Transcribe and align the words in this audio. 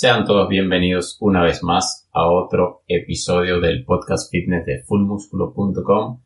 Sean 0.00 0.24
todos 0.24 0.48
bienvenidos 0.48 1.18
una 1.20 1.42
vez 1.42 1.62
más 1.62 2.08
a 2.14 2.26
otro 2.26 2.84
episodio 2.88 3.60
del 3.60 3.84
podcast 3.84 4.30
fitness 4.32 4.64
de 4.64 4.82
fullmusculo.com. 4.82 6.22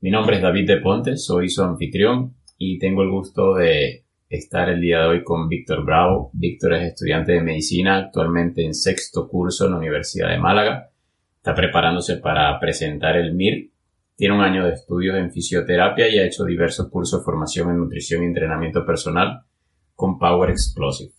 Mi 0.00 0.10
nombre 0.12 0.36
es 0.36 0.42
David 0.42 0.68
de 0.68 0.76
Ponte, 0.76 1.16
soy 1.16 1.48
su 1.48 1.64
anfitrión 1.64 2.36
y 2.56 2.78
tengo 2.78 3.02
el 3.02 3.10
gusto 3.10 3.54
de 3.54 4.04
estar 4.28 4.68
el 4.68 4.80
día 4.80 5.00
de 5.00 5.06
hoy 5.08 5.24
con 5.24 5.48
Víctor 5.48 5.84
Bravo. 5.84 6.30
Víctor 6.34 6.74
es 6.74 6.92
estudiante 6.92 7.32
de 7.32 7.42
medicina, 7.42 7.98
actualmente 7.98 8.64
en 8.64 8.74
sexto 8.74 9.26
curso 9.26 9.64
en 9.64 9.72
la 9.72 9.78
Universidad 9.78 10.28
de 10.28 10.38
Málaga. 10.38 10.90
Está 11.38 11.52
preparándose 11.52 12.18
para 12.18 12.56
presentar 12.60 13.16
el 13.16 13.34
MIR. 13.34 13.72
Tiene 14.14 14.36
un 14.36 14.42
año 14.42 14.64
de 14.64 14.74
estudios 14.74 15.16
en 15.16 15.32
fisioterapia 15.32 16.08
y 16.08 16.20
ha 16.20 16.26
hecho 16.26 16.44
diversos 16.44 16.88
cursos 16.90 17.18
de 17.18 17.24
formación 17.24 17.70
en 17.70 17.78
nutrición 17.78 18.22
y 18.22 18.26
entrenamiento 18.26 18.86
personal 18.86 19.40
con 19.96 20.16
Power 20.16 20.48
Explosive. 20.50 21.10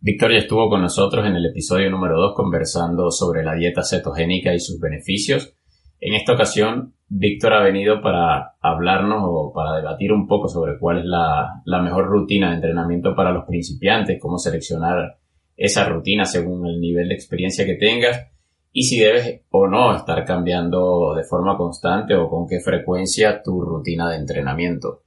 Victoria 0.00 0.38
estuvo 0.38 0.70
con 0.70 0.80
nosotros 0.80 1.26
en 1.26 1.34
el 1.34 1.46
episodio 1.46 1.90
número 1.90 2.20
2 2.20 2.34
conversando 2.36 3.10
sobre 3.10 3.42
la 3.42 3.54
dieta 3.54 3.82
cetogénica 3.82 4.54
y 4.54 4.60
sus 4.60 4.78
beneficios. 4.78 5.54
En 6.00 6.14
esta 6.14 6.34
ocasión, 6.34 6.94
Víctor 7.08 7.54
ha 7.54 7.64
venido 7.64 8.00
para 8.00 8.54
hablarnos 8.60 9.24
o 9.24 9.52
para 9.52 9.74
debatir 9.74 10.12
un 10.12 10.28
poco 10.28 10.46
sobre 10.46 10.78
cuál 10.78 10.98
es 10.98 11.04
la, 11.04 11.62
la 11.64 11.82
mejor 11.82 12.06
rutina 12.06 12.50
de 12.50 12.54
entrenamiento 12.54 13.16
para 13.16 13.32
los 13.32 13.44
principiantes, 13.44 14.20
cómo 14.20 14.38
seleccionar 14.38 15.18
esa 15.56 15.88
rutina 15.88 16.24
según 16.24 16.68
el 16.68 16.80
nivel 16.80 17.08
de 17.08 17.14
experiencia 17.14 17.66
que 17.66 17.74
tengas 17.74 18.28
y 18.70 18.84
si 18.84 19.00
debes 19.00 19.40
o 19.50 19.66
no 19.66 19.96
estar 19.96 20.24
cambiando 20.24 21.12
de 21.16 21.24
forma 21.24 21.56
constante 21.56 22.14
o 22.14 22.28
con 22.28 22.46
qué 22.46 22.60
frecuencia 22.60 23.42
tu 23.42 23.62
rutina 23.62 24.08
de 24.10 24.18
entrenamiento. 24.18 25.02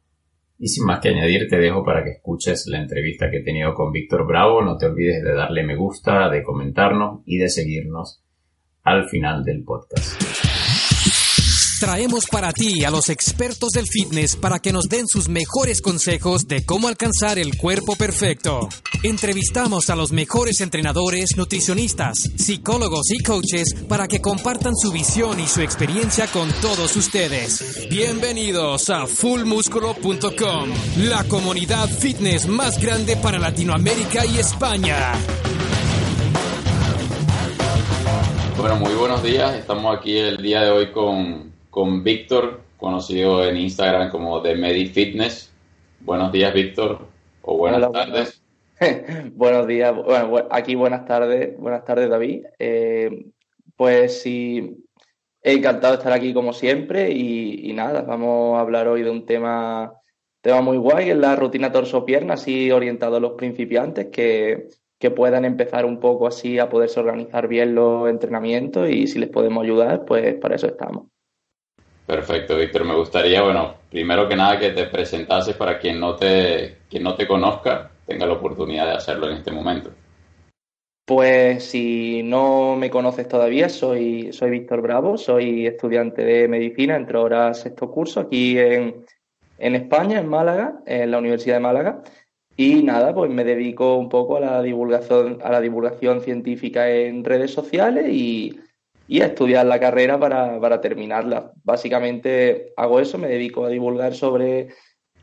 Y 0.63 0.67
sin 0.67 0.85
más 0.85 0.99
que 0.99 1.09
añadir, 1.09 1.47
te 1.49 1.57
dejo 1.57 1.83
para 1.83 2.03
que 2.03 2.11
escuches 2.11 2.67
la 2.67 2.79
entrevista 2.79 3.31
que 3.31 3.37
he 3.37 3.43
tenido 3.43 3.73
con 3.73 3.91
Víctor 3.91 4.27
Bravo. 4.27 4.61
No 4.61 4.77
te 4.77 4.85
olvides 4.85 5.23
de 5.23 5.33
darle 5.33 5.63
me 5.63 5.75
gusta, 5.75 6.29
de 6.29 6.43
comentarnos 6.43 7.21
y 7.25 7.39
de 7.39 7.49
seguirnos 7.49 8.21
al 8.83 9.09
final 9.09 9.43
del 9.43 9.63
podcast. 9.63 10.21
Traemos 11.79 12.27
para 12.27 12.53
ti 12.53 12.85
a 12.85 12.91
los 12.91 13.09
expertos 13.09 13.69
del 13.69 13.87
fitness 13.87 14.35
para 14.35 14.59
que 14.59 14.71
nos 14.71 14.87
den 14.87 15.07
sus 15.07 15.29
mejores 15.29 15.81
consejos 15.81 16.47
de 16.47 16.63
cómo 16.63 16.87
alcanzar 16.87 17.39
el 17.39 17.57
cuerpo 17.57 17.95
perfecto. 17.95 18.69
Entrevistamos 19.03 19.89
a 19.89 19.95
los 19.95 20.11
mejores 20.11 20.61
entrenadores, 20.61 21.35
nutricionistas, 21.35 22.13
psicólogos 22.35 23.09
y 23.09 23.23
coaches 23.23 23.73
para 23.89 24.07
que 24.07 24.21
compartan 24.21 24.75
su 24.75 24.91
visión 24.91 25.39
y 25.39 25.47
su 25.47 25.61
experiencia 25.61 26.27
con 26.27 26.51
todos 26.61 26.95
ustedes. 26.95 27.87
Bienvenidos 27.89 28.91
a 28.91 29.07
fullmusculo.com, 29.07 30.69
la 30.97 31.23
comunidad 31.23 31.89
fitness 31.89 32.47
más 32.47 32.79
grande 32.79 33.17
para 33.17 33.39
Latinoamérica 33.39 34.23
y 34.27 34.37
España. 34.37 35.13
Bueno, 38.55 38.75
muy 38.75 38.93
buenos 38.93 39.23
días. 39.23 39.55
Estamos 39.55 39.97
aquí 39.97 40.15
el 40.15 40.37
día 40.37 40.61
de 40.61 40.69
hoy 40.69 40.91
con 40.91 41.51
con 41.71 42.03
Víctor, 42.03 42.61
conocido 42.77 43.43
en 43.45 43.57
Instagram 43.57 44.11
como 44.11 44.41
The 44.43 44.55
Medi 44.55 44.87
Fitness. 44.87 45.51
Buenos 46.01 46.31
días, 46.31 46.53
Víctor, 46.53 47.07
o 47.41 47.57
buenas 47.57 47.91
tardes. 47.91 48.40
Buenos 49.33 49.67
días, 49.67 49.93
bueno, 49.95 50.47
aquí 50.49 50.73
buenas 50.73 51.05
tardes, 51.05 51.55
buenas 51.57 51.85
tardes, 51.85 52.09
David. 52.09 52.45
Eh, 52.57 53.25
pues 53.75 54.21
sí, 54.21 54.75
encantado 55.43 55.93
de 55.93 55.97
estar 55.99 56.13
aquí 56.13 56.33
como 56.33 56.51
siempre 56.51 57.11
y, 57.11 57.71
nada, 57.73 58.01
vamos 58.01 58.57
a 58.57 58.61
hablar 58.61 58.87
hoy 58.87 59.03
de 59.03 59.11
un 59.11 59.25
tema, 59.25 59.93
tema 60.41 60.61
muy 60.61 60.77
guay, 60.77 61.05
que 61.05 61.11
es 61.11 61.17
la 61.17 61.35
rutina 61.35 61.71
torso-pierna, 61.71 62.33
así 62.33 62.71
orientado 62.71 63.17
a 63.17 63.19
los 63.19 63.33
principiantes 63.33 64.07
que, 64.07 64.67
que 64.97 65.11
puedan 65.11 65.45
empezar 65.45 65.85
un 65.85 65.99
poco 65.99 66.27
así 66.27 66.57
a 66.57 66.69
poderse 66.69 66.99
organizar 66.99 67.47
bien 67.47 67.75
los 67.75 68.09
entrenamientos 68.09 68.89
y 68.89 69.05
si 69.05 69.19
les 69.19 69.29
podemos 69.29 69.63
ayudar, 69.63 70.05
pues 70.05 70.35
para 70.35 70.55
eso 70.55 70.67
estamos. 70.67 71.05
Perfecto, 72.07 72.57
Víctor. 72.57 72.83
Me 72.85 72.95
gustaría, 72.95 73.43
bueno, 73.43 73.75
primero 73.89 74.27
que 74.27 74.35
nada 74.35 74.59
que 74.59 74.71
te 74.71 74.87
presentases 74.87 75.55
para 75.55 75.79
quien 75.79 75.99
no 75.99 76.15
te, 76.15 76.79
quien 76.89 77.03
no 77.03 77.15
te 77.15 77.27
conozca, 77.27 77.90
tenga 78.05 78.25
la 78.25 78.33
oportunidad 78.33 78.85
de 78.87 78.93
hacerlo 78.93 79.29
en 79.29 79.37
este 79.37 79.51
momento. 79.51 79.91
Pues 81.05 81.65
si 81.65 82.23
no 82.23 82.75
me 82.75 82.89
conoces 82.89 83.27
todavía, 83.27 83.69
soy, 83.69 84.31
soy 84.31 84.51
Víctor 84.51 84.81
Bravo, 84.81 85.17
soy 85.17 85.67
estudiante 85.67 86.23
de 86.23 86.47
medicina, 86.47 86.95
entro 86.95 87.19
ahora 87.19 87.53
sexto 87.53 87.91
curso 87.91 88.19
aquí 88.21 88.57
en, 88.57 89.05
en 89.57 89.75
España, 89.75 90.19
en 90.19 90.27
Málaga, 90.27 90.81
en 90.85 91.11
la 91.11 91.17
Universidad 91.19 91.55
de 91.55 91.61
Málaga. 91.61 92.03
Y 92.55 92.83
nada, 92.83 93.13
pues 93.13 93.31
me 93.31 93.43
dedico 93.43 93.95
un 93.95 94.09
poco 94.09 94.37
a 94.37 94.39
la 94.39 94.61
divulgación, 94.61 95.39
a 95.43 95.51
la 95.51 95.61
divulgación 95.61 96.21
científica 96.21 96.89
en 96.89 97.23
redes 97.23 97.51
sociales 97.51 98.07
y, 98.09 98.59
y 99.11 99.21
a 99.21 99.25
estudiar 99.25 99.65
la 99.65 99.77
carrera 99.77 100.17
para, 100.17 100.79
terminarla. 100.79 101.51
Básicamente 101.65 102.71
hago 102.77 103.01
eso, 103.01 103.17
me 103.17 103.27
dedico 103.27 103.65
a 103.65 103.69
divulgar 103.69 104.13
sobre 104.13 104.69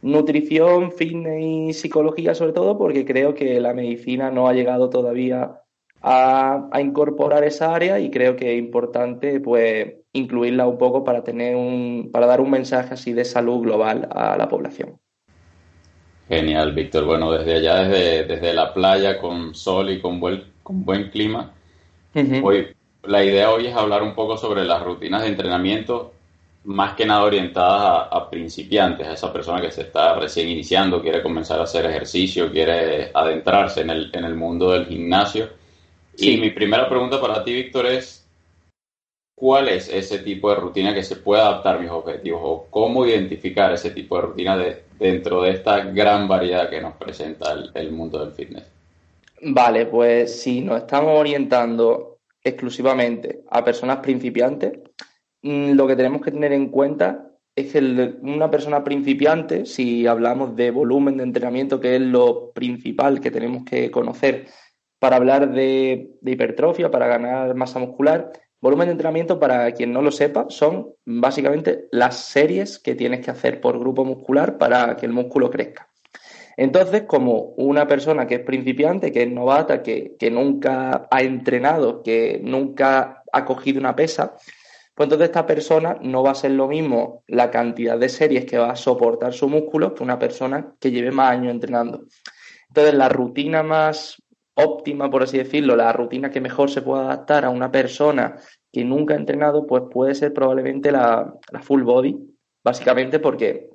nutrición, 0.02 0.92
fitness 0.92 1.44
y 1.44 1.72
psicología 1.72 2.34
sobre 2.34 2.52
todo, 2.52 2.78
porque 2.78 3.04
creo 3.04 3.34
que 3.34 3.60
la 3.60 3.74
medicina 3.74 4.30
no 4.30 4.48
ha 4.48 4.52
llegado 4.52 4.90
todavía 4.90 5.62
a, 6.02 6.70
incorporar 6.80 7.44
esa 7.44 7.74
área 7.74 7.98
y 7.98 8.10
creo 8.10 8.36
que 8.36 8.52
es 8.52 8.58
importante 8.58 9.40
pues 9.40 9.94
incluirla 10.12 10.66
un 10.66 10.78
poco 10.78 11.04
para 11.04 11.24
tener 11.24 11.56
un, 11.56 12.10
para 12.12 12.26
dar 12.26 12.40
un 12.40 12.50
mensaje 12.50 12.94
así 12.94 13.12
de 13.12 13.24
salud 13.24 13.62
global 13.62 14.08
a 14.12 14.36
la 14.36 14.48
población. 14.48 14.98
Genial, 16.28 16.72
Víctor. 16.72 17.04
Bueno, 17.04 17.32
desde 17.32 17.56
allá, 17.56 17.88
desde, 17.88 18.24
desde 18.24 18.52
la 18.52 18.74
playa, 18.74 19.18
con 19.18 19.54
sol 19.54 19.90
y 19.90 20.00
con 20.00 20.20
buen, 20.20 20.44
con 20.62 20.84
buen 20.84 21.10
clima, 21.10 21.52
hoy, 22.42 22.68
la 23.04 23.24
idea 23.24 23.50
hoy 23.50 23.66
es 23.66 23.74
hablar 23.74 24.02
un 24.02 24.14
poco 24.14 24.36
sobre 24.36 24.64
las 24.64 24.82
rutinas 24.82 25.22
de 25.22 25.28
entrenamiento, 25.28 26.12
más 26.64 26.94
que 26.94 27.06
nada 27.06 27.22
orientadas 27.22 28.08
a, 28.10 28.28
principiantes, 28.28 29.06
a 29.06 29.12
esa 29.12 29.32
persona 29.32 29.60
que 29.60 29.70
se 29.70 29.82
está 29.82 30.14
recién 30.14 30.48
iniciando, 30.48 31.00
quiere 31.00 31.22
comenzar 31.22 31.60
a 31.60 31.64
hacer 31.64 31.86
ejercicio, 31.86 32.50
quiere 32.50 33.10
adentrarse 33.14 33.82
en 33.82 33.90
el, 33.90 34.10
en 34.12 34.24
el 34.24 34.34
mundo 34.34 34.72
del 34.72 34.86
gimnasio. 34.86 35.48
Y 36.16 36.36
mi 36.36 36.50
primera 36.50 36.88
pregunta 36.88 37.20
para 37.20 37.42
ti, 37.44 37.52
Víctor, 37.54 37.86
es, 37.86 38.28
¿cuál 39.34 39.68
es 39.68 39.88
ese 39.88 40.18
tipo 40.18 40.50
de 40.50 40.56
rutina 40.56 40.92
que 40.92 41.04
se 41.04 41.16
puede 41.16 41.42
adaptar 41.42 41.76
a 41.76 41.78
mis 41.78 41.90
objetivos? 41.90 42.40
¿O 42.44 42.66
cómo 42.68 43.06
identificar 43.06 43.72
ese 43.72 43.90
tipo 43.90 44.16
de 44.16 44.22
rutina 44.22 44.56
de, 44.56 44.82
dentro 44.98 45.42
de 45.42 45.52
esta 45.52 45.80
gran 45.84 46.26
variedad 46.26 46.68
que 46.68 46.80
nos 46.80 46.94
presenta 46.96 47.52
el, 47.52 47.70
el 47.72 47.92
mundo 47.92 48.18
del 48.18 48.32
fitness? 48.32 48.64
Vale, 49.40 49.86
pues 49.86 50.42
si 50.42 50.60
nos 50.60 50.78
estamos 50.78 51.18
orientando 51.18 52.18
exclusivamente 52.42 53.44
a 53.50 53.64
personas 53.64 53.98
principiantes, 53.98 54.72
lo 55.42 55.86
que 55.86 55.96
tenemos 55.96 56.22
que 56.22 56.30
tener 56.30 56.52
en 56.52 56.68
cuenta 56.68 57.30
es 57.54 57.72
que 57.72 57.78
una 58.22 58.50
persona 58.50 58.84
principiante, 58.84 59.66
si 59.66 60.06
hablamos 60.06 60.54
de 60.54 60.70
volumen 60.70 61.16
de 61.16 61.24
entrenamiento, 61.24 61.80
que 61.80 61.96
es 61.96 62.00
lo 62.00 62.52
principal 62.52 63.20
que 63.20 63.30
tenemos 63.30 63.64
que 63.64 63.90
conocer 63.90 64.46
para 64.98 65.16
hablar 65.16 65.52
de, 65.52 66.10
hipertrofia, 66.24 66.90
para 66.90 67.06
ganar 67.06 67.54
masa 67.54 67.78
muscular, 67.78 68.32
volumen 68.60 68.88
de 68.88 68.92
entrenamiento, 68.92 69.38
para 69.38 69.72
quien 69.72 69.92
no 69.92 70.02
lo 70.02 70.10
sepa, 70.10 70.46
son 70.48 70.94
básicamente 71.04 71.86
las 71.92 72.16
series 72.16 72.78
que 72.78 72.94
tienes 72.94 73.24
que 73.24 73.30
hacer 73.30 73.60
por 73.60 73.78
grupo 73.78 74.04
muscular 74.04 74.58
para 74.58 74.96
que 74.96 75.06
el 75.06 75.12
músculo 75.12 75.50
crezca. 75.50 75.88
Entonces, 76.56 77.02
como 77.02 77.54
una 77.56 77.86
persona 77.86 78.26
que 78.26 78.34
es 78.36 78.40
principiante, 78.40 79.12
que 79.12 79.22
es 79.22 79.30
novata, 79.30 79.80
que, 79.80 80.16
nunca 80.32 81.06
ha 81.08 81.22
entrenado, 81.22 82.02
que 82.02 82.40
nunca 82.42 83.22
ha 83.32 83.44
cogido 83.44 83.78
una 83.78 83.94
pesa, 83.94 84.34
pues 84.98 85.06
entonces 85.06 85.28
esta 85.28 85.46
persona 85.46 85.96
no 86.02 86.24
va 86.24 86.32
a 86.32 86.34
ser 86.34 86.50
lo 86.50 86.66
mismo 86.66 87.22
la 87.28 87.52
cantidad 87.52 87.96
de 87.96 88.08
series 88.08 88.44
que 88.46 88.58
va 88.58 88.72
a 88.72 88.74
soportar 88.74 89.32
su 89.32 89.48
músculo 89.48 89.94
que 89.94 90.02
una 90.02 90.18
persona 90.18 90.74
que 90.80 90.90
lleve 90.90 91.12
más 91.12 91.30
años 91.30 91.52
entrenando. 91.52 92.06
Entonces, 92.66 92.94
la 92.94 93.08
rutina 93.08 93.62
más 93.62 94.20
óptima, 94.54 95.08
por 95.08 95.22
así 95.22 95.38
decirlo, 95.38 95.76
la 95.76 95.92
rutina 95.92 96.32
que 96.32 96.40
mejor 96.40 96.68
se 96.68 96.82
puede 96.82 97.04
adaptar 97.04 97.44
a 97.44 97.50
una 97.50 97.70
persona 97.70 98.34
que 98.72 98.84
nunca 98.84 99.14
ha 99.14 99.18
entrenado, 99.18 99.68
pues 99.68 99.84
puede 99.88 100.16
ser 100.16 100.32
probablemente 100.32 100.90
la, 100.90 101.32
la 101.52 101.62
full 101.62 101.84
body, 101.84 102.18
básicamente 102.64 103.20
porque 103.20 103.70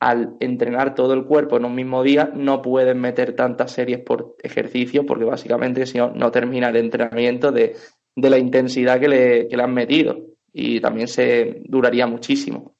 al 0.00 0.34
entrenar 0.40 0.94
todo 0.94 1.12
el 1.12 1.26
cuerpo 1.26 1.58
en 1.58 1.66
un 1.66 1.74
mismo 1.74 2.02
día 2.02 2.32
no 2.34 2.62
pueden 2.62 3.02
meter 3.02 3.36
tantas 3.36 3.70
series 3.70 4.00
por 4.00 4.34
ejercicio 4.42 5.04
porque 5.04 5.24
básicamente 5.24 5.84
si 5.84 5.98
no, 5.98 6.10
no 6.14 6.30
termina 6.30 6.70
el 6.70 6.76
entrenamiento 6.76 7.52
de, 7.52 7.76
la 8.16 8.38
intensidad 8.38 8.98
que 8.98 9.08
le, 9.08 9.48
que 9.48 9.58
le, 9.58 9.62
han 9.62 9.74
metido 9.74 10.33
y 10.54 10.80
también 10.80 11.08
se 11.08 11.62
duraría 11.64 12.06
muchísimo. 12.06 12.76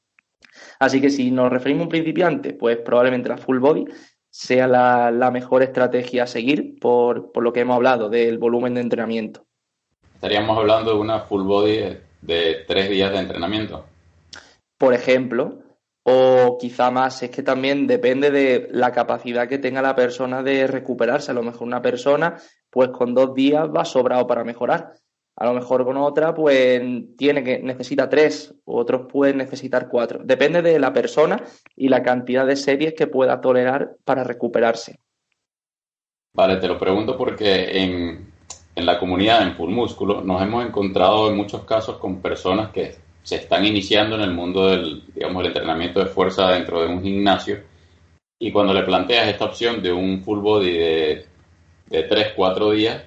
Así 0.78 1.00
que 1.00 1.10
si 1.10 1.30
nos 1.30 1.50
referimos 1.50 1.82
a 1.82 1.84
un 1.84 1.90
principiante, 1.90 2.54
pues 2.54 2.78
probablemente 2.78 3.28
la 3.28 3.36
full 3.36 3.58
body 3.58 3.84
sea 4.30 4.66
la, 4.66 5.30
mejor 5.32 5.62
estrategia 5.62 6.22
a 6.22 6.26
seguir 6.26 6.78
por, 6.80 7.32
por, 7.32 7.42
lo 7.42 7.52
que 7.52 7.60
hemos 7.60 7.76
hablado 7.76 8.08
del 8.08 8.38
volumen 8.38 8.74
de 8.74 8.80
entrenamiento. 8.80 9.44
Estaríamos 10.14 10.56
hablando 10.56 10.92
de 10.92 10.98
una 10.98 11.20
full 11.20 11.42
body 11.42 11.98
de 12.22 12.64
tres 12.66 12.88
días 12.88 13.12
de 13.12 13.18
entrenamiento. 13.18 13.84
Por 14.78 14.94
ejemplo, 14.94 15.58
o 16.04 16.58
quizá 16.58 16.90
más, 16.90 17.22
es 17.22 17.30
que 17.30 17.42
también 17.42 17.86
depende 17.86 18.30
de 18.30 18.68
la 18.70 18.92
capacidad 18.92 19.48
que 19.48 19.58
tenga 19.58 19.82
la 19.82 19.96
persona 19.96 20.42
de 20.42 20.66
recuperarse. 20.66 21.30
A 21.30 21.34
lo 21.34 21.42
mejor 21.42 21.66
una 21.66 21.82
persona, 21.82 22.36
pues 22.70 22.90
con 22.90 23.14
dos 23.14 23.34
días 23.34 23.68
va 23.74 23.84
sobrado 23.84 24.26
para 24.26 24.44
mejorar. 24.44 24.94
A 25.36 25.46
lo 25.46 25.54
mejor 25.54 25.84
con 25.84 25.96
otra, 25.96 26.34
pues 26.34 26.80
tiene 27.16 27.42
que 27.42 27.58
necesita 27.58 28.08
tres, 28.08 28.54
otros 28.64 29.10
pueden 29.10 29.38
necesitar 29.38 29.88
cuatro. 29.88 30.20
Depende 30.22 30.62
de 30.62 30.78
la 30.78 30.92
persona 30.92 31.42
y 31.74 31.88
la 31.88 32.02
cantidad 32.02 32.46
de 32.46 32.56
series 32.56 32.94
que 32.94 33.08
pueda 33.08 33.40
tolerar 33.40 33.96
para 34.04 34.22
recuperarse. 34.22 35.00
Vale, 36.34 36.56
te 36.56 36.68
lo 36.68 36.78
pregunto 36.78 37.16
porque 37.16 37.82
en, 37.82 38.32
en 38.74 38.86
la 38.86 38.98
comunidad 38.98 39.42
en 39.42 39.54
Full 39.56 39.70
Músculo 39.70 40.20
nos 40.22 40.40
hemos 40.42 40.64
encontrado 40.64 41.30
en 41.30 41.36
muchos 41.36 41.64
casos 41.64 41.98
con 41.98 42.20
personas 42.20 42.70
que 42.70 42.94
se 43.22 43.36
están 43.36 43.64
iniciando 43.64 44.16
en 44.16 44.22
el 44.22 44.32
mundo 44.32 44.68
del, 44.68 45.02
digamos, 45.14 45.40
el 45.40 45.48
entrenamiento 45.48 46.00
de 46.00 46.06
fuerza 46.06 46.48
dentro 46.50 46.80
de 46.80 46.88
un 46.88 47.02
gimnasio 47.02 47.62
y 48.38 48.52
cuando 48.52 48.74
le 48.74 48.82
planteas 48.82 49.28
esta 49.28 49.46
opción 49.46 49.82
de 49.82 49.92
un 49.92 50.22
full 50.22 50.40
body 50.40 50.72
de, 50.72 51.26
de 51.86 52.02
3, 52.02 52.32
4 52.36 52.70
días, 52.72 53.02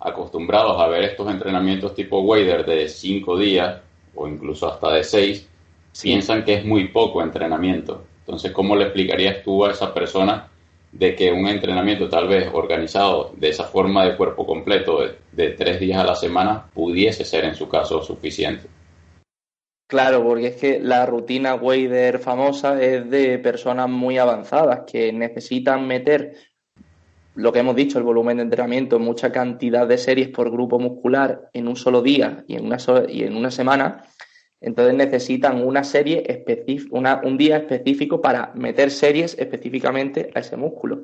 acostumbrados 0.00 0.80
a 0.80 0.88
ver 0.88 1.04
estos 1.04 1.30
entrenamientos 1.30 1.94
tipo 1.94 2.20
Wader 2.20 2.64
de 2.64 2.88
5 2.88 3.38
días 3.38 3.80
o 4.14 4.28
incluso 4.28 4.72
hasta 4.72 4.92
de 4.92 5.04
6, 5.04 5.48
piensan 6.02 6.44
que 6.44 6.54
es 6.54 6.64
muy 6.64 6.88
poco 6.88 7.22
entrenamiento. 7.22 8.04
Entonces, 8.20 8.52
¿cómo 8.52 8.76
le 8.76 8.84
explicarías 8.84 9.42
tú 9.42 9.64
a 9.64 9.72
esa 9.72 9.92
persona 9.94 10.48
de 10.92 11.14
que 11.14 11.30
un 11.32 11.46
entrenamiento 11.46 12.08
tal 12.08 12.28
vez 12.28 12.48
organizado 12.52 13.32
de 13.36 13.50
esa 13.50 13.64
forma 13.64 14.04
de 14.04 14.16
cuerpo 14.16 14.46
completo 14.46 15.00
de, 15.00 15.18
de 15.32 15.50
tres 15.50 15.80
días 15.80 15.98
a 15.98 16.04
la 16.04 16.14
semana 16.14 16.64
pudiese 16.72 17.24
ser 17.24 17.44
en 17.44 17.54
su 17.54 17.68
caso 17.68 18.02
suficiente? 18.02 18.68
Claro, 19.88 20.22
porque 20.22 20.48
es 20.48 20.56
que 20.56 20.80
la 20.80 21.06
rutina 21.06 21.54
Wader 21.54 22.18
famosa 22.18 22.80
es 22.82 23.08
de 23.08 23.38
personas 23.38 23.88
muy 23.88 24.18
avanzadas 24.18 24.80
que 24.86 25.10
necesitan 25.14 25.86
meter 25.86 26.34
lo 27.38 27.52
que 27.52 27.60
hemos 27.60 27.76
dicho, 27.76 27.98
el 27.98 28.04
volumen 28.04 28.38
de 28.38 28.42
entrenamiento, 28.42 28.98
mucha 28.98 29.30
cantidad 29.30 29.86
de 29.86 29.96
series 29.96 30.28
por 30.28 30.50
grupo 30.50 30.80
muscular 30.80 31.48
en 31.52 31.68
un 31.68 31.76
solo 31.76 32.02
día 32.02 32.44
y 32.48 32.56
en 32.56 32.66
una, 32.66 32.78
y 33.08 33.22
en 33.22 33.36
una 33.36 33.52
semana. 33.52 34.02
Entonces 34.60 34.96
necesitan 34.96 35.64
una 35.64 35.84
serie 35.84 36.44
un 37.22 37.38
día 37.38 37.58
específico 37.58 38.20
para 38.20 38.50
meter 38.56 38.90
series 38.90 39.38
específicamente 39.38 40.32
a 40.34 40.40
ese 40.40 40.56
músculo. 40.56 41.02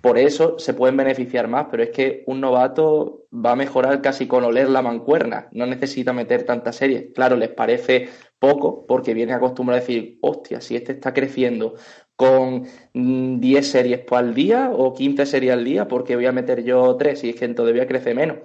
Por 0.00 0.16
eso 0.16 0.58
se 0.58 0.72
pueden 0.72 0.96
beneficiar 0.96 1.46
más, 1.46 1.66
pero 1.70 1.82
es 1.82 1.90
que 1.90 2.24
un 2.26 2.40
novato 2.40 3.26
va 3.30 3.52
a 3.52 3.56
mejorar 3.56 4.00
casi 4.00 4.26
con 4.26 4.44
oler 4.44 4.70
la 4.70 4.80
mancuerna, 4.80 5.48
no 5.52 5.66
necesita 5.66 6.14
meter 6.14 6.44
tantas 6.44 6.76
series. 6.76 7.12
Claro, 7.14 7.36
les 7.36 7.50
parece 7.50 8.08
poco 8.38 8.86
porque 8.86 9.12
viene 9.12 9.34
acostumbrado 9.34 9.76
a 9.76 9.80
decir, 9.80 10.16
hostia, 10.22 10.62
si 10.62 10.74
este 10.74 10.92
está 10.92 11.12
creciendo 11.12 11.74
con 12.20 12.64
10 12.92 12.92
mm, 12.92 13.62
series 13.62 14.12
al 14.12 14.34
día 14.34 14.70
o 14.74 14.92
15 14.92 15.24
series 15.24 15.54
al 15.54 15.64
día, 15.64 15.88
porque 15.88 16.16
voy 16.16 16.26
a 16.26 16.32
meter 16.32 16.62
yo 16.62 16.94
3 16.96 17.24
y 17.24 17.30
es 17.30 17.36
que 17.36 17.48
todavía 17.48 17.86
crece 17.86 18.14
menos. 18.14 18.40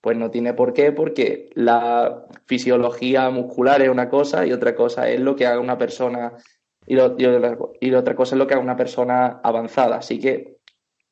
Pues 0.00 0.16
no 0.16 0.30
tiene 0.30 0.54
por 0.54 0.72
qué, 0.72 0.92
porque 0.92 1.50
la 1.54 2.26
fisiología 2.46 3.28
muscular 3.30 3.82
es 3.82 3.88
una 3.88 4.08
cosa 4.08 4.46
y 4.46 4.52
otra 4.52 4.76
cosa 4.76 5.10
es 5.10 5.18
lo 5.18 5.34
que 5.34 5.46
haga 5.46 5.58
una 5.58 5.76
persona 5.76 6.34
y, 6.86 6.94
y 6.94 7.92
otra 7.92 8.14
cosa 8.14 8.36
es 8.36 8.38
lo 8.38 8.46
que 8.46 8.54
haga 8.54 8.62
una 8.62 8.76
persona 8.76 9.40
avanzada. 9.42 9.96
Así 9.96 10.20
que 10.20 10.58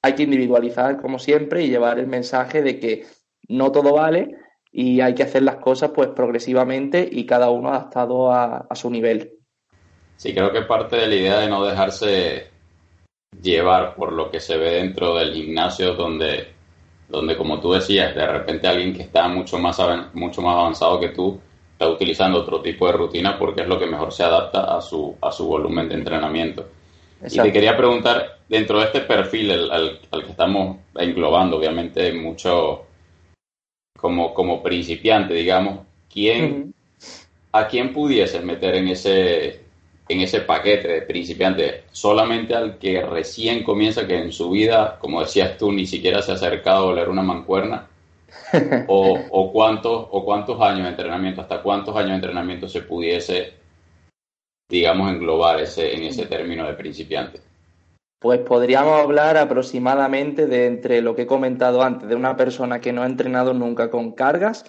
hay 0.00 0.14
que 0.14 0.23
individualizar 0.23 1.02
como 1.02 1.19
siempre 1.19 1.64
y 1.64 1.70
llevar 1.70 1.99
el 1.99 2.06
mensaje 2.06 2.62
de 2.62 2.79
que 2.79 3.05
no 3.49 3.73
todo 3.73 3.94
vale 3.94 4.37
y 4.70 5.00
hay 5.00 5.17
que 5.17 5.25
hacer 5.25 5.43
las 5.43 5.56
cosas 5.56 5.91
pues 5.91 6.11
progresivamente 6.11 7.09
y 7.11 7.26
cada 7.26 7.50
uno 7.50 7.70
adaptado 7.70 8.31
a 8.31 8.69
su 8.76 8.91
nivel. 8.91 9.36
Sí, 10.16 10.32
creo 10.34 10.52
que 10.52 10.62
parte 10.62 10.96
de 10.96 11.08
la 11.08 11.14
idea 11.14 11.38
de 11.40 11.48
no 11.48 11.64
dejarse 11.64 12.48
llevar 13.42 13.94
por 13.94 14.12
lo 14.12 14.30
que 14.30 14.40
se 14.40 14.56
ve 14.56 14.70
dentro 14.76 15.14
del 15.14 15.34
gimnasio 15.34 15.94
donde, 15.94 16.48
donde 17.08 17.36
como 17.36 17.60
tú 17.60 17.72
decías, 17.72 18.14
de 18.14 18.26
repente 18.26 18.66
alguien 18.66 18.94
que 18.94 19.02
está 19.02 19.28
mucho 19.28 19.58
más, 19.58 19.78
mucho 20.14 20.40
más 20.42 20.54
avanzado 20.54 20.98
que 21.00 21.10
tú 21.10 21.38
está 21.72 21.88
utilizando 21.88 22.40
otro 22.40 22.62
tipo 22.62 22.86
de 22.86 22.92
rutina 22.92 23.38
porque 23.38 23.62
es 23.62 23.68
lo 23.68 23.78
que 23.78 23.86
mejor 23.86 24.10
se 24.12 24.24
adapta 24.24 24.76
a 24.76 24.80
su, 24.80 25.14
a 25.20 25.30
su 25.30 25.46
volumen 25.46 25.88
de 25.88 25.96
entrenamiento. 25.96 26.66
Y 27.22 27.38
te 27.38 27.52
quería 27.52 27.76
preguntar, 27.76 28.38
dentro 28.48 28.78
de 28.78 28.86
este 28.86 29.00
perfil 29.00 29.50
al, 29.50 30.00
que 30.10 30.30
estamos 30.30 30.78
englobando, 30.96 31.56
obviamente, 31.56 32.12
mucho 32.12 32.86
como, 33.98 34.34
como 34.34 34.62
principiante, 34.62 35.34
digamos, 35.34 35.80
¿quién, 36.12 36.74
¿a 37.52 37.66
quién 37.66 37.92
pudieses 37.92 38.42
meter 38.44 38.76
en 38.76 38.88
ese, 38.88 39.65
en 40.08 40.20
ese 40.20 40.41
paquete 40.41 40.88
de 40.88 41.03
principiante? 41.03 41.85
¿Solamente 41.93 42.55
al 42.55 42.79
que 42.79 43.03
recién 43.03 43.62
comienza, 43.64 44.06
que 44.06 44.19
en 44.19 44.32
su 44.32 44.50
vida, 44.50 44.99
como 44.99 45.20
decías 45.20 45.56
tú, 45.58 45.73
ni 45.73 45.87
siquiera 45.87 46.23
se 46.23 46.32
ha 46.32 46.35
acercado 46.35 46.88
a 46.88 46.93
oler 46.93 47.08
una 47.08 47.23
mancuerna? 47.23 47.88
o, 48.88 49.19
o, 49.31 49.53
cuántos, 49.53 50.08
¿O 50.11 50.25
cuántos 50.25 50.61
años 50.61 50.82
de 50.82 50.91
entrenamiento, 50.91 51.41
hasta 51.41 51.62
cuántos 51.62 51.97
años 51.97 52.11
de 52.11 52.17
entrenamiento 52.17 52.69
se 52.69 52.82
pudiese 52.82 53.55
digamos, 54.69 55.12
englobar 55.12 55.61
ese, 55.61 55.94
en 55.94 56.03
ese 56.05 56.26
término 56.26 56.67
de 56.67 56.75
principiante? 56.75 57.41
Pues 58.19 58.41
podríamos 58.41 59.00
hablar 59.00 59.37
aproximadamente 59.37 60.47
de 60.47 60.67
entre 60.67 61.02
lo 61.02 61.14
que 61.14 61.23
he 61.23 61.26
comentado 61.26 61.82
antes, 61.82 62.09
de 62.09 62.14
una 62.14 62.37
persona 62.37 62.81
que 62.81 62.93
no 62.93 63.02
ha 63.02 63.06
entrenado 63.06 63.52
nunca 63.55 63.91
con 63.91 64.12
cargas 64.12 64.64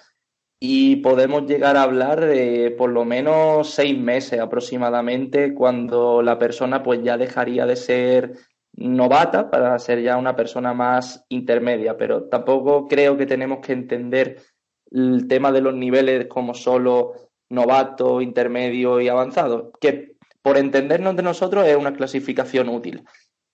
y 0.60 0.96
podemos 0.96 1.46
llegar 1.46 1.76
a 1.76 1.82
hablar 1.82 2.24
de 2.24 2.74
por 2.76 2.90
lo 2.90 3.04
menos 3.04 3.70
seis 3.70 3.96
meses 3.96 4.40
aproximadamente 4.40 5.54
cuando 5.54 6.20
la 6.22 6.38
persona 6.38 6.82
pues 6.82 7.02
ya 7.02 7.16
dejaría 7.16 7.64
de 7.64 7.76
ser 7.76 8.34
novata 8.72 9.50
para 9.50 9.78
ser 9.78 10.02
ya 10.02 10.16
una 10.16 10.36
persona 10.36 10.74
más 10.74 11.24
intermedia, 11.28 11.96
pero 11.96 12.24
tampoco 12.24 12.88
creo 12.88 13.16
que 13.16 13.26
tenemos 13.26 13.58
que 13.60 13.72
entender 13.72 14.42
el 14.90 15.26
tema 15.28 15.52
de 15.52 15.60
los 15.60 15.74
niveles 15.74 16.26
como 16.26 16.54
solo 16.54 17.12
novato, 17.50 18.20
intermedio 18.20 19.00
y 19.00 19.08
avanzado, 19.08 19.72
que 19.80 20.16
por 20.42 20.58
entendernos 20.58 21.16
de 21.16 21.22
nosotros 21.22 21.66
es 21.66 21.76
una 21.76 21.92
clasificación 21.92 22.68
útil. 22.68 23.04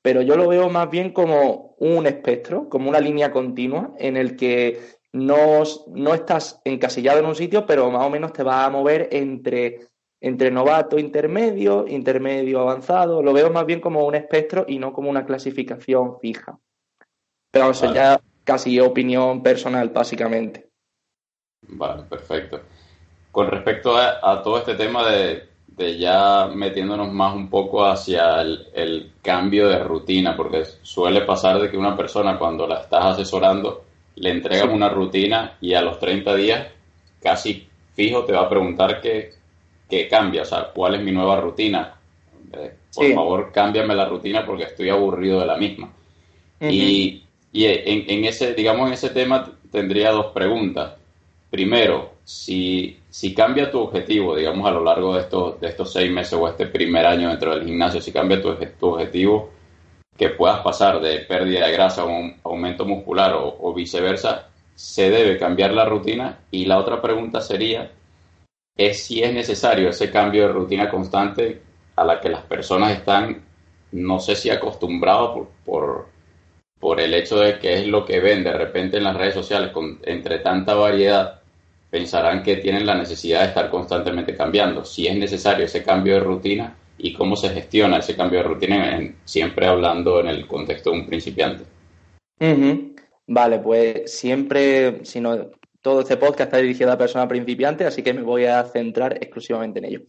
Pero 0.02 0.20
yo 0.20 0.36
lo 0.36 0.48
veo 0.48 0.68
más 0.68 0.90
bien 0.90 1.12
como 1.12 1.74
un 1.78 2.06
espectro, 2.06 2.68
como 2.68 2.90
una 2.90 3.00
línea 3.00 3.30
continua 3.30 3.94
en 3.98 4.16
el 4.16 4.36
que 4.36 4.78
no, 5.14 5.62
no 5.88 6.14
estás 6.14 6.60
encasillado 6.64 7.18
en 7.18 7.26
un 7.26 7.34
sitio, 7.34 7.66
pero 7.66 7.90
más 7.90 8.04
o 8.04 8.10
menos 8.10 8.32
te 8.32 8.42
vas 8.42 8.66
a 8.66 8.70
mover 8.70 9.08
entre, 9.10 9.88
entre 10.20 10.50
novato, 10.50 10.98
intermedio, 10.98 11.86
intermedio, 11.88 12.60
avanzado. 12.60 13.22
Lo 13.22 13.32
veo 13.32 13.50
más 13.50 13.66
bien 13.66 13.80
como 13.80 14.04
un 14.04 14.14
espectro 14.14 14.64
y 14.68 14.78
no 14.78 14.92
como 14.92 15.10
una 15.10 15.24
clasificación 15.24 16.18
fija. 16.20 16.58
Pero 17.50 17.64
vamos, 17.64 17.94
ya 17.94 18.20
casi 18.44 18.78
opinión 18.80 19.42
personal, 19.42 19.88
básicamente. 19.88 20.68
Vale, 21.62 22.02
perfecto 22.02 22.60
con 23.34 23.48
respecto 23.48 23.96
a, 23.96 24.40
todo 24.44 24.58
este 24.58 24.76
tema 24.76 25.10
de, 25.10 25.98
ya 25.98 26.46
metiéndonos 26.54 27.12
más 27.12 27.34
un 27.34 27.50
poco 27.50 27.84
hacia 27.84 28.40
el, 28.40 29.12
cambio 29.20 29.68
de 29.68 29.82
rutina, 29.82 30.36
porque 30.36 30.64
suele 30.82 31.22
pasar 31.22 31.60
de 31.60 31.68
que 31.68 31.76
una 31.76 31.96
persona 31.96 32.38
cuando 32.38 32.64
la 32.68 32.82
estás 32.82 33.06
asesorando 33.06 33.82
le 34.16 34.30
entregas 34.30 34.68
una 34.68 34.88
rutina 34.88 35.56
y 35.60 35.74
a 35.74 35.82
los 35.82 35.98
30 35.98 36.34
días 36.36 36.66
casi 37.22 37.66
fijo 37.94 38.24
te 38.24 38.32
va 38.32 38.42
a 38.42 38.48
preguntar 38.48 39.00
qué, 39.00 39.32
cambia, 40.10 40.42
o 40.42 40.44
sea, 40.44 40.70
cuál 40.74 40.96
es 40.96 41.02
mi 41.02 41.12
nueva 41.12 41.40
rutina. 41.40 41.94
Eh, 42.52 42.72
por 42.94 43.14
favor, 43.14 43.52
cámbiame 43.52 43.94
la 43.94 44.06
rutina 44.06 44.44
porque 44.44 44.64
estoy 44.64 44.88
aburrido 44.88 45.40
de 45.40 45.46
la 45.46 45.56
misma. 45.56 45.92
Y, 46.60 47.22
en, 47.52 48.04
en, 48.08 48.24
ese, 48.24 48.54
digamos, 48.54 48.88
en 48.88 48.94
ese 48.94 49.10
tema 49.10 49.52
tendría 49.70 50.10
dos 50.10 50.26
preguntas. 50.26 50.94
Primero, 51.48 52.14
si, 52.24 52.98
si 53.08 53.32
cambia 53.32 53.70
tu 53.70 53.78
objetivo, 53.78 54.34
digamos, 54.34 54.66
a 54.66 54.72
lo 54.72 54.82
largo 54.82 55.14
de 55.14 55.20
estos, 55.20 55.60
de 55.60 55.68
estos 55.68 55.92
seis 55.92 56.10
meses 56.10 56.32
o 56.32 56.48
este 56.48 56.66
primer 56.66 57.06
año 57.06 57.28
dentro 57.28 57.54
del 57.54 57.64
gimnasio, 57.64 58.00
si 58.00 58.10
cambia 58.10 58.42
tu, 58.42 58.52
tu 58.80 58.88
objetivo, 58.88 59.50
que 60.16 60.30
puedas 60.30 60.60
pasar 60.60 61.00
de 61.00 61.20
pérdida 61.20 61.66
de 61.66 61.72
grasa 61.72 62.02
a 62.02 62.06
un 62.06 62.36
aumento 62.44 62.84
muscular 62.84 63.34
o, 63.36 63.74
viceversa, 63.74 64.48
se 64.74 65.10
debe 65.10 65.38
cambiar 65.38 65.72
la 65.72 65.84
rutina. 65.84 66.38
Y 66.50 66.66
la 66.66 66.78
otra 66.78 67.02
pregunta 67.02 67.40
sería, 67.40 67.90
es 68.76 69.04
si 69.04 69.22
es 69.22 69.32
necesario 69.32 69.88
ese 69.88 70.10
cambio 70.10 70.46
de 70.46 70.52
rutina 70.52 70.88
constante 70.88 71.62
a 71.96 72.04
la 72.04 72.20
que 72.20 72.28
las 72.28 72.42
personas 72.42 72.92
están, 72.92 73.42
no 73.92 74.18
sé 74.20 74.36
si 74.36 74.50
acostumbrados 74.50 75.30
por, 75.32 75.48
por, 75.64 76.06
por 76.78 77.00
el 77.00 77.14
hecho 77.14 77.38
de 77.38 77.58
que 77.58 77.74
es 77.74 77.86
lo 77.86 78.04
que 78.04 78.20
ven 78.20 78.44
de 78.44 78.52
repente 78.52 78.98
en 78.98 79.04
las 79.04 79.16
redes 79.16 79.34
sociales, 79.34 79.70
con, 79.72 80.00
entre 80.04 80.38
tanta 80.40 80.74
variedad, 80.74 81.40
pensarán 81.90 82.42
que 82.42 82.56
tienen 82.56 82.86
la 82.86 82.96
necesidad 82.96 83.40
de 83.40 83.48
estar 83.48 83.70
constantemente 83.70 84.36
cambiando. 84.36 84.84
Si 84.84 85.06
es 85.06 85.16
necesario 85.16 85.64
ese 85.64 85.82
cambio 85.82 86.14
de 86.14 86.20
rutina 86.20 86.76
y 86.98 87.12
cómo 87.12 87.36
se 87.36 87.50
gestiona 87.50 87.98
ese 87.98 88.16
cambio 88.16 88.40
de 88.40 88.48
rutina, 88.48 89.14
siempre 89.24 89.66
hablando 89.66 90.20
en 90.20 90.28
el 90.28 90.46
contexto 90.46 90.90
de 90.90 90.98
un 90.98 91.06
principiante. 91.06 91.64
Vale, 93.26 93.58
pues 93.58 94.12
siempre, 94.12 95.04
si 95.04 95.22
todo 95.80 96.00
este 96.00 96.16
podcast 96.16 96.48
está 96.48 96.58
dirigido 96.58 96.92
a 96.92 96.98
personas 96.98 97.28
principiantes, 97.28 97.86
así 97.86 98.02
que 98.02 98.14
me 98.14 98.22
voy 98.22 98.44
a 98.44 98.64
centrar 98.64 99.14
exclusivamente 99.14 99.78
en 99.78 99.84
ello. 99.86 100.00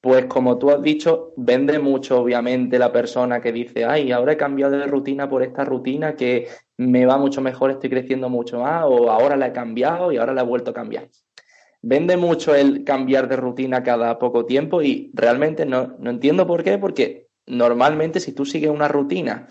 Pues 0.00 0.24
como 0.24 0.58
tú 0.58 0.70
has 0.70 0.82
dicho, 0.82 1.32
vende 1.36 1.78
mucho 1.78 2.20
obviamente 2.20 2.76
la 2.76 2.90
persona 2.90 3.40
que 3.40 3.52
dice, 3.52 3.84
ay, 3.84 4.10
ahora 4.10 4.32
he 4.32 4.36
cambiado 4.36 4.76
de 4.76 4.86
rutina 4.86 5.28
por 5.28 5.44
esta 5.44 5.64
rutina 5.64 6.16
que 6.16 6.48
me 6.76 7.06
va 7.06 7.18
mucho 7.18 7.40
mejor, 7.40 7.70
estoy 7.70 7.88
creciendo 7.90 8.28
mucho 8.28 8.58
más, 8.60 8.82
o 8.84 9.10
ahora 9.10 9.36
la 9.36 9.46
he 9.46 9.52
cambiado 9.52 10.10
y 10.10 10.16
ahora 10.16 10.34
la 10.34 10.40
he 10.40 10.44
vuelto 10.44 10.72
a 10.72 10.74
cambiar. 10.74 11.08
Vende 11.82 12.16
mucho 12.16 12.54
el 12.54 12.84
cambiar 12.84 13.28
de 13.28 13.36
rutina 13.36 13.82
cada 13.82 14.18
poco 14.18 14.46
tiempo 14.46 14.82
y 14.82 15.10
realmente 15.14 15.66
no, 15.66 15.96
no 15.98 16.10
entiendo 16.10 16.46
por 16.46 16.62
qué, 16.62 16.78
porque 16.78 17.28
normalmente 17.46 18.20
si 18.20 18.32
tú 18.32 18.44
sigues 18.44 18.70
una 18.70 18.88
rutina 18.88 19.48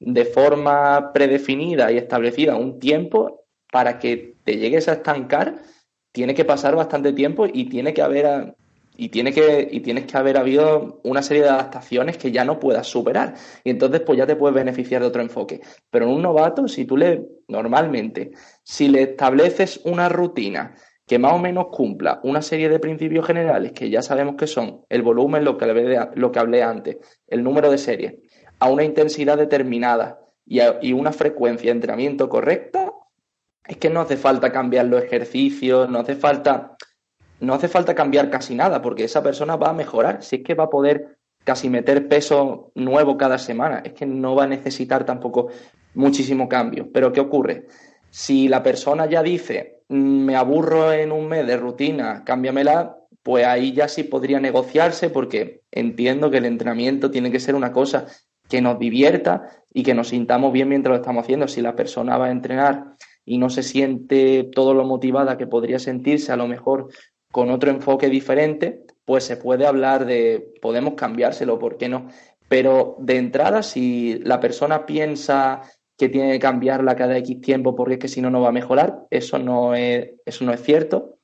de 0.00 0.24
forma 0.24 1.12
predefinida 1.12 1.92
y 1.92 1.98
establecida 1.98 2.56
un 2.56 2.78
tiempo, 2.78 3.44
para 3.74 3.98
que 3.98 4.36
te 4.44 4.56
llegues 4.56 4.86
a 4.86 4.92
estancar, 4.92 5.56
tiene 6.12 6.32
que 6.32 6.44
pasar 6.44 6.76
bastante 6.76 7.12
tiempo 7.12 7.46
y 7.52 7.68
tiene 7.68 7.92
que 7.92 8.02
haber 8.02 8.54
y, 8.96 9.08
tiene 9.08 9.32
que, 9.32 9.68
y 9.68 9.80
tienes 9.80 10.06
que 10.06 10.16
haber 10.16 10.36
habido 10.36 11.00
una 11.02 11.22
serie 11.22 11.42
de 11.42 11.48
adaptaciones 11.48 12.16
que 12.16 12.30
ya 12.30 12.44
no 12.44 12.60
puedas 12.60 12.86
superar. 12.86 13.34
Y 13.64 13.70
entonces, 13.70 14.02
pues 14.02 14.16
ya 14.16 14.28
te 14.28 14.36
puedes 14.36 14.54
beneficiar 14.54 15.02
de 15.02 15.08
otro 15.08 15.22
enfoque. 15.22 15.60
Pero 15.90 16.04
en 16.04 16.12
un 16.12 16.22
novato, 16.22 16.68
si 16.68 16.84
tú 16.84 16.96
le, 16.96 17.26
normalmente, 17.48 18.30
si 18.62 18.86
le 18.86 19.02
estableces 19.02 19.80
una 19.84 20.08
rutina 20.08 20.76
que 21.06 21.18
más 21.18 21.32
o 21.32 21.38
menos 21.38 21.66
cumpla 21.70 22.20
una 22.22 22.42
serie 22.42 22.68
de 22.68 22.78
principios 22.78 23.26
generales 23.26 23.72
que 23.72 23.90
ya 23.90 24.02
sabemos 24.02 24.36
que 24.36 24.46
son 24.46 24.84
el 24.88 25.02
volumen, 25.02 25.44
lo 25.44 25.58
que 25.58 25.64
hablé, 25.66 25.98
lo 26.14 26.32
que 26.32 26.38
hablé 26.38 26.62
antes, 26.62 26.96
el 27.26 27.42
número 27.42 27.70
de 27.70 27.78
series, 27.78 28.14
a 28.58 28.70
una 28.70 28.84
intensidad 28.84 29.36
determinada 29.36 30.20
y, 30.46 30.60
y 30.82 30.92
una 30.92 31.12
frecuencia 31.12 31.70
de 31.70 31.76
entrenamiento 31.76 32.28
correcta, 32.28 32.92
es 33.66 33.76
que 33.76 33.90
no 33.90 34.00
hace 34.00 34.16
falta 34.16 34.52
cambiar 34.52 34.86
los 34.86 35.02
ejercicios, 35.02 35.88
no 35.88 36.00
hace 36.00 36.16
falta 36.16 36.76
no 37.40 37.54
hace 37.54 37.68
falta 37.68 37.94
cambiar 37.94 38.30
casi 38.30 38.54
nada, 38.54 38.80
porque 38.80 39.04
esa 39.04 39.22
persona 39.22 39.56
va 39.56 39.70
a 39.70 39.74
mejorar. 39.74 40.22
Si 40.22 40.36
es 40.36 40.42
que 40.42 40.54
va 40.54 40.64
a 40.64 40.70
poder 40.70 41.18
casi 41.44 41.68
meter 41.68 42.08
peso 42.08 42.72
nuevo 42.74 43.16
cada 43.16 43.38
semana, 43.38 43.82
es 43.84 43.92
que 43.92 44.06
no 44.06 44.34
va 44.34 44.44
a 44.44 44.48
necesitar 44.48 45.04
tampoco 45.04 45.48
muchísimo 45.94 46.48
cambio. 46.48 46.90
Pero 46.92 47.12
¿qué 47.12 47.20
ocurre? 47.20 47.66
Si 48.10 48.48
la 48.48 48.62
persona 48.62 49.06
ya 49.06 49.22
dice, 49.22 49.73
me 49.88 50.36
aburro 50.36 50.92
en 50.92 51.12
un 51.12 51.28
mes 51.28 51.46
de 51.46 51.56
rutina, 51.56 52.24
cámbiamela, 52.24 52.96
pues 53.22 53.46
ahí 53.46 53.72
ya 53.72 53.88
sí 53.88 54.04
podría 54.04 54.40
negociarse 54.40 55.10
porque 55.10 55.62
entiendo 55.70 56.30
que 56.30 56.38
el 56.38 56.44
entrenamiento 56.44 57.10
tiene 57.10 57.30
que 57.30 57.40
ser 57.40 57.54
una 57.54 57.72
cosa 57.72 58.06
que 58.48 58.60
nos 58.60 58.78
divierta 58.78 59.48
y 59.72 59.82
que 59.82 59.94
nos 59.94 60.08
sintamos 60.08 60.52
bien 60.52 60.68
mientras 60.68 60.92
lo 60.92 60.96
estamos 60.96 61.24
haciendo. 61.24 61.48
Si 61.48 61.62
la 61.62 61.74
persona 61.74 62.18
va 62.18 62.26
a 62.26 62.30
entrenar 62.30 62.84
y 63.24 63.38
no 63.38 63.48
se 63.48 63.62
siente 63.62 64.44
todo 64.44 64.74
lo 64.74 64.84
motivada 64.84 65.38
que 65.38 65.46
podría 65.46 65.78
sentirse 65.78 66.32
a 66.32 66.36
lo 66.36 66.46
mejor 66.46 66.88
con 67.32 67.50
otro 67.50 67.70
enfoque 67.70 68.08
diferente, 68.08 68.84
pues 69.04 69.24
se 69.24 69.36
puede 69.36 69.66
hablar 69.66 70.06
de, 70.06 70.54
podemos 70.60 70.94
cambiárselo, 70.94 71.58
¿por 71.58 71.76
qué 71.76 71.88
no? 71.88 72.08
Pero 72.48 72.96
de 73.00 73.16
entrada, 73.16 73.62
si 73.62 74.18
la 74.20 74.38
persona 74.38 74.86
piensa 74.86 75.62
que 75.96 76.08
tiene 76.08 76.32
que 76.32 76.38
cambiarla 76.38 76.96
cada 76.96 77.16
X 77.18 77.40
tiempo 77.40 77.74
porque 77.74 77.94
es 77.94 78.00
que 78.00 78.08
si 78.08 78.20
no, 78.20 78.30
no 78.30 78.40
va 78.40 78.48
a 78.48 78.52
mejorar, 78.52 79.04
eso 79.10 79.38
no 79.38 79.74
es, 79.74 80.10
eso 80.24 80.44
no 80.44 80.52
es 80.52 80.62
cierto, 80.62 81.18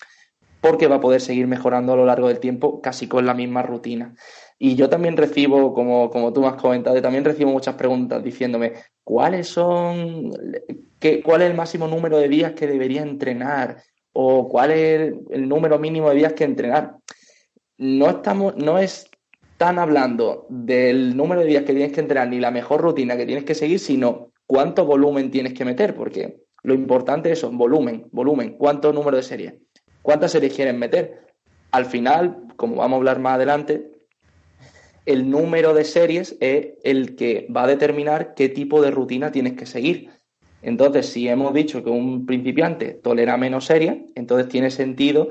porque 0.61 0.87
va 0.87 0.97
a 0.97 1.01
poder 1.01 1.21
seguir 1.21 1.47
mejorando 1.47 1.93
a 1.93 1.97
lo 1.97 2.07
largo 2.07 2.29
del 2.29 2.41
tiempo 2.41 2.81
casi 2.81 3.09
con 3.09 3.27
la 3.27 3.35
misma 3.35 3.63
rutina. 3.63 4.15
Y 4.59 4.75
yo 4.75 4.91
también 4.91 5.17
recibo, 5.17 5.73
como, 5.73 6.11
como 6.11 6.33
tú 6.33 6.43
me 6.43 6.49
has 6.49 6.57
comentado, 6.57 7.01
también 7.01 7.25
recibo 7.25 7.51
muchas 7.51 7.77
preguntas 7.77 8.23
diciéndome, 8.23 8.75
¿cuáles 9.03 9.49
son, 9.49 10.31
qué, 10.99 11.23
cuál 11.23 11.43
es 11.43 11.51
el 11.51 11.57
máximo 11.57 11.89
número 11.89 12.19
de 12.19 12.29
días 12.29 12.53
que 12.53 12.67
debería 12.67 13.03
entrenar? 13.03 13.83
o 14.13 14.49
cuál 14.49 14.73
es 14.73 15.15
el 15.31 15.49
número 15.49 15.79
mínimo 15.79 16.11
de 16.11 16.17
días 16.17 16.33
que 16.33 16.45
entrenar. 16.45 16.97
No, 17.79 18.11
estamos, 18.11 18.57
no 18.57 18.79
están 18.79 19.79
hablando 19.79 20.47
del 20.49 21.17
número 21.17 21.41
de 21.41 21.47
días 21.47 21.65
que 21.65 21.73
tienes 21.73 21.93
que 21.93 22.01
entrenar 22.01 22.29
ni 22.29 22.41
la 22.41 22.51
mejor 22.51 22.81
rutina 22.81 23.17
que 23.17 23.27
tienes 23.27 23.45
que 23.45 23.55
seguir, 23.55 23.79
sino 23.79 24.30
cuánto 24.51 24.85
volumen 24.85 25.31
tienes 25.31 25.55
que 25.55 25.65
meter, 25.65 25.95
porque 25.95 26.41
lo 26.65 26.75
importante 26.75 27.31
es 27.31 27.39
eso, 27.39 27.53
volumen, 27.53 28.09
volumen, 28.11 28.57
cuánto 28.59 28.93
número 28.93 29.17
de 29.17 29.23
series, 29.23 29.55
cuántas 30.03 30.33
series 30.33 30.53
quieres 30.53 30.75
meter. 30.75 31.21
Al 31.71 31.87
final, 31.87 32.49
como 32.57 32.75
vamos 32.75 32.97
a 32.97 32.99
hablar 32.99 33.21
más 33.21 33.37
adelante, 33.37 33.93
el 35.07 35.31
número 35.31 35.73
de 35.73 35.85
series 35.85 36.37
es 36.41 36.71
el 36.83 37.15
que 37.15 37.47
va 37.57 37.63
a 37.63 37.69
determinar 37.69 38.35
qué 38.35 38.49
tipo 38.49 38.83
de 38.83 38.91
rutina 38.91 39.31
tienes 39.31 39.53
que 39.53 39.67
seguir. 39.67 40.11
Entonces, 40.63 41.07
si 41.07 41.29
hemos 41.29 41.55
dicho 41.55 41.85
que 41.85 41.91
un 41.91 42.27
principiante 42.27 42.95
tolera 42.95 43.37
menos 43.37 43.67
series, 43.67 43.99
entonces 44.17 44.49
tiene 44.49 44.73
sentido 44.73 45.29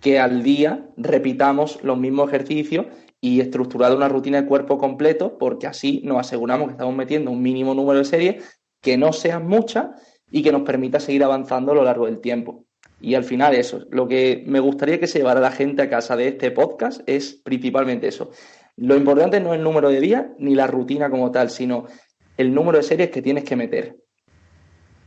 que 0.00 0.18
al 0.18 0.42
día 0.42 0.88
repitamos 0.96 1.80
los 1.82 1.98
mismos 1.98 2.28
ejercicios 2.28 2.86
y 3.24 3.40
estructurar 3.40 3.96
una 3.96 4.06
rutina 4.06 4.42
de 4.42 4.46
cuerpo 4.46 4.76
completo, 4.76 5.38
porque 5.38 5.66
así 5.66 6.02
nos 6.04 6.18
aseguramos 6.18 6.66
que 6.66 6.72
estamos 6.72 6.94
metiendo 6.94 7.30
un 7.30 7.40
mínimo 7.40 7.74
número 7.74 8.00
de 8.00 8.04
series 8.04 8.44
que 8.82 8.98
no 8.98 9.14
sean 9.14 9.46
muchas 9.46 9.86
y 10.30 10.42
que 10.42 10.52
nos 10.52 10.60
permita 10.60 11.00
seguir 11.00 11.24
avanzando 11.24 11.72
a 11.72 11.74
lo 11.74 11.84
largo 11.84 12.04
del 12.04 12.20
tiempo. 12.20 12.66
Y 13.00 13.14
al 13.14 13.24
final 13.24 13.54
eso, 13.54 13.86
lo 13.90 14.06
que 14.06 14.44
me 14.46 14.60
gustaría 14.60 15.00
que 15.00 15.06
se 15.06 15.20
llevara 15.20 15.40
la 15.40 15.52
gente 15.52 15.80
a 15.80 15.88
casa 15.88 16.16
de 16.16 16.28
este 16.28 16.50
podcast 16.50 17.00
es 17.06 17.40
principalmente 17.42 18.08
eso. 18.08 18.30
Lo 18.76 18.94
importante 18.94 19.40
no 19.40 19.54
es 19.54 19.58
el 19.58 19.64
número 19.64 19.88
de 19.88 20.00
días 20.00 20.26
ni 20.38 20.54
la 20.54 20.66
rutina 20.66 21.08
como 21.08 21.30
tal, 21.30 21.48
sino 21.48 21.86
el 22.36 22.52
número 22.52 22.76
de 22.76 22.84
series 22.84 23.08
que 23.08 23.22
tienes 23.22 23.44
que 23.44 23.56
meter. 23.56 23.96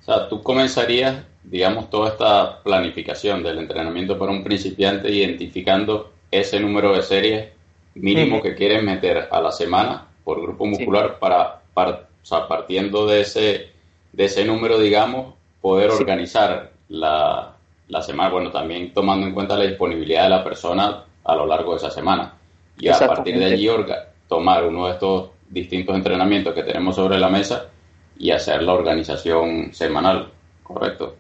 O 0.02 0.06
sea, 0.06 0.28
tú 0.28 0.42
comenzarías, 0.42 1.24
digamos, 1.44 1.92
toda 1.92 2.10
esta 2.10 2.64
planificación 2.64 3.44
del 3.44 3.60
entrenamiento 3.60 4.18
para 4.18 4.32
un 4.32 4.44
principiante 4.44 5.12
identificando 5.12 6.14
ese 6.32 6.60
número 6.60 6.96
de 6.96 7.04
series 7.04 7.57
mínimo 8.00 8.42
que 8.42 8.56
quieres 8.56 8.84
meter 8.84 9.28
a 9.32 9.42
la 9.42 9.52
semana 9.52 10.08
por 10.24 10.42
grupo 10.42 10.66
muscular 10.66 11.20
para, 11.20 11.62
o 11.76 12.26
sea, 12.26 12.48
partiendo 12.48 13.08
de 13.08 13.22
ese, 13.22 13.68
de 14.12 14.26
ese 14.26 14.44
número, 14.46 14.80
digamos, 14.80 15.36
poder 15.62 15.90
organizar 15.90 16.72
la, 16.90 17.54
la 17.88 18.02
semana, 18.02 18.30
bueno, 18.30 18.52
también 18.52 18.94
tomando 18.94 19.26
en 19.26 19.34
cuenta 19.34 19.58
la 19.58 19.66
disponibilidad 19.66 20.24
de 20.24 20.30
la 20.30 20.44
persona 20.44 21.04
a 21.24 21.36
lo 21.36 21.46
largo 21.46 21.72
de 21.72 21.78
esa 21.78 21.92
semana. 21.92 22.34
Y 22.80 22.90
a 22.90 23.00
partir 23.00 23.38
de 23.40 23.46
allí 23.46 23.70
tomar 24.28 24.66
uno 24.66 24.88
de 24.88 24.94
estos 24.94 25.30
distintos 25.50 25.96
entrenamientos 25.96 26.54
que 26.54 26.64
tenemos 26.64 26.96
sobre 26.96 27.18
la 27.18 27.30
mesa 27.30 27.68
y 28.20 28.32
hacer 28.32 28.64
la 28.64 28.74
organización 28.74 29.74
semanal, 29.74 30.30
¿correcto? 30.64 31.16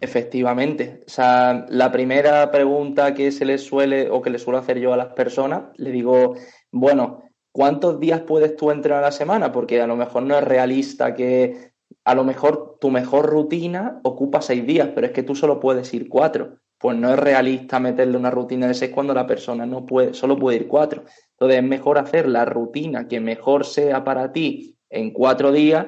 Efectivamente. 0.00 1.00
O 1.06 1.10
sea, 1.10 1.66
la 1.68 1.90
primera 1.90 2.50
pregunta 2.50 3.14
que 3.14 3.32
se 3.32 3.44
le 3.44 3.58
suele 3.58 4.10
o 4.10 4.20
que 4.20 4.30
le 4.30 4.38
suelo 4.38 4.58
hacer 4.58 4.78
yo 4.78 4.92
a 4.92 4.96
las 4.96 5.14
personas, 5.14 5.64
le 5.76 5.90
digo, 5.90 6.34
bueno, 6.70 7.22
¿cuántos 7.50 7.98
días 7.98 8.20
puedes 8.20 8.56
tú 8.56 8.70
entrenar 8.70 9.02
a 9.02 9.06
la 9.06 9.12
semana? 9.12 9.52
Porque 9.52 9.80
a 9.80 9.86
lo 9.86 9.96
mejor 9.96 10.22
no 10.22 10.36
es 10.36 10.44
realista 10.44 11.14
que 11.14 11.72
a 12.04 12.14
lo 12.14 12.24
mejor 12.24 12.76
tu 12.80 12.90
mejor 12.90 13.26
rutina 13.26 14.00
ocupa 14.02 14.42
seis 14.42 14.66
días, 14.66 14.90
pero 14.94 15.06
es 15.06 15.12
que 15.12 15.22
tú 15.22 15.34
solo 15.34 15.60
puedes 15.60 15.92
ir 15.94 16.08
cuatro. 16.08 16.58
Pues 16.78 16.96
no 16.98 17.10
es 17.10 17.18
realista 17.18 17.80
meterle 17.80 18.18
una 18.18 18.30
rutina 18.30 18.66
de 18.66 18.74
seis 18.74 18.92
cuando 18.94 19.14
la 19.14 19.26
persona 19.26 19.64
no 19.64 19.86
puede, 19.86 20.12
solo 20.12 20.38
puede 20.38 20.58
ir 20.58 20.68
cuatro. 20.68 21.04
Entonces 21.30 21.58
es 21.58 21.64
mejor 21.64 21.98
hacer 21.98 22.28
la 22.28 22.44
rutina 22.44 23.08
que 23.08 23.18
mejor 23.18 23.64
sea 23.64 24.04
para 24.04 24.30
ti 24.30 24.76
en 24.90 25.10
cuatro 25.12 25.52
días 25.52 25.86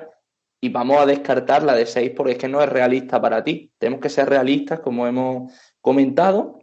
y 0.60 0.70
vamos 0.70 0.98
a 0.98 1.06
descartar 1.06 1.62
la 1.62 1.74
de 1.74 1.86
6 1.86 2.12
porque 2.16 2.32
es 2.32 2.38
que 2.38 2.48
no 2.48 2.62
es 2.62 2.68
realista 2.68 3.20
para 3.20 3.44
ti. 3.44 3.72
Tenemos 3.78 4.00
que 4.00 4.08
ser 4.08 4.28
realistas, 4.28 4.80
como 4.80 5.06
hemos 5.06 5.52
comentado, 5.80 6.58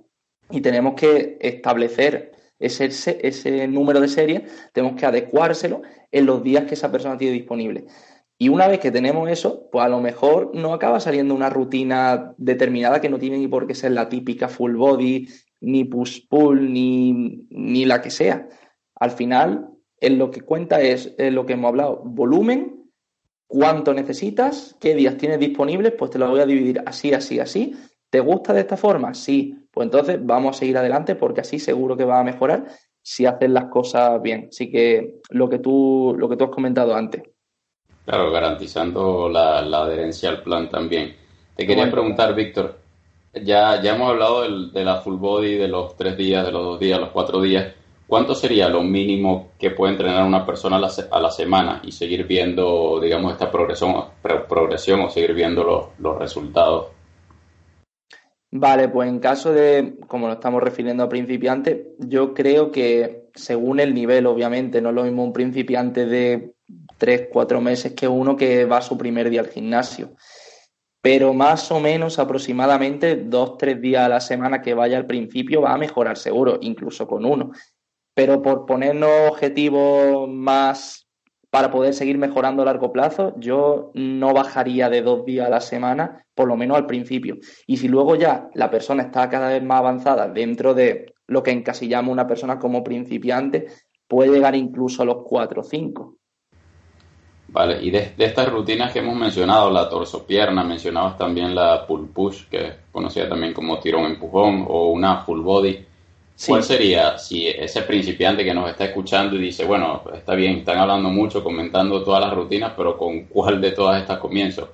y 0.50 0.62
tenemos 0.62 0.96
que 0.96 1.38
establecer 1.40 2.34
ese, 2.60 2.86
ese 3.22 3.68
número 3.68 4.00
de 4.00 4.08
series, 4.08 4.44
tenemos 4.74 5.00
que 5.00 5.06
adecuárselo 5.06 5.82
en 6.12 6.26
los 6.26 6.44
días 6.44 6.66
que 6.66 6.76
esa 6.76 6.92
persona 6.92 7.18
tiene 7.18 7.34
disponible. 7.34 7.86
Y 8.38 8.50
una 8.50 8.68
vez 8.68 8.80
que 8.80 8.92
tenemos 8.92 9.30
eso, 9.30 9.70
pues 9.72 9.86
a 9.86 9.90
lo 9.90 10.02
mejor 10.02 10.52
no 10.54 10.74
acaba 10.74 11.00
saliendo 11.00 11.34
una 11.34 11.50
rutina 11.50 12.34
determinada 12.38 13.00
que 13.00 13.10
no 13.10 13.18
tiene 13.18 13.38
ni 13.38 13.48
por 13.48 13.66
qué 13.66 13.76
ser 13.76 13.92
la 13.92 14.10
típica 14.10 14.50
full 14.50 14.76
body, 14.76 15.28
ni 15.62 15.86
push-pull, 15.86 16.72
ni, 16.72 17.46
ni 17.50 17.86
la 17.86 18.02
que 18.02 18.10
sea. 18.10 18.48
Al 18.96 19.12
final, 19.12 19.70
en 20.02 20.18
lo 20.18 20.32
que 20.32 20.42
cuenta 20.42 20.82
es 20.82 21.16
lo 21.18 21.46
que 21.46 21.54
hemos 21.54 21.70
hablado, 21.70 22.02
volumen 22.04 22.75
cuánto 23.48 23.94
necesitas, 23.94 24.76
qué 24.80 24.96
días 24.96 25.18
tienes 25.18 25.40
disponibles, 25.40 25.94
pues 25.94 26.12
te 26.12 26.20
lo 26.20 26.30
voy 26.30 26.40
a 26.40 26.46
dividir 26.46 26.82
así, 26.86 27.14
así, 27.14 27.40
así. 27.40 27.76
¿Te 28.10 28.20
gusta 28.20 28.54
de 28.54 28.62
esta 28.62 28.78
forma? 28.78 29.14
Sí. 29.14 29.56
Pues 29.72 29.86
entonces 29.86 30.20
vamos 30.22 30.56
a 30.56 30.60
seguir 30.60 30.78
adelante 30.78 31.16
porque 31.16 31.42
así 31.42 31.60
seguro 31.60 31.98
que 31.98 32.06
va 32.06 32.20
a 32.20 32.24
mejorar 32.24 32.66
si 33.02 33.26
haces 33.26 33.50
las 33.50 33.66
cosas 33.66 34.22
bien. 34.22 34.48
Así 34.50 34.72
que 34.72 35.20
lo 35.30 35.50
que 35.50 35.60
tú, 35.60 36.16
lo 36.18 36.30
que 36.30 36.38
tú 36.38 36.46
has 36.46 36.50
comentado 36.50 36.96
antes. 36.96 37.24
Claro, 38.06 38.32
garantizando 38.32 39.30
la, 39.30 39.60
adherencia 39.60 40.30
al 40.30 40.44
plan 40.44 40.70
también. 40.70 41.16
Te 41.56 41.66
quería 41.66 41.90
preguntar, 41.90 42.36
Víctor, 42.36 42.78
ya, 43.34 43.82
ya 43.82 43.96
hemos 43.96 44.12
hablado 44.12 44.70
de 44.70 44.86
la 44.86 45.02
full 45.02 45.18
body, 45.18 45.58
de 45.58 45.68
los 45.68 45.96
tres 45.98 46.18
días, 46.18 46.46
de 46.46 46.52
los 46.52 46.64
dos 46.64 46.80
días, 46.80 47.00
los 47.00 47.10
cuatro 47.10 47.42
días. 47.42 47.74
¿Cuánto 48.08 48.36
sería 48.36 48.70
lo 48.70 48.84
mínimo 48.84 49.50
que 49.58 49.72
puede 49.72 49.94
entrenar 49.94 50.26
una 50.26 50.46
persona 50.46 50.78
a 50.78 51.20
la, 51.20 51.32
semana 51.32 51.82
y 51.84 51.92
seguir 51.92 52.28
viendo, 52.28 53.00
digamos, 53.02 53.32
esta 53.32 53.52
progresión, 53.52 53.96
progresión 54.22 55.02
o 55.02 55.10
seguir 55.10 55.34
viendo 55.34 55.92
los, 55.98 56.20
resultados? 56.20 56.90
Vale, 58.52 58.90
pues 58.90 59.10
en 59.10 59.20
caso 59.20 59.52
de, 59.52 59.96
como 60.08 60.28
lo 60.28 60.34
estamos 60.34 60.62
refiriendo 60.62 61.04
a 61.04 61.10
principiantes, 61.10 61.88
yo 61.98 62.34
creo 62.34 62.72
que 62.72 63.26
según 63.36 63.80
el 63.80 63.94
nivel, 63.94 64.26
obviamente. 64.26 64.82
No 64.82 64.90
es 64.90 64.96
lo 64.96 65.04
mismo 65.04 65.24
un 65.24 65.34
principiante 65.34 66.06
de 66.06 66.56
3, 66.98 67.28
4 67.32 67.62
meses 67.62 67.94
que 67.94 68.08
uno 68.08 68.36
que 68.36 68.66
va 68.66 68.82
su 68.82 68.98
primer 68.98 69.30
día 69.30 69.42
al 69.42 69.50
gimnasio. 69.50 70.16
Pero 71.02 71.34
más 71.34 71.72
o 71.72 71.80
menos 71.80 72.18
aproximadamente 72.18 73.16
2, 73.16 73.58
3 73.58 73.82
días 73.82 74.06
a 74.06 74.10
la 74.10 74.20
semana 74.20 74.62
que 74.62 74.74
vaya 74.74 74.98
al 74.98 75.06
principio 75.06 75.62
va 75.62 75.74
a 75.74 75.78
mejorar 75.78 76.18
seguro, 76.18 76.58
incluso 76.62 77.06
con 77.06 77.26
uno. 77.26 77.52
Pero 78.16 78.42
por 78.42 78.66
ponernos 78.66 79.30
objetivos 79.30 80.28
más 80.28 81.06
para 81.52 81.72
poder 81.72 81.94
seguir 81.94 82.18
mejorando 82.18 82.64
a 82.64 82.66
largo 82.66 82.92
plazo, 82.92 83.34
yo 83.38 83.92
no 83.94 84.34
bajaría 84.34 84.90
de 84.90 85.02
dos 85.02 85.24
días 85.26 85.48
a 85.48 85.50
la 85.50 85.62
semana, 85.62 86.26
por 86.34 86.48
lo 86.48 86.58
menos 86.58 86.76
al 86.76 86.86
principio. 86.86 87.38
Y 87.68 87.78
si 87.78 87.88
luego 87.88 88.16
ya 88.16 88.50
la 88.56 88.70
persona 88.70 89.04
está 89.04 89.30
cada 89.30 89.50
vez 89.50 89.64
más 89.64 89.80
avanzada 89.80 90.28
dentro 90.28 90.74
de 90.74 91.14
lo 91.28 91.44
que 91.44 91.52
encasillamos 91.52 92.12
una 92.12 92.28
persona 92.28 92.60
como 92.60 92.84
principiante, 92.84 93.68
puede 94.08 94.32
llegar 94.32 94.56
incluso 94.56 95.02
a 95.02 95.06
los 95.06 95.24
cuatro 95.24 95.62
o 95.62 95.64
cinco. 95.64 96.18
Vale, 97.48 97.82
y 97.82 97.90
de, 97.90 98.14
estas 98.18 98.50
rutinas 98.50 98.92
que 98.92 99.00
hemos 99.00 99.16
mencionado, 99.16 99.72
la 99.72 99.88
torso-pierna, 99.88 100.64
mencionabas 100.64 101.18
también 101.18 101.56
la 101.56 101.88
pull 101.88 102.10
push, 102.10 102.50
que 102.50 102.68
es 102.68 102.74
conocida 102.92 103.30
también 103.30 103.54
como 103.54 103.80
tirón-empujón, 103.80 104.66
o 104.68 104.90
una 104.90 105.20
full 105.20 105.40
body. 105.40 105.86
¿Cuál 106.48 106.64
sería 106.64 107.18
si 107.18 107.48
ese 107.48 107.82
principiante 107.84 108.44
que 108.44 108.54
nos 108.54 108.70
está 108.70 108.86
escuchando 108.86 109.36
y 109.36 109.40
dice, 109.40 109.64
bueno, 109.64 110.04
está 110.14 110.36
bien, 110.36 110.58
están 110.58 110.78
hablando 110.78 111.10
mucho, 111.10 111.44
comentando 111.44 112.04
todas 112.04 112.22
las 112.22 112.34
rutinas, 112.34 112.74
pero 112.76 112.98
¿con 112.98 113.24
cuál 113.26 113.62
de 113.62 113.72
todas 113.72 114.02
estas 114.02 114.20
comienzo? 114.20 114.70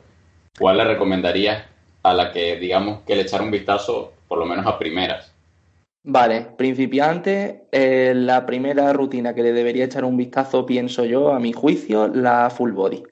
¿Cuál 0.58 0.78
le 0.78 0.86
recomendarías 0.86 1.64
a 2.04 2.14
la 2.14 2.32
que, 2.32 2.56
digamos, 2.58 3.02
que 3.02 3.16
le 3.16 3.22
echara 3.22 3.44
un 3.44 3.52
vistazo, 3.52 4.14
por 4.28 4.40
lo 4.40 4.46
menos 4.46 4.66
a 4.66 4.78
primeras? 4.80 5.32
Vale, 6.04 6.48
principiante, 6.58 7.68
eh, 7.72 8.14
la 8.16 8.44
primera 8.44 8.92
rutina 8.92 9.36
que 9.36 9.44
le 9.44 9.54
debería 9.54 9.86
echar 9.86 10.04
un 10.04 10.18
vistazo, 10.18 10.66
pienso 10.66 11.06
yo, 11.06 11.32
a 11.32 11.40
mi 11.40 11.54
juicio, 11.54 12.08
la 12.08 12.50
full 12.50 12.72
body. 12.72 13.04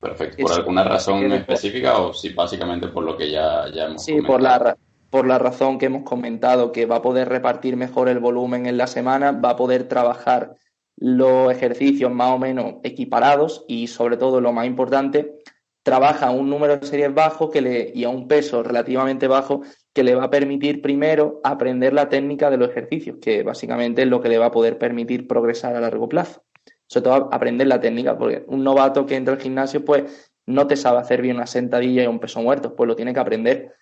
Perfecto. 0.00 0.42
¿Por 0.42 0.52
alguna 0.52 0.82
razón 0.82 1.30
específica 1.32 1.98
o 1.98 2.14
sí, 2.14 2.30
básicamente 2.30 2.88
por 2.88 3.04
lo 3.04 3.16
que 3.16 3.30
ya, 3.30 3.66
ya 3.74 3.84
hemos 3.84 4.02
Sí, 4.02 4.20
por 4.22 4.40
la, 4.40 4.76
por 5.16 5.26
la 5.26 5.38
razón 5.38 5.78
que 5.78 5.86
hemos 5.86 6.02
comentado, 6.02 6.72
que 6.72 6.84
va 6.84 6.96
a 6.96 7.02
poder 7.02 7.30
repartir 7.30 7.74
mejor 7.78 8.10
el 8.10 8.18
volumen 8.18 8.66
en 8.66 8.76
la 8.76 8.86
semana, 8.86 9.32
va 9.32 9.52
a 9.52 9.56
poder 9.56 9.88
trabajar 9.88 10.56
los 10.94 11.50
ejercicios 11.50 12.12
más 12.12 12.32
o 12.32 12.38
menos 12.38 12.74
equiparados 12.82 13.64
y 13.66 13.86
sobre 13.86 14.18
todo 14.18 14.42
lo 14.42 14.52
más 14.52 14.66
importante, 14.66 15.38
trabaja 15.82 16.30
un 16.30 16.50
número 16.50 16.76
de 16.76 16.86
series 16.86 17.14
bajo 17.14 17.48
que 17.48 17.62
le, 17.62 17.92
y 17.94 18.04
a 18.04 18.10
un 18.10 18.28
peso 18.28 18.62
relativamente 18.62 19.26
bajo 19.26 19.62
que 19.94 20.04
le 20.04 20.14
va 20.14 20.24
a 20.24 20.30
permitir 20.30 20.82
primero 20.82 21.40
aprender 21.42 21.94
la 21.94 22.10
técnica 22.10 22.50
de 22.50 22.58
los 22.58 22.68
ejercicios, 22.68 23.16
que 23.18 23.42
básicamente 23.42 24.02
es 24.02 24.08
lo 24.08 24.20
que 24.20 24.28
le 24.28 24.36
va 24.36 24.46
a 24.46 24.50
poder 24.50 24.76
permitir 24.76 25.26
progresar 25.26 25.74
a 25.76 25.80
largo 25.80 26.10
plazo. 26.10 26.42
Sobre 26.86 27.04
todo 27.04 27.28
aprender 27.32 27.68
la 27.68 27.80
técnica, 27.80 28.18
porque 28.18 28.44
un 28.48 28.62
novato 28.62 29.06
que 29.06 29.16
entra 29.16 29.32
al 29.32 29.40
gimnasio 29.40 29.82
pues 29.82 30.30
no 30.44 30.66
te 30.66 30.76
sabe 30.76 30.98
hacer 30.98 31.22
bien 31.22 31.36
una 31.36 31.46
sentadilla 31.46 32.04
y 32.04 32.06
un 32.06 32.20
peso 32.20 32.42
muerto, 32.42 32.76
pues 32.76 32.86
lo 32.86 32.94
tiene 32.94 33.14
que 33.14 33.20
aprender 33.20 33.72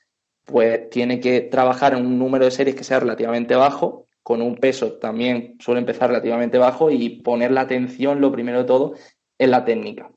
pues 0.45 0.91
tiene 0.91 1.21
que 1.21 1.41
trabajar 1.43 1.95
en 1.95 2.07
un 2.07 2.19
número 2.19 2.45
de 2.45 2.51
series 2.51 2.77
que 2.77 2.85
sea 2.85 3.01
relativamente 3.01 3.55
bajo, 3.55 4.07
con 4.23 4.41
un 4.41 4.57
peso 4.57 4.95
también 4.95 5.57
suele 5.61 5.81
empezar 5.81 6.09
relativamente 6.09 6.59
bajo 6.59 6.91
y 6.91 7.21
poner 7.21 7.51
la 7.51 7.63
atención, 7.63 8.21
lo 8.21 8.33
primero 8.33 8.59
de 8.59 8.65
todo, 8.65 8.95
en 9.39 9.51
la 9.51 9.65
técnica. 9.65 10.11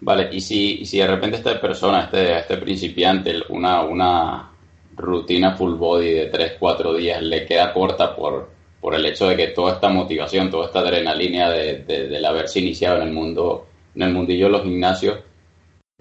Vale, 0.00 0.28
y 0.32 0.40
si, 0.40 0.84
si 0.84 0.98
de 0.98 1.06
repente 1.06 1.38
esta 1.38 1.60
persona, 1.60 2.04
este, 2.04 2.38
este 2.38 2.56
principiante, 2.58 3.34
una, 3.48 3.82
una 3.82 4.50
rutina 4.96 5.56
full 5.56 5.74
body 5.74 6.10
de 6.10 6.32
3-4 6.32 6.96
días 6.96 7.22
le 7.22 7.46
queda 7.46 7.72
corta 7.72 8.14
por, 8.14 8.50
por 8.80 8.94
el 8.94 9.06
hecho 9.06 9.28
de 9.28 9.36
que 9.36 9.48
toda 9.48 9.74
esta 9.74 9.88
motivación, 9.88 10.50
toda 10.50 10.66
esta 10.66 10.80
adrenalina 10.80 11.50
de, 11.50 11.78
de, 11.78 12.08
del 12.08 12.24
haberse 12.24 12.60
iniciado 12.60 13.00
en 13.00 13.08
el 13.08 13.14
mundo, 13.14 13.66
en 13.94 14.02
el 14.02 14.12
mundillo 14.12 14.46
de 14.46 14.52
los 14.52 14.62
gimnasios, 14.62 15.18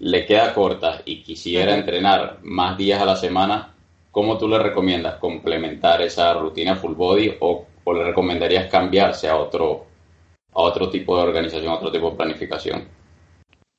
le 0.04 0.26
queda 0.26 0.54
corta 0.54 1.02
y 1.06 1.24
quisiera 1.24 1.74
entrenar 1.74 2.40
más 2.44 2.78
días 2.78 3.02
a 3.02 3.06
la 3.06 3.16
semana, 3.16 3.74
¿cómo 4.12 4.38
tú 4.38 4.50
le 4.50 4.60
recomiendas 4.60 5.16
complementar 5.16 6.02
esa 6.02 6.34
rutina 6.34 6.76
full 6.76 6.94
body 6.94 7.38
o, 7.40 7.66
le 7.86 8.04
recomendarías 8.04 8.70
cambiarse 8.70 9.30
a 9.30 9.38
otro, 9.38 9.86
a 10.54 10.62
otro 10.62 10.90
tipo 10.90 11.16
de 11.16 11.24
organización, 11.24 11.72
a 11.72 11.76
otro 11.76 11.90
tipo 11.90 12.10
de 12.10 12.18
planificación? 12.18 12.84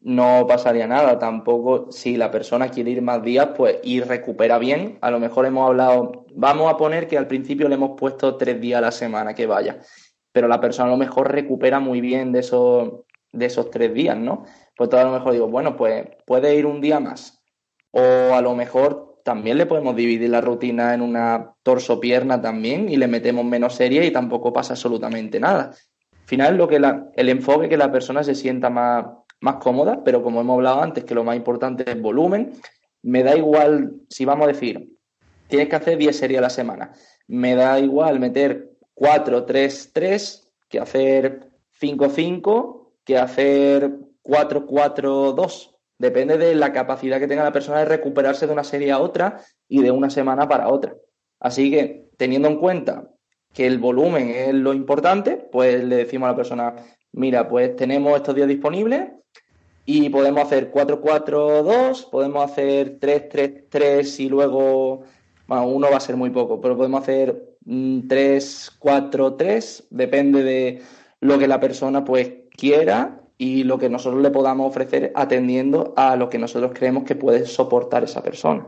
No 0.01 0.47
pasaría 0.47 0.87
nada, 0.87 1.19
tampoco 1.19 1.93
si 1.93 2.17
la 2.17 2.31
persona 2.31 2.69
quiere 2.71 2.93
ir 2.93 3.03
más 3.03 3.23
días, 3.23 3.51
pues 3.57 3.79
y 3.83 4.01
recupera 4.01 4.59
bien. 4.59 4.99
A 5.03 5.11
lo 5.11 5.19
mejor 5.19 5.45
hemos 5.45 5.69
hablado, 5.69 6.25
vamos 6.35 6.73
a 6.73 6.79
poner 6.79 7.07
que 7.07 7.19
al 7.19 7.27
principio 7.27 7.69
le 7.69 7.75
hemos 7.75 7.99
puesto 7.99 8.37
tres 8.37 8.59
días 8.61 8.79
a 8.79 8.83
la 8.87 8.93
semana 8.93 9.35
que 9.35 9.47
vaya, 9.47 9.79
pero 10.33 10.49
la 10.49 10.61
persona 10.61 10.89
a 10.89 10.93
lo 10.93 10.99
mejor 10.99 11.33
recupera 11.33 11.81
muy 11.81 12.01
bien 12.01 12.33
de 12.33 12.41
esos, 12.41 13.04
de 13.35 13.47
esos 13.47 13.71
tres 13.71 13.93
días, 13.93 14.17
¿no? 14.17 14.45
pues 14.77 14.91
todo 14.91 15.01
a 15.01 15.05
lo 15.05 15.13
mejor 15.13 15.33
digo, 15.33 15.49
bueno, 15.49 15.77
pues 15.77 16.07
puede 16.27 16.57
ir 16.57 16.67
un 16.67 16.81
día 16.81 17.01
más. 17.01 17.43
O 17.91 18.01
a 18.01 18.41
lo 18.41 18.55
mejor 18.55 19.21
también 19.25 19.57
le 19.57 19.67
podemos 19.67 19.95
dividir 19.95 20.29
la 20.31 20.41
rutina 20.41 20.95
en 20.95 21.01
una 21.01 21.55
torso-pierna 21.63 22.41
también 22.43 22.89
y 22.89 22.97
le 22.97 23.07
metemos 23.07 23.45
menos 23.45 23.75
serie 23.75 24.05
y 24.05 24.11
tampoco 24.11 24.53
pasa 24.53 24.75
absolutamente 24.75 25.39
nada. 25.39 25.71
Al 26.13 26.29
final, 26.29 26.57
lo 26.57 26.67
que 26.69 26.81
la, 26.81 27.09
el 27.15 27.29
enfoque 27.29 27.69
que 27.69 27.77
la 27.77 27.93
persona 27.93 28.25
se 28.25 28.35
sienta 28.35 28.69
más, 28.69 29.07
más 29.41 29.57
cómoda, 29.57 30.03
pero 30.05 30.23
como 30.23 30.41
hemos 30.41 30.55
hablado 30.55 30.83
antes, 30.83 31.05
que 31.05 31.15
lo 31.15 31.25
más 31.25 31.37
importante 31.37 31.89
es 31.89 32.01
volumen, 32.01 32.53
me 33.03 33.23
da 33.23 33.37
igual, 33.37 33.93
si 34.09 34.25
vamos 34.25 34.45
a 34.45 34.53
decir, 34.53 34.91
tienes 35.47 35.69
que 35.69 35.77
hacer 35.77 35.99
10 35.99 36.17
series 36.17 36.39
a 36.39 36.43
la 36.43 36.51
semana, 36.51 36.93
me 37.29 37.55
da 37.55 37.79
igual 37.79 38.19
meter 38.19 38.71
4, 38.95 39.45
3, 39.45 39.91
3 39.93 40.51
que 40.69 40.81
hacer 40.81 41.51
5, 41.79 42.09
5, 42.09 42.84
que 43.05 43.19
hacer 43.19 43.93
4-4-2. 44.23 45.75
Depende 45.99 46.39
de 46.39 46.55
la 46.55 46.73
capacidad 46.73 47.21
que 47.21 47.29
tenga 47.29 47.45
la 47.45 47.53
persona 47.53 47.79
de 47.79 47.85
recuperarse 47.85 48.47
de 48.47 48.53
una 48.53 48.65
serie 48.65 48.91
a 48.91 48.99
otra 48.99 49.41
y 49.69 49.83
de 49.83 49.91
una 49.91 50.11
semana 50.11 50.49
para 50.49 50.69
otra. 50.69 50.95
Así 51.39 51.71
que, 51.71 52.09
teniendo 52.17 52.49
en 52.49 52.57
cuenta 52.57 53.11
que 53.53 53.67
el 53.67 53.79
volumen 53.79 54.31
es 54.31 54.55
lo 54.55 54.75
importante, 54.75 55.49
pues 55.53 55.85
le 55.85 55.97
decimos 55.97 56.27
a 56.27 56.33
la 56.33 56.37
persona, 56.37 56.75
mira, 57.13 57.49
pues 57.49 57.77
tenemos 57.77 58.17
estos 58.17 58.35
días 58.35 58.49
disponibles 58.49 59.11
y 59.87 60.09
podemos 60.09 60.43
hacer 60.43 60.73
4-4-2, 60.73 62.11
podemos 62.11 62.51
hacer 62.51 62.99
3-3-3 62.99 64.21
y 64.21 64.29
luego, 64.29 65.03
bueno, 65.47 65.69
uno 65.69 65.89
va 65.91 65.99
a 65.99 66.01
ser 66.01 66.17
muy 66.17 66.31
poco, 66.31 66.61
pero 66.61 66.77
podemos 66.77 67.03
hacer 67.03 67.57
3-4-3, 67.65 69.85
mm, 69.91 69.97
depende 69.97 70.43
de 70.43 70.83
lo 71.21 71.39
que 71.39 71.47
la 71.47 71.61
persona 71.61 72.05
pues 72.05 72.33
quiera 72.57 73.21
y 73.37 73.65
lo 73.65 73.79
que 73.79 73.89
nosotros 73.89 74.23
le 74.23 74.31
podamos 74.31 74.69
ofrecer 74.69 75.13
atendiendo 75.15 75.93
a 75.97 76.17
lo 76.17 76.29
que 76.29 76.39
nosotros 76.39 76.73
creemos 76.75 77.05
que 77.05 77.17
puede 77.17 77.47
soportar 77.47 78.05
esa 78.05 78.23
persona. 78.23 78.67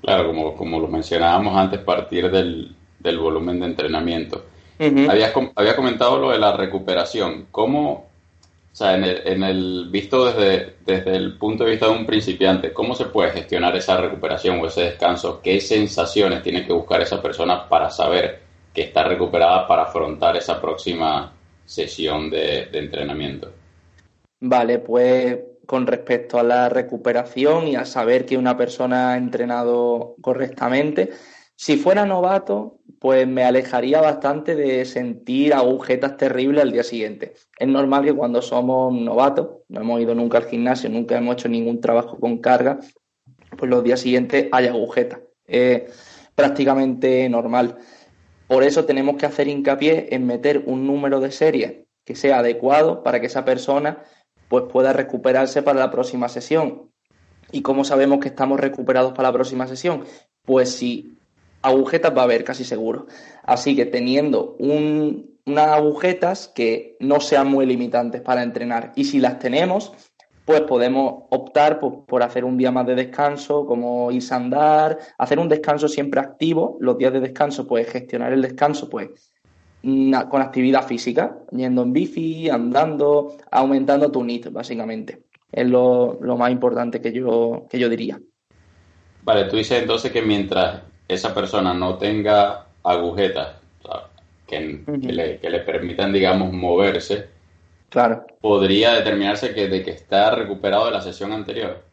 Claro, 0.00 0.28
como, 0.28 0.54
como 0.56 0.80
lo 0.80 0.88
mencionábamos 0.88 1.56
antes, 1.56 1.80
partir 1.80 2.30
del, 2.30 2.74
volumen 3.18 3.60
de 3.60 3.66
entrenamiento. 3.66 4.44
había, 4.78 5.32
había 5.54 5.76
comentado 5.76 6.18
lo 6.18 6.30
de 6.30 6.38
la 6.38 6.56
recuperación. 6.56 7.48
¿Cómo, 7.50 7.90
o 7.92 8.74
sea, 8.74 8.94
en 8.94 9.04
el, 9.04 9.22
en 9.26 9.42
el 9.42 9.88
visto 9.90 10.24
desde, 10.24 10.76
desde 10.86 11.16
el 11.16 11.36
punto 11.36 11.64
de 11.64 11.72
vista 11.72 11.86
de 11.86 11.92
un 11.92 12.06
principiante, 12.06 12.72
cómo 12.72 12.94
se 12.94 13.06
puede 13.06 13.30
gestionar 13.30 13.76
esa 13.76 13.98
recuperación 13.98 14.58
o 14.58 14.66
ese 14.66 14.82
descanso? 14.82 15.40
¿Qué 15.42 15.60
sensaciones 15.60 16.42
tiene 16.42 16.66
que 16.66 16.72
buscar 16.72 17.02
esa 17.02 17.20
persona 17.20 17.68
para 17.68 17.90
saber 17.90 18.40
que 18.72 18.82
está 18.82 19.04
recuperada 19.04 19.66
para 19.66 19.82
afrontar 19.82 20.36
esa 20.36 20.60
próxima 20.60 21.30
sesión 21.70 22.30
de, 22.30 22.68
entrenamiento? 22.72 23.52
Vale, 24.40 24.80
pues 24.80 25.38
con 25.66 25.86
respecto 25.86 26.38
a 26.38 26.42
la 26.42 26.68
recuperación 26.68 27.68
y 27.68 27.76
a 27.76 27.84
saber 27.84 28.26
que 28.26 28.36
una 28.36 28.56
persona 28.56 29.12
ha 29.12 29.16
entrenado 29.16 30.16
correctamente, 30.20 31.10
si 31.54 31.76
fuera 31.76 32.04
novato, 32.06 32.78
pues 32.98 33.28
me 33.28 33.44
alejaría 33.44 34.00
bastante 34.00 34.56
de 34.56 34.84
sentir 34.84 35.54
agujetas 35.54 36.16
terribles 36.16 36.64
al 36.64 36.72
día 36.72 36.82
siguiente. 36.82 37.34
Es 37.56 37.68
normal 37.68 38.04
que 38.04 38.14
cuando 38.14 38.42
somos 38.42 38.92
novatos, 38.92 39.58
no 39.68 39.80
hemos 39.80 40.00
ido 40.00 40.14
nunca 40.14 40.38
al 40.38 40.46
gimnasio, 40.46 40.90
nunca 40.90 41.18
hemos 41.18 41.34
hecho 41.34 41.48
ningún 41.48 41.80
trabajo 41.80 42.18
con 42.18 42.38
carga, 42.38 42.80
pues 43.56 43.70
los 43.70 43.84
días 43.84 44.00
siguientes 44.00 44.48
hay 44.50 44.66
agujetas. 44.66 45.20
Es 45.46 45.82
prácticamente 46.34 47.28
normal. 47.28 47.76
Por 48.50 48.64
eso 48.64 48.84
tenemos 48.84 49.14
que 49.14 49.26
hacer 49.26 49.46
hincapié 49.46 50.08
en 50.10 50.26
meter 50.26 50.64
un 50.66 50.84
número 50.84 51.20
de 51.20 51.30
series 51.30 51.86
que 52.04 52.16
sea 52.16 52.40
adecuado 52.40 53.04
para 53.04 53.20
que 53.20 53.28
esa 53.28 53.44
persona 53.44 54.02
pues, 54.48 54.64
pueda 54.64 54.92
recuperarse 54.92 55.62
para 55.62 55.78
la 55.78 55.92
próxima 55.92 56.28
sesión. 56.28 56.90
¿Y 57.52 57.62
cómo 57.62 57.84
sabemos 57.84 58.18
que 58.18 58.26
estamos 58.26 58.58
recuperados 58.58 59.12
para 59.12 59.28
la 59.28 59.34
próxima 59.34 59.68
sesión? 59.68 60.04
Pues 60.44 60.74
si 60.74 61.16
agujetas 61.62 62.12
va 62.12 62.22
a 62.22 62.24
haber, 62.24 62.42
casi 62.42 62.64
seguro. 62.64 63.06
Así 63.44 63.76
que 63.76 63.86
teniendo 63.86 64.56
unas 64.58 65.68
agujetas 65.68 66.48
que 66.48 66.96
no 66.98 67.20
sean 67.20 67.46
muy 67.46 67.66
limitantes 67.66 68.20
para 68.20 68.42
entrenar. 68.42 68.90
Y 68.96 69.04
si 69.04 69.20
las 69.20 69.38
tenemos, 69.38 69.92
pues 70.50 70.62
podemos 70.62 71.26
optar 71.30 71.78
por, 71.78 72.22
hacer 72.24 72.44
un 72.44 72.58
día 72.58 72.72
más 72.72 72.84
de 72.84 72.96
descanso, 72.96 73.64
como 73.64 74.10
irse 74.10 74.34
a 74.34 74.38
andar, 74.38 74.98
hacer 75.16 75.38
un 75.38 75.48
descanso 75.48 75.86
siempre 75.86 76.18
activo, 76.18 76.76
los 76.80 76.98
días 76.98 77.12
de 77.12 77.20
descanso, 77.20 77.68
pues 77.68 77.88
gestionar 77.88 78.32
el 78.32 78.42
descanso, 78.42 78.90
pues 78.90 79.32
con 79.82 80.42
actividad 80.42 80.84
física, 80.84 81.38
yendo 81.52 81.82
en 81.82 81.92
bici, 81.92 82.50
andando, 82.50 83.36
aumentando 83.52 84.10
tu 84.10 84.24
NIT, 84.24 84.50
básicamente. 84.50 85.22
Es 85.52 85.68
lo, 85.68 86.18
más 86.36 86.50
importante 86.50 87.00
que 87.00 87.12
yo, 87.12 87.66
que 87.70 87.78
yo 87.78 87.88
diría. 87.88 88.20
Vale, 89.22 89.44
tú 89.44 89.56
dices 89.56 89.80
entonces 89.80 90.10
que 90.10 90.20
mientras 90.20 90.82
esa 91.06 91.32
persona 91.32 91.72
no 91.72 91.96
tenga 91.96 92.66
agujetas 92.82 93.54
que, 94.48 94.82
le, 94.88 95.60
permitan, 95.60 96.12
digamos, 96.12 96.52
moverse, 96.52 97.28
claro. 97.90 98.26
podría 98.40 98.94
determinarse 98.94 99.52
que 99.52 99.68
de 99.68 99.82
que 99.82 99.90
está 99.90 100.34
recuperado 100.34 100.86
de 100.86 100.92
la 100.92 101.02
sesión 101.02 101.32
anterior. 101.32 101.84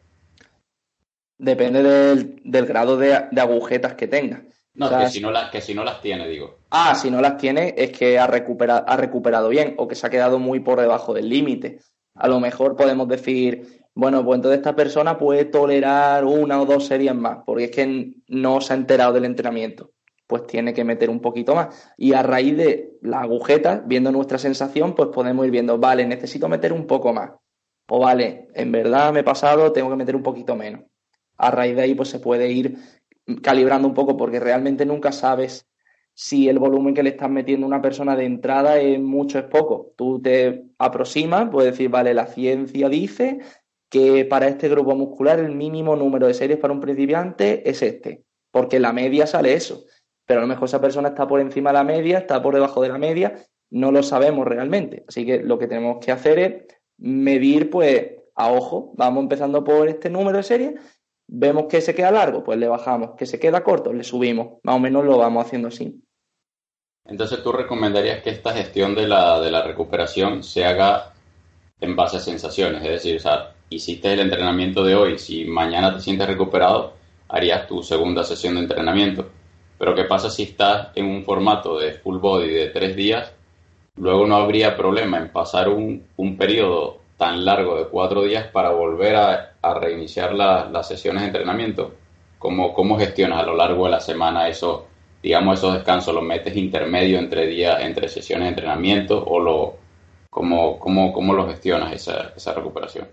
Depende 1.36 1.82
del, 1.82 2.66
grado 2.66 2.96
de, 2.96 3.14
agujetas 3.14 3.94
que 3.94 4.08
tenga. 4.08 4.42
No, 4.74 4.88
que, 4.90 5.08
si 5.08 5.20
no 5.20 5.30
las, 5.30 5.50
que 5.50 5.60
si 5.60 5.74
no 5.74 5.84
las 5.84 6.00
tiene, 6.00 6.26
digo. 6.28 6.58
Ah, 6.70 6.94
si 6.94 7.10
no 7.10 7.20
las 7.20 7.36
tiene 7.36 7.74
es 7.76 7.92
que 7.92 8.18
ha 8.18 8.26
recuperado, 8.26 8.84
ha 8.88 8.96
recuperado 8.96 9.48
bien 9.48 9.74
o 9.76 9.86
que 9.86 9.94
se 9.94 10.06
ha 10.06 10.10
quedado 10.10 10.38
muy 10.38 10.60
por 10.60 10.80
debajo 10.80 11.12
del 11.14 11.28
límite. 11.28 11.80
A 12.14 12.28
lo 12.28 12.40
mejor 12.40 12.76
podemos 12.76 13.06
decir, 13.08 13.82
bueno, 13.94 14.24
pues 14.24 14.36
entonces 14.36 14.58
esta 14.58 14.76
persona 14.76 15.18
puede 15.18 15.44
tolerar 15.44 16.24
una 16.24 16.60
o 16.60 16.66
dos 16.66 16.86
series 16.86 17.14
más, 17.14 17.38
porque 17.44 17.64
es 17.64 17.70
que 17.70 18.14
no 18.28 18.60
se 18.60 18.72
ha 18.72 18.76
enterado 18.76 19.12
del 19.12 19.24
entrenamiento. 19.24 19.90
Pues 20.28 20.46
tiene 20.46 20.72
que 20.72 20.84
meter 20.84 21.10
un 21.10 21.20
poquito 21.20 21.56
más. 21.56 21.92
Y 21.96 22.12
a 22.12 22.22
raíz 22.22 22.56
de 22.56 22.92
las 23.02 23.22
agujetas, 23.22 23.82
viendo 23.88 24.12
nuestra 24.12 24.38
sensación, 24.38 24.94
pues 24.94 25.08
podemos 25.08 25.44
ir 25.46 25.50
viendo, 25.50 25.78
vale, 25.78 26.06
necesito 26.06 26.48
meter 26.48 26.72
un 26.72 26.86
poco 26.86 27.12
más. 27.12 27.32
O 27.88 27.98
vale, 27.98 28.48
en 28.54 28.70
verdad 28.70 29.12
me 29.12 29.20
he 29.20 29.24
pasado, 29.24 29.72
tengo 29.72 29.90
que 29.90 29.96
meter 29.96 30.14
un 30.14 30.22
poquito 30.22 30.54
menos 30.54 30.82
a 31.38 31.50
raíz 31.50 31.76
de 31.76 31.82
ahí 31.82 31.94
pues 31.94 32.10
se 32.10 32.18
puede 32.18 32.50
ir 32.50 32.76
calibrando 33.42 33.88
un 33.88 33.94
poco 33.94 34.16
porque 34.16 34.40
realmente 34.40 34.84
nunca 34.84 35.12
sabes 35.12 35.66
si 36.14 36.48
el 36.48 36.58
volumen 36.58 36.94
que 36.94 37.04
le 37.04 37.10
estás 37.10 37.30
metiendo 37.30 37.66
a 37.66 37.68
una 37.68 37.82
persona 37.82 38.16
de 38.16 38.24
entrada 38.24 38.80
es 38.80 38.98
mucho 38.98 39.38
o 39.38 39.40
es 39.42 39.46
poco. 39.46 39.92
Tú 39.96 40.20
te 40.20 40.64
aproximas, 40.78 41.48
puedes 41.48 41.72
decir, 41.72 41.90
vale, 41.90 42.12
la 42.12 42.26
ciencia 42.26 42.88
dice 42.88 43.38
que 43.88 44.24
para 44.24 44.48
este 44.48 44.68
grupo 44.68 44.96
muscular 44.96 45.38
el 45.38 45.54
mínimo 45.54 45.94
número 45.94 46.26
de 46.26 46.34
series 46.34 46.58
para 46.58 46.74
un 46.74 46.80
principiante 46.80 47.68
es 47.68 47.82
este, 47.82 48.24
porque 48.50 48.80
la 48.80 48.92
media 48.92 49.28
sale 49.28 49.54
eso. 49.54 49.84
Pero 50.28 50.40
a 50.40 50.42
lo 50.42 50.46
mejor 50.46 50.68
esa 50.68 50.80
persona 50.80 51.08
está 51.08 51.26
por 51.26 51.40
encima 51.40 51.70
de 51.70 51.74
la 51.74 51.84
media, 51.84 52.18
está 52.18 52.40
por 52.40 52.54
debajo 52.54 52.80
de 52.82 52.90
la 52.90 52.98
media, 52.98 53.34
no 53.70 53.90
lo 53.90 54.04
sabemos 54.04 54.46
realmente. 54.46 55.04
Así 55.08 55.26
que 55.26 55.42
lo 55.42 55.58
que 55.58 55.66
tenemos 55.66 56.04
que 56.04 56.12
hacer 56.12 56.38
es 56.38 56.64
medir, 56.98 57.70
pues, 57.70 58.12
a 58.36 58.52
ojo, 58.52 58.92
vamos 58.96 59.22
empezando 59.22 59.64
por 59.64 59.88
este 59.88 60.10
número 60.10 60.36
de 60.36 60.44
series 60.44 60.74
Vemos 61.30 61.66
que 61.68 61.82
se 61.82 61.94
queda 61.94 62.10
largo, 62.10 62.42
pues 62.42 62.58
le 62.58 62.68
bajamos. 62.68 63.10
Que 63.16 63.26
se 63.26 63.38
queda 63.38 63.62
corto, 63.62 63.92
le 63.92 64.02
subimos. 64.02 64.60
Más 64.62 64.76
o 64.76 64.78
menos 64.78 65.04
lo 65.04 65.18
vamos 65.18 65.44
haciendo 65.44 65.68
así. 65.68 66.02
Entonces, 67.04 67.42
¿tú 67.42 67.52
recomendarías 67.52 68.22
que 68.22 68.30
esta 68.30 68.54
gestión 68.54 68.94
de 68.94 69.06
la, 69.06 69.38
de 69.40 69.50
la 69.50 69.62
recuperación 69.62 70.42
se 70.42 70.64
haga 70.64 71.12
en 71.80 71.94
base 71.94 72.16
a 72.16 72.20
sensaciones? 72.20 72.82
Es 72.82 72.90
decir, 72.90 73.16
o 73.16 73.20
sea, 73.20 73.54
hiciste 73.68 74.12
el 74.12 74.20
entrenamiento 74.20 74.82
de 74.82 74.94
hoy, 74.94 75.18
si 75.18 75.44
mañana 75.44 75.94
te 75.94 76.00
sientes 76.00 76.26
recuperado, 76.26 76.94
harías 77.28 77.66
tu 77.66 77.82
segunda 77.82 78.24
sesión 78.24 78.54
de 78.54 78.62
entrenamiento. 78.62 79.30
Pero 79.78 79.94
¿qué 79.94 80.04
pasa 80.04 80.30
si 80.30 80.42
estás 80.42 80.88
en 80.94 81.06
un 81.06 81.24
formato 81.24 81.78
de 81.78 81.92
full 81.92 82.18
body 82.18 82.48
de 82.48 82.68
tres 82.68 82.96
días? 82.96 83.32
Luego 83.96 84.26
no 84.26 84.36
habría 84.36 84.76
problema 84.76 85.18
en 85.18 85.30
pasar 85.30 85.68
un, 85.68 86.04
un 86.16 86.36
periodo 86.36 86.98
tan 87.18 87.44
largo 87.44 87.76
de 87.76 87.88
cuatro 87.88 88.22
días 88.22 88.46
para 88.46 88.70
volver 88.70 89.16
a, 89.16 89.44
reiniciar 89.80 90.32
las 90.32 90.88
sesiones 90.88 91.22
de 91.22 91.26
entrenamiento? 91.26 91.92
¿Cómo, 92.38 92.72
¿Cómo 92.72 92.98
gestionas 92.98 93.40
a 93.40 93.46
lo 93.46 93.54
largo 93.54 93.84
de 93.84 93.90
la 93.90 94.00
semana 94.00 94.48
eso, 94.48 94.86
digamos, 95.22 95.58
esos 95.58 95.74
descansos? 95.74 96.14
¿Los 96.14 96.22
metes 96.22 96.56
intermedio 96.56 97.18
entre 97.18 97.46
días, 97.46 97.80
entre 97.82 98.08
sesiones 98.08 98.44
de 98.44 98.50
entrenamiento 98.50 99.22
o 99.22 99.40
lo, 99.40 99.76
cómo, 100.30 100.78
cómo, 100.78 101.12
cómo 101.12 101.34
lo 101.34 101.46
gestionas 101.48 101.92
esa, 101.92 102.32
esa 102.34 102.54
recuperación? 102.54 103.08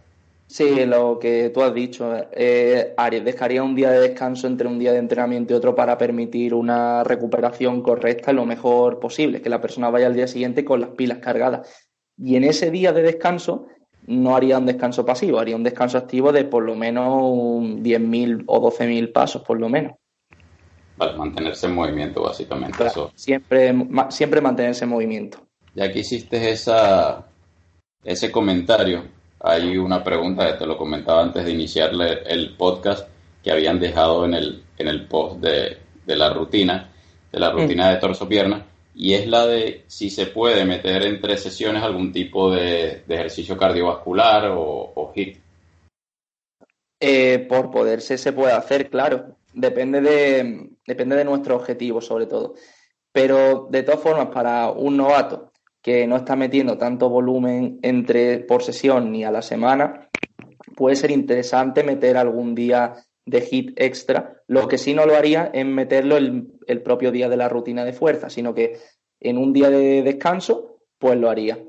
Sí, 0.48 0.86
lo 0.86 1.18
que 1.20 1.50
tú 1.50 1.62
has 1.62 1.74
dicho. 1.74 2.16
Eh, 2.32 2.94
dejaría 3.24 3.64
un 3.64 3.76
día 3.76 3.90
de 3.90 4.00
descanso 4.00 4.48
entre 4.48 4.68
un 4.68 4.78
día 4.78 4.92
de 4.92 5.00
entrenamiento 5.00 5.54
y 5.54 5.58
otro 5.58 5.74
para 5.74 5.98
permitir 5.98 6.54
una 6.54 7.04
recuperación 7.04 7.82
correcta 7.82 8.32
lo 8.32 8.46
mejor 8.46 9.00
posible, 9.00 9.42
que 9.42 9.50
la 9.50 9.62
persona 9.62 9.90
vaya 9.90 10.08
al 10.08 10.14
día 10.14 10.28
siguiente 10.28 10.64
con 10.64 10.82
las 10.82 10.92
pilas 10.92 11.18
cargadas. 11.18 11.68
Y 12.18 12.36
en 12.36 12.44
ese 12.44 12.70
día 12.70 12.94
de 12.94 13.02
descanso 13.02 13.68
no 14.08 14.36
haría 14.36 14.60
un 14.60 14.68
descanso 14.68 15.06
pasivo, 15.06 15.40
haría 15.40 15.56
un 15.56 15.64
descanso 15.64 15.98
activo 15.98 16.32
de 16.32 16.46
por 16.46 16.64
lo 16.64 16.76
menos 16.76 17.12
10.000 17.12 18.44
o 18.46 18.72
12.000 18.72 19.12
pasos, 19.12 19.42
por 19.42 19.60
lo 19.60 19.68
menos. 19.68 19.94
Vale, 20.98 21.18
mantenerse 21.18 21.66
en 21.66 21.74
movimiento, 21.74 22.22
básicamente. 22.22 22.86
eso. 22.86 23.12
Siempre, 23.16 23.74
siempre 24.10 24.42
mantenerse 24.42 24.86
en 24.86 24.92
movimiento. 24.92 25.40
Ya 25.74 25.92
que 25.92 26.00
hiciste 26.00 26.52
esa, 26.52 27.26
ese 28.04 28.32
comentario, 28.32 29.04
hay 29.46 29.78
una 29.78 30.04
pregunta 30.04 30.48
que 30.48 30.58
te 30.58 30.66
lo 30.66 30.78
comentaba 30.78 31.22
antes 31.22 31.46
de 31.46 31.52
iniciar 31.52 31.92
el 32.26 32.56
podcast 32.56 33.08
que 33.44 33.52
habían 33.52 33.80
dejado 33.80 34.26
en 34.26 34.34
el, 34.34 34.64
en 34.78 34.88
el 34.88 35.06
post 35.06 35.40
de, 35.40 35.78
de 36.06 36.16
la 36.16 36.34
rutina, 36.34 36.90
de 37.32 37.40
la 37.40 37.52
rutina 37.52 37.92
de 37.92 37.98
torso-pierna 37.98 38.66
y 38.96 39.14
es 39.14 39.28
la 39.28 39.46
de 39.46 39.84
si 39.88 40.10
se 40.10 40.28
puede 40.28 40.66
meter 40.66 41.04
entre 41.04 41.38
sesiones 41.38 41.84
algún 41.84 42.14
tipo 42.14 42.50
de, 42.50 43.04
ejercicio 43.08 43.58
cardiovascular 43.58 44.52
o, 44.56 45.12
HIIT. 45.14 45.38
Eh, 47.00 47.46
por 47.50 47.70
poderse 47.70 48.18
se 48.18 48.32
puede 48.32 48.54
hacer, 48.54 48.90
claro. 48.90 49.36
Depende 49.54 50.02
de, 50.02 50.70
depende 50.88 51.18
de 51.18 51.26
nuestro 51.26 51.58
objetivo, 51.58 52.02
sobre 52.02 52.26
todo. 52.26 52.56
Pero 53.12 53.68
de 53.70 53.84
todas 53.84 54.00
formas, 54.02 54.28
para 54.28 54.72
un 54.72 54.98
novato 54.98 55.52
que 55.86 56.08
no 56.08 56.16
está 56.16 56.36
metiendo 56.36 56.80
tanto 56.80 57.10
volumen 57.10 57.78
entre 57.84 58.40
por 58.40 58.64
sesión 58.64 59.12
ni 59.12 59.24
a 59.24 59.30
la 59.30 59.44
semana, 59.44 60.10
puede 60.76 60.96
ser 60.96 61.12
interesante 61.12 61.84
meter 61.84 62.18
algún 62.18 62.56
día 62.56 62.96
de 63.24 63.42
hit 63.42 63.80
extra. 63.80 64.42
Lo 64.48 64.68
que 64.68 64.80
sí 64.80 64.96
no 64.96 65.06
lo 65.06 65.16
haría 65.16 65.52
es 65.54 65.64
meterlo 65.64 66.18
el, 66.18 66.48
el, 66.66 66.82
propio 66.82 67.12
día 67.12 67.30
de 67.30 67.38
la 67.38 67.50
rutina 67.50 67.86
de 67.86 67.94
fuerza, 67.94 68.32
sino 68.32 68.56
que 68.56 68.80
en 69.20 69.38
un 69.38 69.54
día 69.54 69.70
de 69.70 70.02
descanso, 70.02 70.80
pues 70.98 71.20
lo 71.20 71.30
haría. 71.30 71.60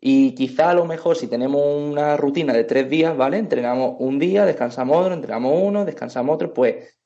Y 0.00 0.36
quizá 0.36 0.70
a 0.70 0.74
lo 0.74 0.84
mejor 0.84 1.16
si 1.16 1.26
tenemos 1.26 1.60
una 1.60 2.16
rutina 2.16 2.52
de 2.52 2.62
tres 2.62 2.88
días, 2.88 3.16
¿vale? 3.16 3.38
Entrenamos 3.38 3.96
un 3.98 4.20
día, 4.20 4.46
descansamos 4.46 4.96
otro, 4.96 5.12
entrenamos 5.12 5.60
uno, 5.60 5.84
descansamos 5.84 6.36
otro, 6.36 6.54
pues 6.54 6.96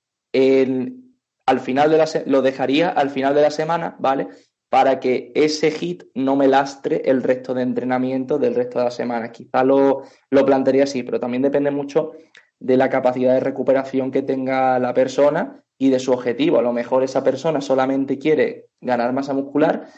al 1.47 1.61
final 1.61 1.91
de 1.91 1.97
la 1.97 2.07
lo 2.27 2.43
dejaría 2.43 2.91
al 2.91 3.09
final 3.09 3.35
de 3.35 3.41
la 3.41 3.51
semana, 3.51 3.97
¿vale? 3.99 4.29
Para 4.71 5.01
que 5.01 5.33
ese 5.35 5.71
hit 5.71 6.05
no 6.15 6.37
me 6.37 6.49
lastre 6.49 7.03
el 7.05 7.23
resto 7.23 7.53
de 7.53 7.63
entrenamiento 7.63 8.39
del 8.39 8.55
resto 8.55 8.79
de 8.79 8.87
la 8.87 8.91
semana. 8.91 9.31
Quizá 9.31 9.65
lo, 9.65 10.05
lo 10.31 10.47
plantearía 10.47 10.85
así, 10.85 11.03
pero 11.03 11.21
también 11.21 11.43
depende 11.43 11.71
mucho 11.71 12.13
de 12.59 12.77
la 12.77 12.89
capacidad 12.89 13.35
de 13.35 13.41
recuperación 13.41 14.11
que 14.11 14.23
tenga 14.23 14.79
la 14.79 14.95
persona 14.95 15.65
y 15.77 15.91
de 15.91 15.99
su 15.99 16.13
objetivo. 16.13 16.59
A 16.59 16.63
lo 16.63 16.73
mejor 16.73 17.03
esa 17.03 17.25
persona 17.25 17.61
solamente 17.61 18.19
quiere 18.19 18.69
ganar 18.81 19.13
masa 19.13 19.33
muscular, 19.33 19.89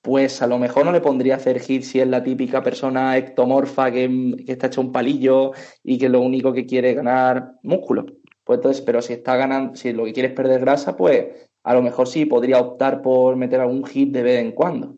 pues 0.00 0.40
a 0.40 0.46
lo 0.46 0.56
mejor 0.58 0.84
no 0.84 0.92
le 0.92 1.00
pondría 1.00 1.34
a 1.34 1.38
hacer 1.38 1.58
hit 1.58 1.82
si 1.82 2.00
es 2.00 2.06
la 2.06 2.22
típica 2.22 2.62
persona 2.62 3.18
ectomorfa 3.18 3.90
que, 3.90 4.36
está 4.46 4.68
hecha 4.68 4.80
un 4.80 4.92
palillo 4.92 5.50
y 5.82 5.98
que 5.98 6.08
lo 6.08 6.20
único 6.20 6.52
que 6.52 6.64
quiere 6.64 6.90
es 6.90 6.96
ganar 6.96 7.54
músculo. 7.64 8.06
Pues 8.44 8.58
entonces, 8.58 8.82
pero 8.82 9.02
si 9.02 9.14
está 9.14 9.34
ganando, 9.34 9.74
si 9.74 9.92
lo 9.92 10.04
que 10.04 10.12
quiere 10.12 10.28
es 10.28 10.34
perder 10.34 10.60
grasa, 10.60 10.96
pues 10.96 11.50
a 11.66 11.74
lo 11.74 11.82
mejor 11.82 12.06
sí 12.06 12.26
podría 12.26 12.60
optar 12.60 13.02
por 13.02 13.34
meter 13.34 13.60
algún 13.60 13.84
hit 13.84 14.12
de 14.12 14.22
vez 14.22 14.40
en 14.40 14.52
cuando. 14.52 14.94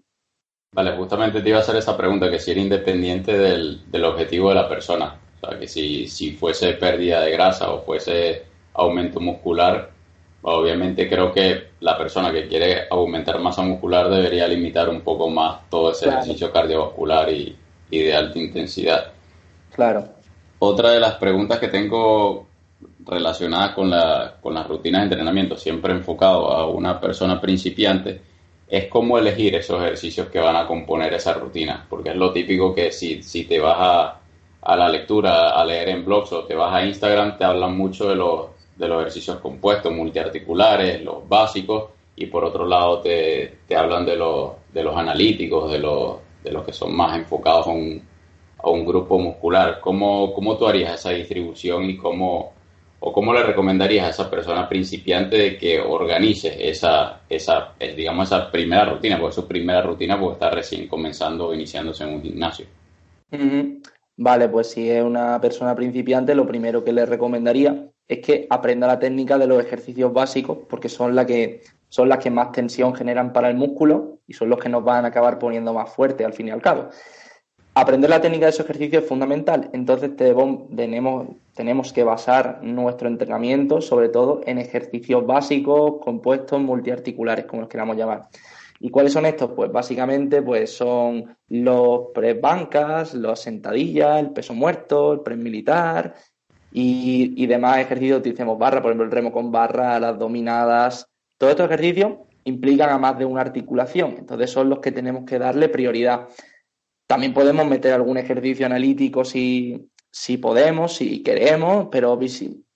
Vale, 0.75 0.95
justamente 0.97 1.41
te 1.41 1.49
iba 1.49 1.57
a 1.57 1.63
hacer 1.63 1.77
esa 1.77 1.97
pregunta, 1.97 2.31
que 2.31 2.39
si 2.39 2.51
era 2.51 2.61
independiente 2.61 3.39
del, 3.39 3.91
del 3.91 4.05
objetivo 4.05 4.51
de 4.51 4.55
la 4.57 4.69
persona. 4.69 5.19
O 5.41 5.47
sea, 5.47 5.59
que 5.59 5.67
si, 5.67 6.07
si 6.09 6.33
fuese 6.33 6.75
pérdida 6.75 7.23
de 7.23 7.31
grasa 7.31 7.71
o 7.71 7.81
fuese 7.81 8.43
aumento 8.75 9.19
muscular, 9.19 9.91
obviamente 10.43 11.09
creo 11.09 11.33
que 11.33 11.69
la 11.81 11.97
persona 11.97 12.31
que 12.33 12.47
quiere 12.47 12.83
aumentar 12.91 13.41
masa 13.41 13.63
muscular 13.63 14.11
debería 14.11 14.47
limitar 14.47 14.91
un 14.91 15.01
poco 15.01 15.31
más 15.31 15.71
todo 15.71 15.93
ese 15.93 16.11
ejercicio 16.11 16.53
cardiovascular 16.53 17.33
y, 17.33 17.57
de 17.91 18.15
alta 18.15 18.39
intensidad. 18.39 19.13
Claro. 19.75 20.07
Otra 20.59 20.91
de 20.91 21.01
las 21.01 21.15
preguntas 21.15 21.59
que 21.61 21.69
tengo 21.69 22.48
relacionadas 23.05 23.75
con, 23.75 23.91
la, 23.91 24.37
con 24.41 24.55
las 24.55 24.67
rutinas 24.67 25.01
de 25.01 25.05
entrenamiento, 25.05 25.57
siempre 25.57 25.93
enfocado 25.93 26.51
a 26.51 26.67
una 26.69 27.01
persona 27.01 27.41
principiante, 27.41 28.21
es 28.69 28.87
cómo 28.87 29.19
elegir 29.19 29.55
esos 29.55 29.81
ejercicios 29.81 30.29
que 30.29 30.41
van 30.41 30.57
a 30.57 30.67
componer 30.67 31.15
esa 31.15 31.35
rutina, 31.35 31.87
porque 31.89 32.11
es 32.11 32.17
lo 32.17 32.33
típico 32.33 32.75
que 32.75 32.93
si, 32.93 33.23
si 33.23 33.45
te 33.45 33.59
vas 33.59 33.77
a 33.79 34.19
a 34.63 34.77
la 34.77 34.89
lectura, 34.89 35.51
a 35.51 35.65
leer 35.65 35.89
en 35.89 36.05
blogs 36.05 36.33
o 36.33 36.45
te 36.45 36.55
vas 36.55 36.75
a 36.75 36.85
Instagram, 36.85 37.39
te 37.39 37.45
hablan 37.45 37.77
mucho 37.77 38.09
de 38.09 38.17
los, 38.17 38.49
de 38.77 38.89
los 38.89 39.01
ejercicios 39.01 39.39
compuestos, 39.39 39.93
multiarticulares, 39.93 41.03
los 41.03 41.29
básicos, 41.29 41.91
y 42.17 42.27
por 42.27 42.45
otro 42.45 42.67
lado 42.67 43.01
te, 43.01 43.59
te 43.67 43.77
hablan 43.77 44.05
de 44.05 44.17
los, 44.17 44.53
de 44.73 44.83
los 44.83 44.97
analíticos, 44.97 45.71
de 45.71 45.79
los, 45.79 46.17
de 46.43 46.53
los 46.53 46.65
que 46.65 46.73
son 46.73 46.95
más 46.95 47.17
enfocados 47.17 47.69
a 47.69 47.71
un, 47.71 48.03
a 48.59 48.69
un 48.69 48.85
grupo 48.85 49.19
muscular. 49.19 49.79
¿Cómo, 49.81 50.35
¿Cómo 50.35 50.57
tú 50.59 50.67
harías 50.67 50.95
esa 50.95 51.11
distribución 51.11 51.85
y 51.85 51.97
cómo, 51.97 52.53
o 53.01 53.13
cómo 53.13 53.33
le 53.33 53.43
recomendarías 53.43 54.07
a 54.07 54.11
esa 54.11 54.31
persona 54.31 54.69
principiante 54.69 55.37
de 55.37 55.59
que 55.59 55.81
organice 55.81 56.69
esa, 56.69 57.21
esa 57.29 57.75
digamos, 57.79 58.29
esa 58.29 58.51
primera 58.51 58.85
rutina? 58.85 59.19
Porque 59.19 59.35
su 59.35 59.47
primera 59.47 59.83
rutina 59.83 60.19
puede 60.19 60.33
estar 60.33 60.55
recién 60.55 60.89
comenzando 60.89 61.49
o 61.49 61.55
iniciándose 61.55 62.05
en 62.05 62.15
un 62.15 62.23
gimnasio. 62.23 62.67
Vale, 64.17 64.49
pues 64.49 64.71
si 64.71 64.91
es 64.91 65.03
una 65.03 65.41
persona 65.41 65.77
principiante, 65.77 66.35
lo 66.35 66.45
primero 66.45 66.83
que 66.83 66.93
le 66.93 67.07
recomendaría 67.07 67.89
es 68.09 68.19
que 68.19 68.47
aprenda 68.51 68.89
la 68.89 68.99
técnica 68.99 69.39
de 69.39 69.47
los 69.47 69.65
ejercicios 69.65 70.13
básicos, 70.13 70.59
porque 70.69 70.89
son, 70.89 71.15
la 71.15 71.25
que, 71.25 71.61
son 71.89 72.09
las 72.09 72.19
que 72.19 72.31
más 72.31 72.51
tensión 72.51 72.95
generan 72.95 73.33
para 73.33 73.49
el 73.49 73.57
músculo 73.57 74.19
y 74.27 74.33
son 74.33 74.49
los 74.49 74.59
que 74.59 74.69
nos 74.69 74.83
van 74.83 75.05
a 75.05 75.09
acabar 75.09 75.39
poniendo 75.39 75.73
más 75.73 75.95
fuerte 75.95 76.25
al 76.25 76.33
fin 76.33 76.49
y 76.49 76.51
al 76.51 76.63
cabo. 76.63 76.89
Aprender 77.81 78.11
la 78.11 78.21
técnica 78.21 78.47
de 78.47 78.51
esos 78.51 78.65
ejercicios 78.65 79.05
es 79.05 79.09
fundamental, 79.09 79.71
entonces 79.73 80.17
tenemos, 80.17 81.93
que 81.93 82.03
basar 82.03 82.59
nuestro 82.61 83.07
entrenamiento 83.07 83.81
sobre 83.81 84.09
todo 84.09 84.41
en 84.47 84.59
ejercicios 84.59 85.25
básicos, 85.25 86.01
compuestos, 86.05 86.61
multiarticulares, 86.61 87.45
como 87.45 87.63
los 87.63 87.71
queramos 87.71 87.97
llamar. 87.97 88.31
¿Y 88.81 88.91
cuáles 88.91 89.13
son 89.13 89.27
estos? 89.27 89.53
Pues 89.53 89.71
básicamente 89.71 90.43
pues 90.43 90.77
son 90.77 91.37
los 91.51 92.09
press 92.13 92.41
bancas, 92.41 93.15
las 93.15 93.43
sentadillas, 93.43 94.19
el 94.19 94.31
peso 94.31 94.55
muerto, 94.55 95.13
el 95.13 95.21
press 95.21 95.39
militar 95.39 96.15
y, 96.73 97.47
demás 97.47 97.79
ejercicios. 97.79 98.19
Utilicemos 98.19 98.59
barra, 98.59 98.83
por 98.83 98.91
ejemplo, 98.91 99.05
el 99.05 99.13
remo 99.13 99.31
con 99.31 99.53
barra, 99.53 100.01
las 100.01 100.19
dominadas. 100.19 101.07
Todos 101.39 101.53
estos 101.53 101.67
ejercicios 101.67 102.15
implican 102.43 102.91
a 102.91 102.99
más 102.99 103.17
de 103.17 103.25
una 103.25 103.43
articulación, 103.43 104.17
entonces 104.19 104.51
son 104.51 104.69
los 104.69 104.81
que 104.81 104.91
tenemos 104.91 105.25
que 105.25 105.39
darle 105.39 105.69
prioridad. 105.69 106.27
También 107.09 107.33
podemos 107.33 107.67
meter 107.67 107.95
algún 107.95 108.19
ejercicio 108.19 108.67
analítico 108.67 109.25
si, 109.25 109.89
si 110.11 110.37
podemos, 110.37 110.95
si 110.95 111.23
queremos, 111.23 111.89
pero, 111.91 112.19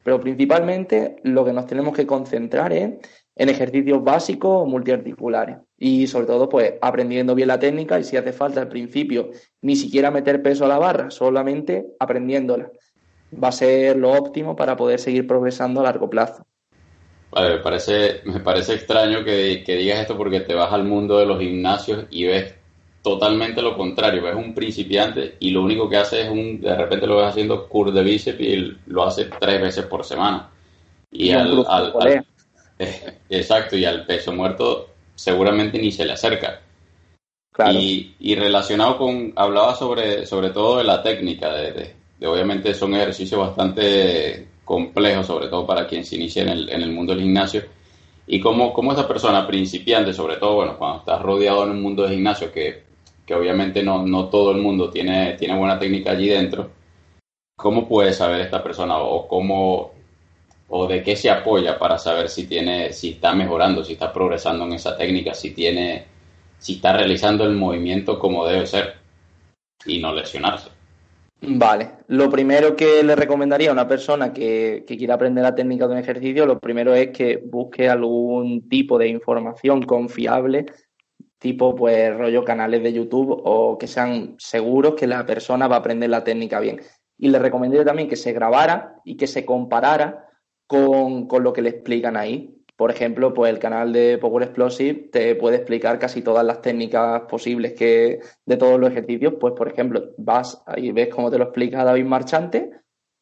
pero 0.03 0.21
principalmente 0.21 1.17
lo 1.23 1.45
que 1.45 1.53
nos 1.53 1.67
tenemos 1.67 1.95
que 1.95 2.07
concentrar 2.07 2.73
es 2.73 2.93
en 3.37 3.49
ejercicios 3.51 4.03
básicos 4.03 4.67
multiarticulares. 4.67 5.59
Y 5.77 6.07
sobre 6.07 6.27
todo, 6.27 6.49
pues 6.49 6.73
aprendiendo 6.81 7.35
bien 7.35 7.49
la 7.49 7.59
técnica 7.59 8.01
y 8.01 8.05
si 8.05 8.17
hace 8.17 8.33
falta 8.33 8.63
al 8.63 8.69
principio 8.69 9.33
ni 9.61 9.77
siquiera 9.77 10.11
meter 10.11 10.43
peso 10.43 10.65
a 10.65 10.69
la 10.69 10.79
barra, 10.79 11.11
solamente 11.11 11.85
aprendiéndola. 11.99 12.71
Va 13.35 13.49
a 13.49 13.53
ser 13.53 13.99
lo 13.99 14.13
óptimo 14.13 14.57
para 14.57 14.77
poder 14.77 14.99
seguir 14.99 15.27
progresando 15.27 15.81
a 15.81 15.85
largo 15.85 16.09
plazo. 16.09 16.47
Vale, 17.31 17.57
me 17.57 17.63
parece, 17.63 18.23
me 18.25 18.41
parece 18.41 18.77
extraño 18.77 19.25
que, 19.25 19.63
que 19.63 19.77
digas 19.77 20.01
esto 20.01 20.17
porque 20.17 20.41
te 20.41 20.55
vas 20.55 20.73
al 20.73 20.85
mundo 20.85 21.19
de 21.19 21.27
los 21.27 21.39
gimnasios 21.39 22.07
y 22.09 22.25
ves 22.25 22.62
totalmente 23.03 23.61
lo 23.61 23.77
contrario, 23.77 24.23
ves 24.23 24.37
un 24.37 24.55
principiante 24.55 25.37
y 25.41 25.51
lo 25.51 25.63
único 25.63 25.89
que 25.89 25.97
hace 25.97 26.23
es 26.23 26.31
un, 26.31 26.61
de 26.61 26.75
repente 26.75 27.07
lo 27.07 27.17
ves 27.17 27.27
haciendo 27.27 27.69
curl 27.69 27.93
de 27.93 28.03
bíceps 28.03 28.41
y 28.41 28.77
lo 28.87 29.05
hace 29.05 29.25
tres 29.41 29.61
veces 29.61 29.87
por 29.87 30.05
semana. 30.05 30.49
Y, 31.11 31.33
al, 31.33 31.67
exacto, 33.29 33.77
y 33.77 33.85
al 33.85 34.07
peso 34.07 34.33
muerto 34.33 34.89
seguramente 35.15 35.79
ni 35.79 35.91
se 35.91 36.05
le 36.05 36.13
acerca. 36.13 36.61
Y, 37.71 38.15
y, 38.19 38.35
relacionado 38.35 38.97
con, 38.97 39.33
hablaba 39.37 39.75
sobre, 39.75 40.25
sobre 40.25 40.51
todo 40.51 40.79
de 40.79 40.85
la 40.85 41.03
técnica, 41.03 41.53
de, 41.53 41.95
de, 42.19 42.27
obviamente 42.27 42.73
son 42.73 42.95
ejercicios 42.95 43.39
bastante 43.39 44.49
complejos, 44.65 45.27
sobre 45.27 45.49
todo 45.49 45.67
para 45.67 45.87
quien 45.87 46.05
se 46.05 46.17
inicia 46.17 46.45
en 46.45 46.49
el, 46.49 46.71
en 46.71 46.81
el 46.81 46.93
mundo 46.93 47.13
del 47.13 47.23
gimnasio. 47.23 47.63
Y 48.27 48.41
cómo, 48.41 48.73
cómo 48.73 48.93
esa 48.93 49.07
persona 49.07 49.47
principiante, 49.47 50.15
sobre 50.15 50.37
todo, 50.37 50.55
bueno, 50.55 50.79
cuando 50.79 51.01
estás 51.01 51.21
rodeado 51.21 51.65
en 51.65 51.71
un 51.71 51.83
mundo 51.83 52.05
de 52.05 52.15
gimnasio 52.15 52.51
que 52.51 52.92
que 53.27 53.35
obviamente 53.35 53.83
no, 53.83 54.07
no 54.07 54.29
todo 54.29 54.53
el 54.53 54.59
mundo 54.59 54.91
tiene, 54.91 55.35
tiene 55.39 55.57
buena 55.57 55.79
técnica 55.79 56.13
allí 56.13 56.29
dentro, 56.29 56.71
¿cómo 57.57 57.89
puede 57.89 58.13
saber 58.13 58.41
esta 58.41 58.63
persona 58.63 58.99
o 58.99 59.29
cómo 59.29 59.93
o 60.75 60.87
de 60.87 61.03
qué 61.03 61.17
se 61.17 61.31
apoya 61.31 61.79
para 61.79 61.99
saber 61.99 62.31
si 62.31 62.47
tiene, 62.47 62.93
si 62.95 63.11
está 63.11 63.35
mejorando, 63.35 63.85
si 63.85 63.93
está 63.93 64.11
progresando 64.11 64.65
en 64.65 64.73
esa 64.73 64.97
técnica, 64.97 65.35
si 65.35 65.51
tiene, 65.51 66.07
si 66.59 66.75
está 66.75 66.95
realizando 66.95 67.45
el 67.45 67.55
movimiento 67.55 68.19
como 68.19 68.47
debe 68.47 68.67
ser 68.67 68.95
y 69.85 69.99
no 69.99 70.15
lesionarse? 70.15 70.71
Vale, 71.43 71.91
lo 72.07 72.31
primero 72.31 72.75
que 72.75 73.03
le 73.03 73.15
recomendaría 73.15 73.69
a 73.69 73.73
una 73.73 73.87
persona 73.87 74.33
que, 74.33 74.85
que, 74.87 74.97
quiera 74.97 75.15
aprender 75.15 75.43
la 75.43 75.55
técnica 75.55 75.87
de 75.87 75.93
un 75.93 75.99
ejercicio, 75.99 76.47
lo 76.47 76.59
primero 76.59 76.95
es 76.95 77.09
que 77.09 77.37
busque 77.37 77.89
algún 77.89 78.69
tipo 78.69 78.97
de 78.97 79.09
información 79.09 79.83
confiable 79.83 80.67
tipo 81.43 81.75
pues 81.75 82.17
rollo 82.17 82.45
canales 82.45 82.85
de 82.85 82.93
YouTube 82.93 83.43
o 83.45 83.77
que 83.77 83.89
sean 83.89 84.37
seguros 84.39 84.95
que 84.95 85.09
la 85.09 85.27
persona 85.27 85.67
va 85.67 85.77
a 85.77 85.79
aprender 85.81 86.09
la 86.09 86.23
técnica 86.23 86.61
bien. 86.61 86.81
Y 87.19 87.29
le 87.31 87.41
recomendaría 87.41 87.85
también 87.85 88.09
que 88.09 88.17
se 88.17 88.33
grabara 88.33 89.01
y 89.05 89.17
que 89.17 89.27
se 89.27 89.45
comparara 89.45 90.29
con, 90.69 91.27
lo 91.43 91.53
que 91.53 91.63
le 91.63 91.71
explican 91.71 92.17
ahí. 92.17 92.57
Por 92.77 92.93
ejemplo, 92.93 93.35
pues 93.35 93.53
el 93.53 93.59
canal 93.59 93.93
de 93.93 94.19
Power 94.19 94.45
Explosive 94.45 95.09
te 95.11 95.35
puede 95.35 95.57
explicar 95.57 95.99
casi 95.99 96.23
todas 96.23 96.45
las 96.47 96.63
técnicas 96.63 97.23
posibles 97.23 97.75
que 97.75 98.21
de 98.47 98.57
todos 98.57 98.79
los 98.79 98.91
ejercicios. 98.91 99.35
Pues, 99.41 99.55
por 99.55 99.69
ejemplo, 99.69 100.15
vas 100.19 100.63
y 100.77 100.93
ves 100.93 101.09
cómo 101.09 101.31
te 101.31 101.39
lo 101.39 101.45
explica 101.45 101.85
David 101.85 102.07
Marchante, 102.07 102.71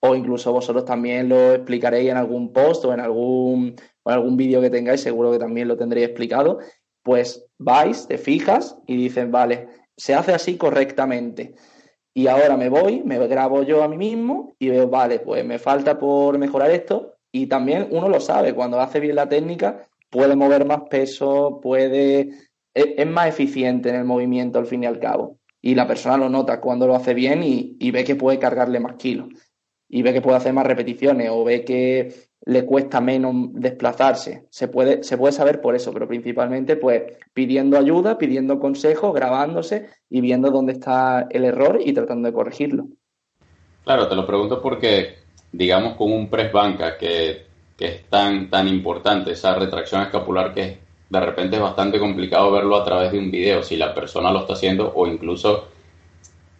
o 0.00 0.14
incluso 0.14 0.52
vosotros 0.52 0.84
también 0.84 1.28
lo 1.28 1.54
explicaréis 1.54 2.10
en 2.10 2.18
algún 2.18 2.52
post 2.52 2.84
o 2.84 2.92
en 2.92 3.00
algún, 3.00 3.76
o 4.02 4.10
en 4.10 4.14
algún 4.14 4.36
vídeo 4.36 4.60
que 4.60 4.70
tengáis, 4.70 5.00
seguro 5.00 5.32
que 5.32 5.38
también 5.38 5.68
lo 5.68 5.76
tendréis 5.76 6.08
explicado 6.08 6.58
pues 7.02 7.46
vais, 7.58 8.06
te 8.06 8.18
fijas 8.18 8.76
y 8.86 8.96
dices, 8.96 9.30
vale, 9.30 9.68
se 9.96 10.14
hace 10.14 10.32
así 10.32 10.56
correctamente. 10.56 11.54
Y 12.12 12.26
ahora 12.26 12.56
me 12.56 12.68
voy, 12.68 13.02
me 13.04 13.18
grabo 13.26 13.62
yo 13.62 13.82
a 13.82 13.88
mí 13.88 13.96
mismo 13.96 14.54
y 14.58 14.70
veo, 14.70 14.88
vale, 14.88 15.20
pues 15.20 15.44
me 15.44 15.58
falta 15.58 15.98
por 15.98 16.38
mejorar 16.38 16.70
esto. 16.70 17.14
Y 17.32 17.46
también 17.46 17.88
uno 17.90 18.08
lo 18.08 18.20
sabe, 18.20 18.54
cuando 18.54 18.80
hace 18.80 18.98
bien 18.98 19.16
la 19.16 19.28
técnica, 19.28 19.86
puede 20.10 20.34
mover 20.34 20.64
más 20.64 20.82
peso, 20.90 21.60
puede. 21.62 22.30
E, 22.74 22.94
es, 22.98 23.06
más 23.06 23.28
eficiente 23.28 23.88
en 23.90 23.96
el 23.96 24.04
movimiento 24.04 24.58
al 24.58 24.66
fin 24.66 24.82
y 24.82 24.86
al 24.86 24.98
cabo. 24.98 25.38
Y 25.62 25.74
la 25.74 25.86
persona 25.86 26.16
lo 26.16 26.28
nota 26.28 26.60
cuando 26.60 26.86
lo 26.86 26.96
hace 26.96 27.14
bien 27.14 27.42
y, 27.42 27.76
y 27.78 27.90
ve 27.90 28.04
que 28.04 28.16
puede 28.16 28.38
cargarle 28.38 28.80
más 28.80 28.94
kilos. 28.94 29.28
Y 29.88 30.02
ve 30.02 30.12
que 30.12 30.22
puede 30.22 30.38
hacer 30.38 30.52
más 30.52 30.66
repeticiones 30.66 31.30
o 31.30 31.44
ve 31.44 31.64
que 31.64 32.29
le 32.46 32.64
cuesta 32.64 33.00
menos 33.00 33.34
desplazarse. 33.52 34.46
Se 34.50 34.68
puede, 34.68 35.02
se 35.02 35.18
puede 35.18 35.32
saber 35.32 35.60
por 35.60 35.74
eso, 35.74 35.92
pero 35.92 36.08
principalmente 36.08 36.76
pues 36.76 37.02
pidiendo 37.32 37.78
ayuda, 37.78 38.18
pidiendo 38.18 38.58
consejo, 38.58 39.12
grabándose 39.12 39.88
y 40.08 40.20
viendo 40.20 40.50
dónde 40.50 40.72
está 40.72 41.26
el 41.30 41.44
error 41.44 41.80
y 41.84 41.92
tratando 41.92 42.28
de 42.28 42.34
corregirlo. 42.34 42.86
Claro, 43.84 44.08
te 44.08 44.14
lo 44.14 44.26
pregunto 44.26 44.60
porque, 44.62 45.16
digamos, 45.52 45.94
con 45.96 46.12
un 46.12 46.28
press 46.28 46.52
banca 46.52 46.96
que, 46.96 47.46
que 47.76 47.86
es 47.86 48.04
tan, 48.08 48.48
tan 48.48 48.68
importante, 48.68 49.32
esa 49.32 49.54
retracción 49.54 50.02
escapular 50.02 50.54
que 50.54 50.78
de 51.08 51.20
repente 51.20 51.56
es 51.56 51.62
bastante 51.62 51.98
complicado 51.98 52.52
verlo 52.52 52.76
a 52.76 52.84
través 52.84 53.12
de 53.12 53.18
un 53.18 53.30
video, 53.30 53.62
si 53.62 53.76
la 53.76 53.94
persona 53.94 54.32
lo 54.32 54.40
está 54.40 54.52
haciendo 54.52 54.92
o 54.94 55.06
incluso 55.06 55.68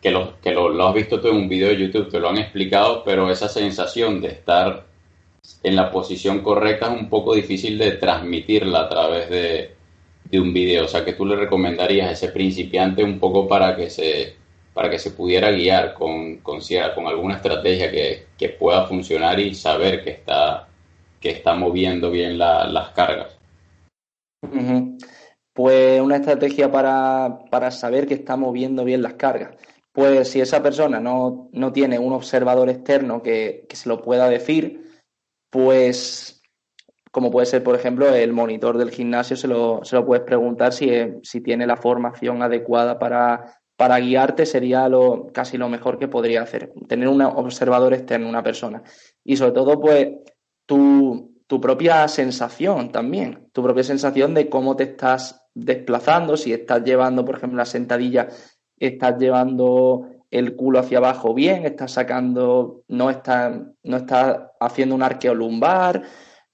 que 0.03 0.11
lo, 0.11 0.41
que 0.41 0.53
lo, 0.53 0.71
lo 0.71 0.89
has 0.89 0.95
visto 0.95 1.21
tú 1.21 1.29
en 1.29 1.37
un 1.37 1.49
video 1.49 1.69
de 1.69 1.77
YouTube, 1.77 2.11
te 2.11 2.19
lo 2.19 2.29
han 2.29 2.39
explicado, 2.39 3.05
pero 3.05 3.31
esa 3.31 3.49
sensación 3.49 4.21
de 4.21 4.29
estar 4.29 4.90
en 5.63 5.77
la 5.77 5.91
posición 5.91 6.41
correcta 6.41 6.93
es 6.93 7.01
un 7.01 7.09
poco 7.09 7.35
difícil 7.35 7.79
de 7.79 7.93
transmitirla 7.93 8.81
a 8.81 8.89
través 8.89 9.31
de, 9.31 9.75
un 10.39 10.53
video. 10.53 10.85
O 10.85 10.89
sea, 10.89 11.05
que 11.05 11.15
tú 11.15 11.27
le 11.27 11.37
recomendarías 11.37 12.09
a 12.09 12.13
ese 12.13 12.29
principiante 12.29 13.03
un 13.03 13.19
poco 13.19 13.49
para 13.49 13.75
que 13.77 13.91
se, 13.91 14.35
para 14.73 14.89
que 14.89 14.99
se 14.99 15.11
pudiera 15.11 15.51
guiar 15.51 15.95
con, 15.95 16.39
con, 16.39 16.61
con 16.95 17.07
alguna 17.07 17.37
estrategia 17.37 17.91
que, 17.91 18.49
pueda 18.59 18.87
funcionar 18.87 19.39
y 19.41 19.55
saber 19.55 20.03
que 20.03 20.11
está, 20.11 20.69
que 21.21 21.31
está 21.31 21.55
moviendo 21.55 22.11
bien 22.11 22.39
las 22.39 22.91
cargas. 22.91 23.37
Pues 25.53 26.01
una 26.01 26.17
estrategia 26.17 26.71
para, 26.71 27.41
para, 27.51 27.71
saber 27.71 28.07
que 28.07 28.15
está 28.15 28.37
moviendo 28.37 28.85
bien 28.85 29.03
las 29.03 29.15
cargas. 29.15 29.57
Pues 29.93 30.29
si 30.29 30.41
esa 30.41 30.63
persona 30.63 31.01
no, 31.01 31.49
no 31.53 31.73
tiene 31.73 31.99
un 31.99 32.13
observador 32.13 32.71
externo 32.71 33.23
que, 33.23 33.67
que 33.69 33.77
se 33.77 33.89
lo 33.89 34.01
pueda 34.03 34.29
decir, 34.29 34.90
pues 35.51 36.41
como 37.11 37.31
puede 37.31 37.47
ser, 37.47 37.63
por 37.63 37.75
ejemplo, 37.75 38.15
el 38.15 38.33
monitor 38.33 38.79
del 38.79 38.91
gimnasio, 38.91 39.37
se 39.37 39.49
lo, 39.49 39.85
se 39.85 39.97
lo 39.97 40.07
puedes 40.07 40.25
preguntar 40.25 40.73
si, 40.73 40.91
si 41.23 41.41
tiene 41.41 41.67
la 41.67 41.77
formación 41.77 42.43
adecuada 42.43 42.99
para, 42.99 43.61
para 43.77 43.99
guiarte, 43.99 44.47
sería 44.47 44.89
lo, 44.89 45.27
casi 45.33 45.59
lo 45.59 45.69
mejor 45.69 45.99
que 45.99 46.07
podría 46.07 46.43
hacer, 46.43 46.73
tener 46.87 47.09
un 47.09 47.21
observador 47.21 47.95
externo, 47.95 48.29
una 48.29 48.45
persona. 48.45 48.83
Y 49.25 49.37
sobre 49.37 49.53
todo, 49.53 49.81
pues, 49.81 50.09
tu, 50.67 51.35
tu 51.49 51.61
propia 51.61 52.07
sensación 52.07 52.93
también, 52.93 53.49
tu 53.53 53.63
propia 53.63 53.83
sensación 53.83 54.33
de 54.33 54.49
cómo 54.49 54.77
te 54.77 54.85
estás 54.85 55.49
desplazando, 55.53 56.37
si 56.37 56.53
estás 56.53 56.85
llevando, 56.85 57.25
por 57.25 57.37
ejemplo, 57.39 57.57
la 57.57 57.65
sentadilla, 57.65 58.29
estás 58.79 59.19
llevando 59.19 60.07
el 60.31 60.57
culo 60.57 60.79
hacia 60.79 60.99
abajo 60.99 61.35
bien, 61.35 61.65
está 61.65 61.89
sacando, 61.89 62.83
no 62.89 63.11
está, 63.11 63.67
no 63.83 63.97
está 63.97 64.53
haciendo 64.61 64.95
un 64.95 65.03
arqueo 65.03 65.35
lumbar. 65.35 66.03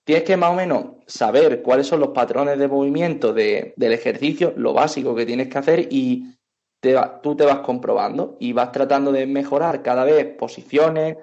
Tienes 0.05 0.25
que 0.25 0.37
más 0.37 0.51
o 0.51 0.55
menos 0.55 0.85
saber 1.07 1.63
cuáles 1.63 1.87
son 1.87 2.01
los 2.01 2.11
patrones 2.11 2.59
de 2.59 2.69
movimiento 2.69 3.33
del 3.33 3.75
ejercicio, 3.79 4.55
lo 4.57 4.73
básico 4.73 5.15
que 5.15 5.27
tienes 5.27 5.49
que 5.49 5.59
hacer 5.59 5.89
y 5.91 6.37
te, 6.81 6.97
tú 7.23 7.37
te 7.37 7.45
vas 7.45 7.59
comprobando 7.61 8.37
y 8.41 8.53
vas 8.53 8.73
tratando 8.73 9.13
de 9.13 9.27
mejorar 9.27 9.83
cada 9.83 10.05
vez 10.05 10.37
posiciones, 10.37 11.17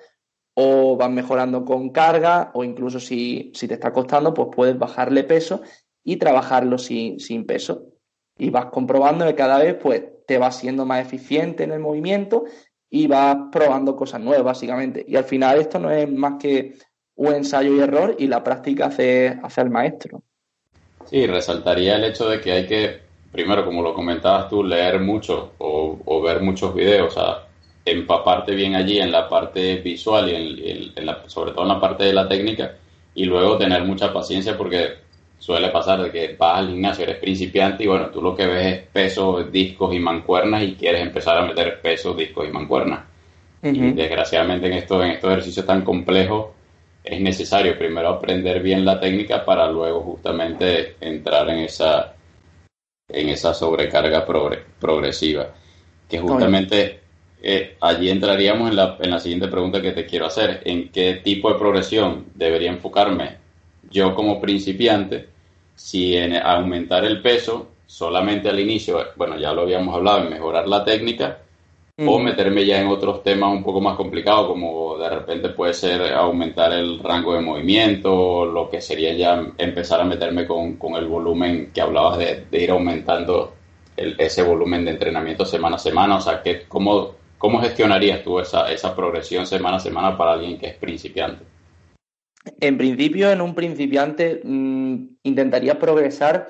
o 0.56 0.96
vas 0.96 1.10
mejorando 1.10 1.66
con 1.66 1.89
carga 1.89 2.52
o 2.54 2.63
incluso 2.63 3.00
si, 3.00 3.52
te 3.52 3.74
está 3.74 3.92
costando, 3.92 4.34
pues 4.34 4.50
puedes 4.52 4.78
bajarle 4.78 5.24
peso 5.24 5.62
y 6.04 6.18
trabajarlo 6.18 6.78
sin, 6.78 7.20
sin 7.20 7.46
peso. 7.46 7.88
Y 8.38 8.50
vas 8.50 8.66
comprobando 8.66 9.26
que 9.26 9.36
cada 9.36 9.60
vez 9.60 9.76
pues 9.76 10.04
te 10.25 10.38
vas 10.38 10.57
siendo 10.57 10.86
más 10.86 11.01
eficiente 11.01 11.63
en 11.63 11.71
el 11.71 11.79
movimiento 11.79 12.45
y 12.89 13.07
vas 13.07 13.38
probando 13.51 13.95
cosas 13.95 14.21
nuevas, 14.21 14.43
básicamente. 14.43 15.03
Y 15.07 15.15
al 15.15 15.23
final 15.23 15.59
esto 15.59 15.79
no 15.79 15.89
es 15.89 16.12
más 16.12 16.36
que 16.39 16.75
un 17.15 17.33
ensayo 17.33 17.75
y 17.75 17.79
error 17.79 18.15
y 18.17 18.27
la 18.27 18.43
práctica 18.43 18.88
hace, 18.88 19.39
hace 19.41 19.62
al 19.62 19.69
maestro. 19.69 20.21
Sí, 21.05 21.25
resaltaría 21.27 21.95
el 21.95 22.05
hecho 22.05 22.29
de 22.29 22.39
que 22.39 22.51
hay 22.51 22.67
que, 22.67 22.99
primero, 23.31 23.65
como 23.65 23.81
lo 23.81 23.93
comentabas 23.93 24.49
tú, 24.49 24.63
leer 24.63 24.99
mucho 24.99 25.53
o, 25.57 26.21
ver 26.21 26.41
muchos 26.41 26.73
videos, 26.73 27.15
o 27.15 27.19
sea, 27.19 27.47
empaparte 27.83 28.55
bien 28.55 28.75
allí 28.75 28.99
en 28.99 29.12
la 29.12 29.27
parte 29.27 29.77
visual 29.77 30.29
y 30.29 30.93
en, 30.95 31.07
sobre 31.27 31.51
todo 31.51 31.63
en 31.63 31.67
la 31.67 31.81
parte 31.81 32.05
de 32.05 32.13
la 32.13 32.27
técnica 32.27 32.77
y 33.13 33.25
luego 33.25 33.57
tener 33.57 33.83
mucha 33.83 34.13
paciencia 34.13 34.57
porque 34.57 35.03
suele 35.43 35.71
pasar 35.71 36.01
de 36.01 36.10
que 36.10 36.38
vas 36.39 36.60
al 36.60 36.69
gimnasio, 36.69 37.03
eres 37.03 37.17
principiante 37.17 37.84
y 37.84 37.88
bueno, 37.88 38.08
tú 38.08 38.21
lo 38.21 38.34
que 38.34 38.47
ves 38.47 38.65
es 38.65 38.88
pesos, 38.88 39.51
discos 39.51 39.93
y 39.93 39.99
mancuernas 39.99 40.63
y 40.63 40.75
quieres 40.75 41.01
empezar 41.01 41.38
a 41.38 41.45
meter 41.45 41.82
pesos, 41.82 42.15
discos 42.15 42.47
y 42.47 42.51
mancuernas. 42.53 43.01
Y 43.62 43.91
desgraciadamente 43.91 44.67
en, 44.67 44.73
esto, 44.73 45.03
en 45.03 45.12
estos 45.12 45.29
ejercicios 45.32 45.65
tan 45.65 45.82
complejos 45.82 46.47
es 47.03 47.19
necesario 47.19 47.77
primero 47.77 48.08
aprender 48.08 48.62
bien 48.62 48.86
la 48.86 49.01
técnica 49.01 49.43
para 49.43 49.69
luego 49.69 49.99
justamente 50.01 50.95
entrar 51.01 51.49
en 51.49 51.60
esa, 51.60 52.13
en 53.10 53.27
esa 53.27 53.53
sobrecarga 53.53 54.25
progresiva. 54.25 55.49
Que 56.08 56.19
justamente 56.19 57.01
eh, 57.41 57.75
allí 57.82 58.10
entraríamos 58.10 58.69
en 58.69 58.77
la, 58.77 58.97
en 58.97 59.12
la 59.12 59.19
siguiente 59.19 59.49
pregunta 59.49 59.82
que 59.82 59.91
te 59.91 60.06
quiero 60.06 60.27
hacer. 60.27 60.62
¿En 60.63 60.88
qué 60.88 61.15
tipo 61.15 61.51
de 61.51 61.60
progresión 61.60 62.27
debería 62.34 62.71
enfocarme 62.71 63.39
yo 63.91 64.15
como 64.15 64.39
principiante? 64.39 65.33
Si 65.75 66.15
en 66.15 66.36
aumentar 66.36 67.05
el 67.05 67.21
peso 67.21 67.67
solamente 67.86 68.49
al 68.49 68.59
inicio, 68.59 68.99
bueno, 69.15 69.38
ya 69.38 69.53
lo 69.53 69.62
habíamos 69.62 69.95
hablado, 69.95 70.23
en 70.23 70.29
mejorar 70.29 70.67
la 70.67 70.83
técnica, 70.83 71.39
o 71.99 72.17
meterme 72.17 72.65
ya 72.65 72.81
en 72.81 72.88
otros 72.88 73.21
temas 73.21 73.51
un 73.51 73.63
poco 73.63 73.79
más 73.79 73.95
complicados, 73.95 74.47
como 74.47 74.97
de 74.97 75.09
repente 75.09 75.49
puede 75.49 75.75
ser 75.75 76.01
aumentar 76.13 76.73
el 76.73 76.97
rango 76.97 77.36
de 77.36 77.41
movimiento, 77.41 78.45
lo 78.45 78.67
que 78.67 78.81
sería 78.81 79.13
ya 79.13 79.45
empezar 79.59 80.01
a 80.01 80.05
meterme 80.05 80.47
con, 80.47 80.77
el 80.95 81.07
volumen 81.07 81.71
que 81.71 81.81
hablabas 81.81 82.17
de, 82.17 82.47
ir 82.51 82.71
aumentando 82.71 83.53
ese 83.95 84.41
volumen 84.41 84.86
de 84.86 84.91
entrenamiento 84.91 85.45
semana 85.45 85.75
a 85.75 85.79
semana, 85.79 86.15
o 86.17 86.21
sea, 86.21 86.41
que, 86.41 86.63
¿cómo, 86.67 87.12
cómo 87.38 87.62
gestionarías 87.62 88.23
tú 88.23 88.39
esa, 88.39 88.71
esa 88.71 88.95
progresión 88.95 89.45
semana 89.45 89.77
a 89.77 89.79
semana 89.79 90.17
para 90.17 90.33
alguien 90.33 90.57
que 90.57 90.69
es 90.69 90.75
principiante? 90.75 91.53
En 92.60 92.77
principio, 92.77 93.32
en 93.32 93.41
un 93.41 93.56
principiante 93.56 94.41
mm, 94.43 95.17
intentaría 95.23 95.79
progresar 95.79 96.49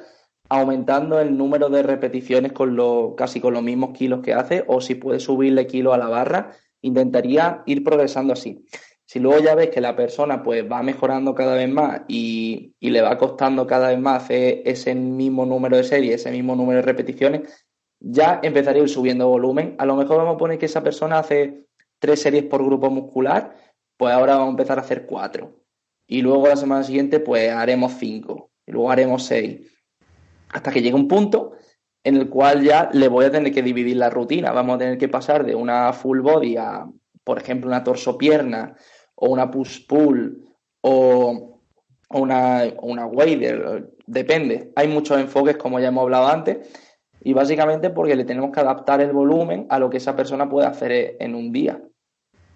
aumentando 0.50 1.20
el 1.20 1.38
número 1.38 1.70
de 1.70 1.84
repeticiones 1.84 2.52
con 2.52 2.76
lo, 2.76 3.16
casi 3.16 3.40
con 3.40 3.54
los 3.54 3.64
mismos 3.64 3.92
kilos 3.98 4.22
que 4.22 4.34
hace, 4.34 4.64
o 4.68 4.82
si 4.82 4.96
puede 4.96 5.20
subirle 5.20 5.68
kilo 5.68 5.94
a 5.94 5.98
la 5.98 6.10
barra, 6.10 6.52
intentaría 6.82 7.64
ir 7.66 7.84
progresando 7.84 8.34
así. 8.34 8.66
Si 9.06 9.20
luego 9.20 9.44
ya 9.44 9.56
ves 9.56 9.70
que 9.70 9.82
la 9.82 9.96
persona 9.96 10.44
pues 10.44 10.70
va 10.70 10.82
mejorando 10.82 11.36
cada 11.36 11.56
vez 11.56 11.70
más 11.70 12.02
y, 12.08 12.76
le 12.80 13.02
va 13.02 13.18
costando 13.18 13.68
cada 13.68 13.90
vez 13.90 14.00
más 14.00 14.26
ese 14.30 14.96
mismo 14.96 15.46
número 15.46 15.78
de 15.78 15.84
series, 15.84 16.16
ese 16.16 16.32
mismo 16.32 16.56
número 16.56 16.78
de 16.78 16.86
repeticiones, 16.86 17.68
ya 18.00 18.40
empezaría 18.44 18.82
a 18.82 18.86
ir 18.86 18.90
subiendo 18.90 19.28
volumen. 19.28 19.76
A 19.78 19.86
lo 19.86 19.96
mejor 19.96 20.18
vamos 20.18 20.36
a 20.36 20.38
poner 20.38 20.58
que 20.58 20.66
esa 20.66 20.84
persona 20.84 21.20
hace 21.20 21.66
tres 22.00 22.22
series 22.22 22.44
por 22.46 22.66
grupo 22.66 22.90
muscular, 22.90 23.56
pues 23.98 24.14
ahora 24.14 24.34
vamos 24.34 24.48
a 24.48 24.52
empezar 24.52 24.78
a 24.78 24.82
hacer 24.82 25.06
cuatro. 25.06 25.63
Y 26.08 26.22
luego 26.22 26.48
la 26.48 26.56
semana 26.56 26.84
siguiente 26.84 27.20
pues 27.20 27.52
haremos 27.52 27.94
cinco. 27.94 28.52
Y 28.66 28.72
luego 28.72 28.92
haremos 28.92 29.24
seis 29.24 29.70
hasta 30.54 30.72
que 30.72 30.82
llegue 30.82 30.96
un 30.96 31.08
punto 31.08 31.54
en 32.04 32.16
el 32.16 32.30
cual 32.30 32.64
ya 32.64 32.90
le 32.94 33.08
voy 33.08 33.26
a 33.26 33.32
tener 33.32 33.52
que 33.52 33.64
dividir 33.64 33.98
la 33.98 34.10
rutina. 34.10 34.52
Vamos 34.52 34.76
a 34.76 34.80
tener 34.80 34.98
que 34.98 35.10
pasar 35.10 35.46
de 35.46 35.56
una 35.56 35.92
full 35.94 36.20
body 36.20 36.58
a, 36.58 36.86
por 37.24 37.40
ejemplo, 37.40 37.70
una 37.70 37.84
torso-pierna 37.84 38.76
o 39.16 39.30
una 39.30 39.50
push-pull 39.50 40.46
o, 40.82 41.60
una, 42.10 42.64
una 42.82 43.06
wader, 43.08 43.90
depende. 44.06 44.72
Hay 44.76 44.88
muchos 44.88 45.20
enfoques, 45.20 45.58
como 45.58 45.80
ya 45.80 45.88
hemos 45.88 46.04
hablado 46.04 46.28
antes, 46.28 46.70
y 47.22 47.34
básicamente 47.34 47.90
porque 47.90 48.16
le 48.16 48.26
tenemos 48.26 48.52
que 48.52 48.60
adaptar 48.60 49.02
el 49.02 49.14
volumen 49.14 49.66
a 49.70 49.80
lo 49.80 49.90
que 49.90 49.98
esa 49.98 50.16
persona 50.16 50.50
puede 50.50 50.68
hacer 50.68 51.16
en 51.20 51.36
un 51.36 51.52
día. 51.52 51.82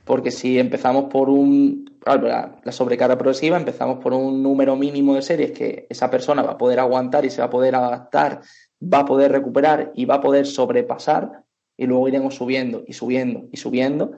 Porque 0.04 0.30
si 0.30 0.60
empezamos 0.60 1.06
por 1.06 1.30
un, 1.30 1.87
la, 2.16 2.72
sobrecarga 2.72 3.18
progresiva, 3.18 3.58
empezamos 3.58 4.00
por 4.00 4.14
un 4.14 4.42
número 4.42 4.76
mínimo 4.76 5.16
de 5.16 5.22
series 5.22 5.52
que 5.52 5.88
esa 5.90 6.10
persona 6.10 6.42
va 6.42 6.54
a 6.54 6.58
poder 6.58 6.80
aguantar 6.80 7.26
y 7.26 7.30
se 7.30 7.42
va 7.42 7.48
a 7.48 7.50
poder 7.50 7.76
adaptar, 7.76 8.42
va 8.82 9.00
a 9.00 9.06
poder 9.06 9.32
recuperar 9.32 9.92
y 9.96 10.06
va 10.06 10.16
a 10.16 10.22
poder 10.22 10.46
sobrepasar, 10.46 11.44
y 11.76 11.86
luego 11.86 12.08
iremos 12.08 12.36
subiendo 12.36 12.84
y 12.88 12.94
subiendo 12.94 13.48
y 13.52 13.58
subiendo, 13.58 14.12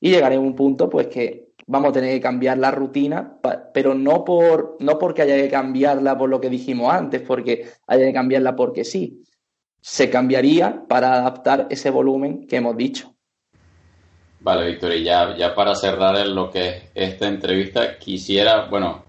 y 0.00 0.10
llegaremos 0.10 0.44
a 0.44 0.48
un 0.48 0.56
punto 0.56 0.90
pues 0.90 1.06
que 1.08 1.48
vamos 1.66 1.90
a 1.90 1.92
tener 1.92 2.14
que 2.14 2.20
cambiar 2.20 2.58
la 2.58 2.70
rutina, 2.70 3.38
pero 3.72 3.94
no, 3.94 4.24
por, 4.24 4.76
no 4.80 4.98
porque 4.98 5.22
haya 5.22 5.36
que 5.36 5.48
cambiarla 5.48 6.18
por 6.18 6.28
lo 6.28 6.40
que 6.40 6.50
dijimos 6.50 6.92
antes, 6.92 7.22
porque 7.22 7.68
haya 7.86 8.06
que 8.06 8.12
cambiarla 8.12 8.56
porque 8.56 8.84
sí. 8.84 9.22
Se 9.80 10.08
cambiaría 10.08 10.84
para 10.88 11.14
adaptar 11.14 11.66
ese 11.70 11.90
volumen 11.90 12.46
que 12.46 12.56
hemos 12.56 12.76
dicho. 12.76 13.13
Vale, 14.44 14.66
Víctor, 14.72 14.92
y 14.92 15.02
ya, 15.02 15.34
ya 15.38 15.54
para 15.54 15.74
cerrar 15.74 16.18
en 16.18 16.34
lo 16.34 16.50
que 16.50 16.68
es 16.68 16.82
esta 16.94 17.26
entrevista, 17.26 17.98
quisiera, 17.98 18.66
bueno, 18.66 19.02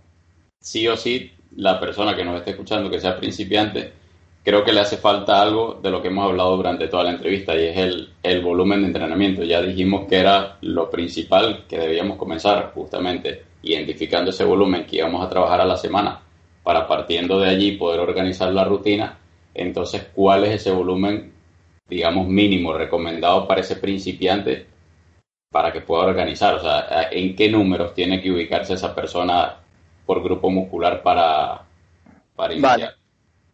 sí 0.62 0.88
o 0.88 0.96
sí, 0.96 1.30
la 1.58 1.78
persona 1.78 2.16
que 2.16 2.24
nos 2.24 2.38
esté 2.38 2.52
escuchando, 2.52 2.90
que 2.90 3.02
sea 3.02 3.18
principiante, 3.18 3.92
creo 4.46 4.64
que 4.64 4.72
le 4.72 4.80
hace 4.80 4.96
falta 4.96 5.42
algo 5.42 5.78
de 5.84 5.92
lo 5.92 6.02
que 6.02 6.08
hemos 6.08 6.24
hablado 6.30 6.56
durante 6.56 6.88
toda 6.88 7.04
la 7.04 7.10
entrevista 7.10 7.54
y 7.54 7.66
es 7.66 7.76
el, 7.76 8.14
el 8.24 8.42
volumen 8.42 8.80
de 8.80 8.88
entrenamiento. 8.88 9.44
Ya 9.44 9.62
dijimos 9.62 10.08
que 10.08 10.20
era 10.20 10.58
lo 10.62 10.90
principal 10.90 11.66
que 11.68 11.80
debíamos 11.80 12.18
comenzar 12.18 12.72
justamente 12.74 13.44
identificando 13.64 14.30
ese 14.30 14.46
volumen 14.46 14.86
que 14.86 15.00
íbamos 15.00 15.22
a 15.22 15.30
trabajar 15.30 15.60
a 15.60 15.66
la 15.66 15.76
semana 15.76 16.22
para 16.64 16.88
partiendo 16.88 17.42
de 17.42 17.50
allí 17.50 17.74
poder 17.74 18.00
organizar 18.00 18.54
la 18.54 18.64
rutina. 18.64 19.18
Entonces, 19.54 20.08
¿cuál 20.16 20.46
es 20.46 20.62
ese 20.62 20.72
volumen, 20.72 21.34
digamos, 21.90 22.26
mínimo 22.26 22.72
recomendado 22.72 23.46
para 23.46 23.60
ese 23.60 23.76
principiante 23.76 24.75
para 25.56 25.72
que 25.72 25.80
pueda 25.80 26.04
organizar? 26.04 26.56
O 26.56 26.60
sea, 26.60 27.08
¿en 27.10 27.34
qué 27.34 27.50
números 27.50 27.94
tiene 27.94 28.22
que 28.22 28.30
ubicarse 28.30 28.74
esa 28.74 28.94
persona 28.94 29.56
por 30.06 30.22
grupo 30.22 30.50
muscular 30.50 31.02
para, 31.02 31.62
para 32.36 32.54
iniciar? 32.54 32.96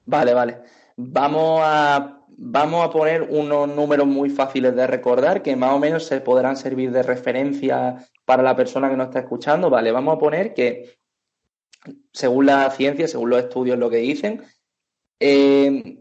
Vale, 0.08 0.34
vale, 0.34 0.58
Vamos 0.98 1.62
a, 1.64 2.24
vamos 2.28 2.84
a 2.84 2.90
poner 2.90 3.22
unos 3.22 3.70
números 3.70 4.08
muy 4.08 4.32
fáciles 4.32 4.76
de 4.76 4.88
recordar 4.88 5.44
que 5.44 5.56
más 5.56 5.74
o 5.74 5.78
menos 5.78 6.08
se 6.08 6.22
podrán 6.22 6.58
servir 6.58 6.92
de 6.92 7.04
referencia 7.04 8.04
para 8.26 8.42
la 8.42 8.56
persona 8.56 8.90
que 8.90 8.98
nos 8.98 9.10
está 9.10 9.20
escuchando. 9.20 9.70
Vale, 9.70 9.92
vamos 9.92 10.16
a 10.16 10.20
poner 10.20 10.56
que 10.56 10.98
según 12.12 12.48
la 12.48 12.68
ciencia, 12.72 13.08
según 13.08 13.30
los 13.30 13.44
estudios 13.44 13.78
lo 13.78 13.92
que 13.92 13.98
dicen, 13.98 14.42
eh, 15.20 16.00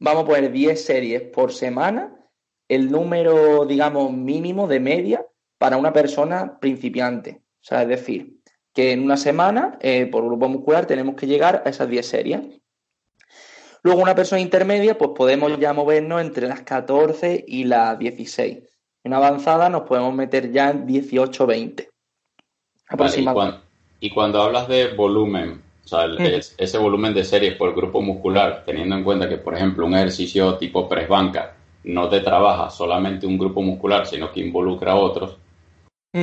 vamos 0.00 0.24
a 0.24 0.26
poner 0.26 0.50
10 0.50 0.84
series 0.84 1.22
por 1.22 1.52
semana, 1.52 2.16
el 2.66 2.90
número, 2.90 3.64
digamos, 3.64 4.12
mínimo 4.12 4.66
de 4.66 4.80
media 4.80 5.24
para 5.58 5.76
una 5.76 5.92
persona 5.92 6.58
principiante. 6.58 7.42
O 7.60 7.64
sea, 7.64 7.82
es 7.82 7.88
decir, 7.88 8.36
que 8.72 8.92
en 8.92 9.02
una 9.02 9.16
semana, 9.16 9.78
eh, 9.80 10.06
por 10.06 10.24
grupo 10.24 10.48
muscular, 10.48 10.86
tenemos 10.86 11.16
que 11.16 11.26
llegar 11.26 11.62
a 11.64 11.70
esas 11.70 11.88
10 11.88 12.06
series. 12.06 12.40
Luego, 13.82 14.02
una 14.02 14.14
persona 14.14 14.40
intermedia, 14.40 14.98
pues 14.98 15.12
podemos 15.16 15.58
ya 15.58 15.72
movernos 15.72 16.20
entre 16.20 16.48
las 16.48 16.62
14 16.62 17.44
y 17.46 17.64
las 17.64 17.98
16. 17.98 18.58
En 19.04 19.14
avanzada 19.14 19.68
nos 19.68 19.82
podemos 19.82 20.12
meter 20.14 20.50
ya 20.50 20.70
en 20.70 20.86
18 20.86 21.46
20. 21.46 21.88
y, 24.00 24.10
cuando, 24.10 24.42
hablas 24.42 24.68
de 24.68 24.94
volumen, 24.94 25.62
o 25.84 25.88
sea, 25.88 26.08
mm. 26.08 26.18
ese 26.58 26.78
volumen 26.78 27.14
de 27.14 27.24
series 27.24 27.54
por 27.54 27.74
grupo 27.74 28.02
muscular, 28.02 28.64
teniendo 28.66 28.96
en 28.96 29.04
cuenta 29.04 29.28
que, 29.28 29.38
por 29.38 29.54
ejemplo, 29.54 29.86
un 29.86 29.94
ejercicio 29.94 30.56
tipo 30.58 30.88
press 30.88 31.08
banca 31.08 31.54
no 31.84 32.08
te 32.08 32.20
trabaja 32.20 32.68
solamente 32.68 33.26
un 33.26 33.38
grupo 33.38 33.62
muscular, 33.62 34.06
sino 34.06 34.32
que 34.32 34.40
involucra 34.40 34.92
a 34.92 34.96
otros, 34.96 35.36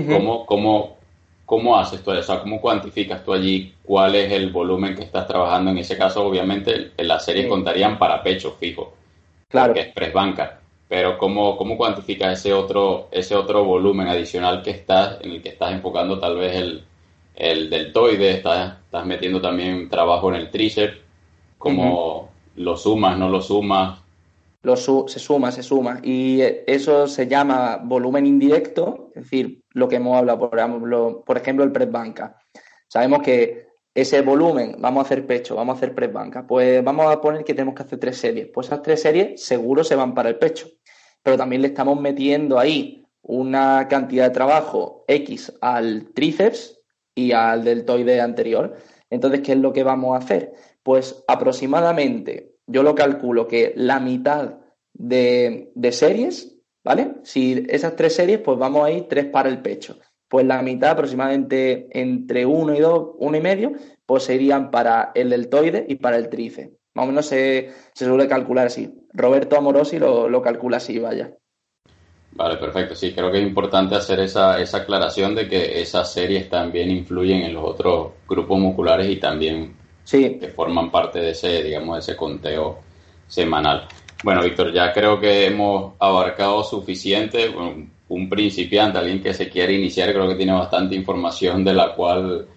¿Cómo, 0.01 0.45
cómo, 0.45 0.97
cómo 1.45 1.77
haces 1.77 2.03
tú 2.03 2.11
eso? 2.11 2.39
¿Cómo 2.41 2.59
cuantificas 2.59 3.23
tú 3.23 3.33
allí 3.33 3.73
cuál 3.83 4.15
es 4.15 4.31
el 4.31 4.51
volumen 4.51 4.95
que 4.95 5.03
estás 5.03 5.27
trabajando? 5.27 5.69
En 5.69 5.77
ese 5.77 5.97
caso, 5.97 6.25
obviamente, 6.25 6.91
en 6.97 7.07
la 7.07 7.19
serie 7.19 7.47
contarían 7.47 7.99
para 7.99 8.23
pecho 8.23 8.55
fijo, 8.59 8.93
claro. 9.49 9.73
que 9.73 9.81
es 9.81 9.93
press 9.93 10.11
banca. 10.11 10.59
Pero 10.87 11.17
¿cómo, 11.17 11.55
cómo 11.57 11.77
cuantificas 11.77 12.39
ese 12.39 12.53
otro, 12.53 13.07
ese 13.11 13.35
otro 13.35 13.63
volumen 13.65 14.07
adicional 14.07 14.63
que 14.63 14.71
estás, 14.71 15.21
en 15.21 15.31
el 15.31 15.41
que 15.41 15.49
estás 15.49 15.71
enfocando 15.71 16.19
tal 16.19 16.37
vez 16.37 16.55
el, 16.55 16.83
el 17.35 17.69
deltoide, 17.69 18.31
estás, 18.31 18.77
estás 18.85 19.05
metiendo 19.05 19.41
también 19.41 19.89
trabajo 19.89 20.29
en 20.29 20.35
el 20.35 20.49
tríceps? 20.49 20.97
¿Cómo 21.57 22.29
lo 22.55 22.77
sumas, 22.77 23.17
no 23.17 23.29
lo 23.29 23.41
sumas? 23.41 24.03
se 25.07 25.19
suma, 25.19 25.51
se 25.51 25.61
suma. 25.61 25.99
Y 26.03 26.39
eso 26.67 27.07
se 27.07 27.27
llama 27.27 27.81
volumen 27.83 28.25
indirecto, 28.25 29.09
es 29.15 29.23
decir, 29.23 29.61
lo 29.73 29.87
que 29.87 29.97
hemos 29.97 30.17
hablado, 30.17 30.49
por 30.49 30.57
ejemplo, 30.57 31.23
por 31.25 31.37
ejemplo 31.37 31.65
el 31.65 31.71
press 31.71 31.91
banca. 31.91 32.37
Sabemos 32.87 33.21
que 33.21 33.67
ese 33.93 34.21
volumen, 34.21 34.75
vamos 34.79 35.03
a 35.03 35.05
hacer 35.05 35.25
pecho, 35.27 35.55
vamos 35.55 35.75
a 35.75 35.77
hacer 35.77 35.93
press 35.93 36.11
banca, 36.11 36.47
pues 36.47 36.83
vamos 36.83 37.11
a 37.11 37.21
poner 37.21 37.43
que 37.43 37.53
tenemos 37.53 37.75
que 37.75 37.83
hacer 37.83 37.99
tres 37.99 38.17
series. 38.17 38.47
Pues 38.53 38.67
esas 38.67 38.81
tres 38.81 39.01
series 39.01 39.43
seguro 39.43 39.83
se 39.83 39.95
van 39.95 40.13
para 40.13 40.29
el 40.29 40.37
pecho, 40.37 40.67
pero 41.21 41.37
también 41.37 41.61
le 41.61 41.69
estamos 41.69 41.99
metiendo 41.99 42.57
ahí 42.57 43.05
una 43.21 43.87
cantidad 43.87 44.25
de 44.25 44.33
trabajo 44.33 45.05
X 45.07 45.53
al 45.61 46.11
tríceps 46.13 46.79
y 47.15 47.31
al 47.31 47.63
deltoide 47.63 48.19
anterior. 48.19 48.75
Entonces, 49.09 49.41
¿qué 49.41 49.53
es 49.53 49.59
lo 49.59 49.73
que 49.73 49.83
vamos 49.83 50.15
a 50.15 50.23
hacer? 50.23 50.53
Pues 50.81 51.23
aproximadamente, 51.27 52.55
yo 52.67 52.83
lo 52.83 52.95
calculo 52.95 53.47
que 53.47 53.73
la 53.75 53.99
mitad 53.99 54.57
de, 54.93 55.71
de 55.75 55.91
series, 55.91 56.52
¿vale? 56.83 57.15
Si 57.23 57.65
esas 57.69 57.95
tres 57.95 58.15
series, 58.15 58.39
pues 58.39 58.57
vamos 58.57 58.85
a 58.85 58.91
ir 58.91 59.07
tres 59.07 59.25
para 59.25 59.49
el 59.49 59.61
pecho. 59.61 59.97
Pues 60.27 60.45
la 60.45 60.61
mitad, 60.61 60.91
aproximadamente 60.91 61.87
entre 61.91 62.45
uno 62.45 62.73
y 62.73 62.79
dos, 62.79 63.11
uno 63.17 63.37
y 63.37 63.41
medio, 63.41 63.73
pues 64.05 64.23
serían 64.23 64.71
para 64.71 65.11
el 65.15 65.29
deltoide 65.29 65.85
y 65.87 65.95
para 65.95 66.17
el 66.17 66.29
tríceps. 66.29 66.71
Más 66.95 67.05
o 67.05 67.07
menos 67.07 67.25
se, 67.25 67.71
suele 67.93 68.27
calcular 68.27 68.67
así. 68.67 68.93
Roberto 69.13 69.57
Amorosi 69.57 69.99
lo, 69.99 70.29
lo 70.29 70.41
calcula 70.41 70.77
así, 70.77 70.99
vaya. 70.99 71.31
Vale, 72.35 72.57
perfecto. 72.57 72.95
Sí, 72.95 73.13
creo 73.13 73.31
que 73.31 73.39
es 73.39 73.47
importante 73.47 73.95
hacer 73.95 74.19
esa, 74.19 74.59
esa 74.59 74.77
aclaración 74.77 75.35
de 75.35 75.47
que 75.47 75.81
esas 75.81 76.11
series 76.11 76.49
también 76.49 76.89
influyen 76.89 77.41
en 77.41 77.53
los 77.53 77.63
otros 77.63 78.13
grupos 78.27 78.59
musculares 78.59 79.07
y 79.07 79.17
también 79.17 79.75
sí. 80.03 80.37
que 80.39 80.47
forman 80.47 80.89
parte 80.89 81.19
de 81.19 81.31
ese, 81.31 81.63
digamos, 81.63 81.95
de 81.95 81.99
ese 81.99 82.15
conteo 82.15 82.79
semanal. 83.27 83.87
Bueno, 84.23 84.41
Víctor, 84.43 84.73
ya 84.73 84.91
creo 84.93 85.19
que 85.19 85.45
hemos 85.45 85.93
abarcado 85.99 86.63
suficiente. 86.63 87.53
Un 88.07 88.29
principiante, 88.29 88.97
alguien 88.97 89.21
que 89.21 89.33
se 89.33 89.49
quiere 89.49 89.73
iniciar, 89.73 90.11
creo 90.13 90.27
que 90.27 90.35
tiene 90.35 90.53
bastante 90.53 90.95
información 90.95 91.63
de 91.63 91.73
la 91.73 91.93
cual 91.93 92.47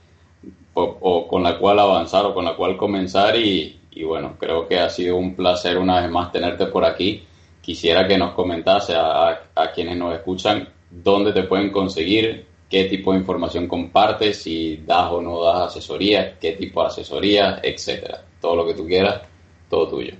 o, 0.74 1.26
con 1.26 1.42
la 1.42 1.58
cual 1.58 1.78
avanzar 1.78 2.26
o 2.26 2.34
con 2.34 2.44
la 2.44 2.54
cual 2.54 2.76
comenzar 2.76 3.36
y, 3.36 3.78
bueno, 4.04 4.36
creo 4.38 4.68
que 4.68 4.78
ha 4.78 4.90
sido 4.90 5.16
un 5.16 5.34
placer 5.34 5.78
una 5.78 6.02
vez 6.02 6.10
más 6.10 6.30
tenerte 6.30 6.66
por 6.66 6.84
aquí 6.84 7.22
quisiera 7.62 8.06
que 8.06 8.16
nos 8.16 8.32
comentase 8.32 8.94
a, 8.94 9.40
quienes 9.74 9.96
nos 9.96 10.14
escuchan 10.14 10.68
dónde 10.88 11.32
te 11.32 11.42
pueden 11.42 11.72
conseguir, 11.72 12.46
qué 12.70 12.84
tipo 12.84 13.12
de 13.12 13.18
información 13.18 13.66
compartes, 13.66 14.42
si 14.42 14.76
das 14.86 15.10
o 15.10 15.20
no 15.20 15.42
das 15.42 15.72
asesoría, 15.72 16.38
qué 16.38 16.52
tipo 16.52 16.82
de 16.82 16.88
asesoría, 16.88 17.60
etcétera. 17.60 18.22
Todo 18.40 18.54
lo 18.54 18.66
que 18.66 18.74
tú 18.74 18.86
quieras, 18.86 19.22
todo 19.68 19.88
tuyo. 19.88 20.14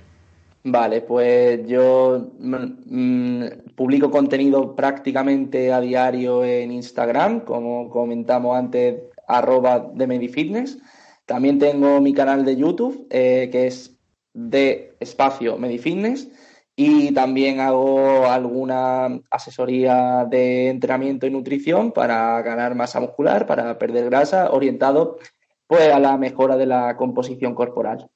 Vale, 0.69 0.99
pues 0.99 1.65
yo 1.65 2.29
mm, 2.39 3.43
publico 3.73 4.11
contenido 4.11 4.75
prácticamente 4.75 5.71
a 5.71 5.79
diario 5.79 6.43
en 6.43 6.73
Instagram, 6.73 7.45
como 7.45 7.89
comentamos 7.89 8.57
antes, 8.57 9.03
arroba 9.29 9.89
de 9.93 10.07
Medifitness. 10.07 10.77
También 11.25 11.57
tengo 11.57 12.01
mi 12.01 12.13
canal 12.13 12.43
de 12.43 12.57
YouTube, 12.57 13.07
eh, 13.09 13.47
que 13.49 13.67
es 13.67 13.95
de 14.33 14.97
espacio 14.99 15.57
Medifitness 15.57 16.27
y 16.75 17.13
también 17.13 17.61
hago 17.61 18.25
alguna 18.27 19.21
asesoría 19.31 20.25
de 20.29 20.67
entrenamiento 20.67 21.25
y 21.27 21.31
nutrición 21.31 21.93
para 21.93 22.41
ganar 22.41 22.75
masa 22.75 22.99
muscular, 22.99 23.45
para 23.45 23.79
perder 23.79 24.09
grasa, 24.09 24.51
orientado 24.51 25.17
pues 25.65 25.93
a 25.93 25.99
la 25.99 26.17
mejora 26.17 26.57
de 26.57 26.65
la 26.65 26.97
composición 26.97 27.55
corporal. 27.55 28.09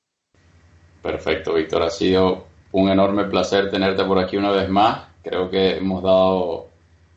Perfecto, 1.02 1.54
Víctor. 1.54 1.84
Ha 1.84 1.90
sido 1.90 2.46
un 2.72 2.90
enorme 2.90 3.26
placer 3.26 3.70
tenerte 3.70 4.04
por 4.04 4.20
aquí 4.20 4.38
una 4.38 4.52
vez 4.52 4.70
más. 4.70 5.08
Creo 5.24 5.50
que 5.50 5.78
hemos 5.78 6.04
dado, 6.04 6.68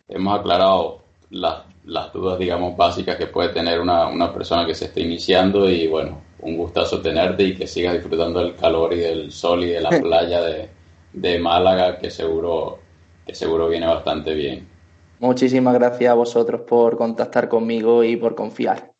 hemos 0.08 0.38
aclarado 0.38 1.00
las, 1.30 1.64
las 1.84 2.12
dudas, 2.12 2.38
digamos, 2.38 2.76
básicas 2.76 3.16
que 3.16 3.26
puede 3.26 3.50
tener 3.50 3.80
una, 3.80 4.06
una 4.08 4.32
persona 4.32 4.66
que 4.66 4.74
se 4.74 4.86
esté 4.86 5.02
iniciando 5.02 5.68
y 5.68 5.86
bueno, 5.86 6.20
un 6.40 6.56
gustazo 6.56 7.00
tenerte 7.00 7.42
y 7.44 7.56
que 7.56 7.66
sigas 7.66 7.94
disfrutando 7.94 8.40
del 8.40 8.54
calor 8.54 8.92
y 8.92 8.98
del 8.98 9.30
sol 9.30 9.64
y 9.64 9.70
de 9.70 9.80
la 9.80 9.90
playa 10.00 10.40
de, 10.42 10.68
de 11.12 11.38
Málaga 11.38 11.98
que 11.98 12.10
seguro, 12.10 12.78
que 13.26 13.34
seguro 13.34 13.68
viene 13.68 13.86
bastante 13.86 14.34
bien. 14.34 14.68
Muchísimas 15.20 15.74
gracias 15.74 16.10
a 16.10 16.14
vosotros 16.14 16.62
por 16.62 16.96
contactar 16.96 17.48
conmigo 17.48 18.04
y 18.04 18.16
por 18.16 18.34
confiar. 18.34 18.92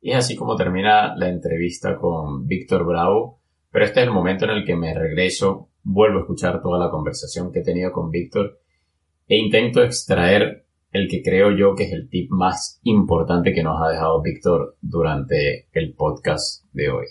Y 0.00 0.12
es 0.12 0.18
así 0.18 0.36
como 0.36 0.56
termina 0.56 1.14
la 1.16 1.28
entrevista 1.28 1.96
con 1.96 2.46
Víctor 2.46 2.86
Bravo, 2.86 3.35
pero 3.76 3.84
este 3.84 4.00
es 4.00 4.06
el 4.06 4.12
momento 4.14 4.46
en 4.46 4.52
el 4.52 4.64
que 4.64 4.74
me 4.74 4.94
regreso, 4.94 5.68
vuelvo 5.82 6.20
a 6.20 6.22
escuchar 6.22 6.62
toda 6.62 6.78
la 6.78 6.90
conversación 6.90 7.52
que 7.52 7.58
he 7.58 7.62
tenido 7.62 7.92
con 7.92 8.10
Víctor 8.10 8.58
e 9.28 9.36
intento 9.36 9.82
extraer 9.82 10.64
el 10.92 11.08
que 11.10 11.22
creo 11.22 11.54
yo 11.54 11.74
que 11.74 11.84
es 11.84 11.92
el 11.92 12.08
tip 12.08 12.30
más 12.30 12.80
importante 12.84 13.52
que 13.52 13.62
nos 13.62 13.78
ha 13.82 13.90
dejado 13.90 14.22
Víctor 14.22 14.78
durante 14.80 15.68
el 15.72 15.92
podcast 15.92 16.64
de 16.72 16.88
hoy 16.88 17.04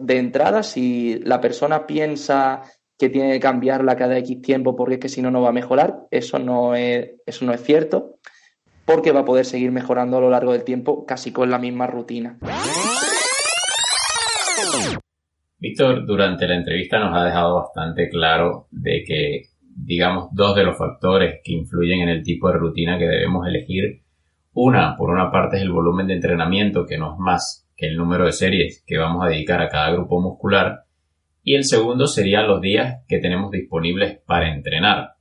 de 0.00 0.16
entrada, 0.16 0.62
si 0.62 1.18
la 1.18 1.42
persona 1.42 1.86
piensa 1.86 2.62
que 2.96 3.10
tiene 3.10 3.32
que 3.32 3.40
cambiarla 3.40 3.96
cada 3.96 4.16
X 4.16 4.40
tiempo 4.40 4.74
porque 4.74 4.94
es 4.94 5.00
que 5.00 5.08
si 5.10 5.20
no, 5.20 5.30
no 5.30 5.42
va 5.42 5.50
a 5.50 5.52
mejorar, 5.52 6.06
eso 6.10 6.38
no 6.38 6.74
es, 6.74 7.10
eso 7.26 7.44
no 7.44 7.52
es 7.52 7.62
cierto, 7.62 8.14
porque 8.86 9.12
va 9.12 9.20
a 9.20 9.24
poder 9.26 9.44
seguir 9.44 9.72
mejorando 9.72 10.16
a 10.16 10.20
lo 10.20 10.30
largo 10.30 10.52
del 10.52 10.64
tiempo 10.64 11.04
casi 11.04 11.32
con 11.32 11.50
la 11.50 11.58
misma 11.58 11.86
rutina. 11.86 12.38
Víctor, 15.60 16.06
durante 16.06 16.48
la 16.48 16.56
entrevista 16.56 16.98
nos 16.98 17.14
ha 17.14 17.22
dejado 17.22 17.56
bastante 17.56 18.08
claro 18.08 18.66
de 18.70 19.04
que, 19.06 19.42
digamos, 19.60 20.30
dos 20.32 20.56
de 20.56 20.64
los 20.64 20.78
factores 20.78 21.40
que 21.44 21.52
influyen 21.52 22.00
en 22.00 22.08
el 22.08 22.22
tipo 22.22 22.48
de 22.48 22.56
rutina 22.56 22.98
que 22.98 23.06
debemos 23.06 23.46
elegir, 23.46 24.00
una, 24.54 24.96
por 24.96 25.10
una 25.10 25.30
parte, 25.30 25.58
es 25.58 25.62
el 25.62 25.70
volumen 25.70 26.06
de 26.06 26.14
entrenamiento, 26.14 26.86
que 26.86 26.96
no 26.96 27.12
es 27.12 27.18
más 27.18 27.68
el 27.76 27.96
número 27.96 28.24
de 28.24 28.32
series 28.32 28.82
que 28.86 28.96
vamos 28.96 29.22
a 29.22 29.28
dedicar 29.28 29.60
a 29.60 29.68
cada 29.68 29.92
grupo 29.92 30.18
muscular, 30.18 30.84
y 31.42 31.54
el 31.54 31.64
segundo 31.64 32.06
serían 32.06 32.48
los 32.48 32.62
días 32.62 33.04
que 33.06 33.18
tenemos 33.18 33.50
disponibles 33.50 34.18
para 34.26 34.52
entrenar. 34.54 35.14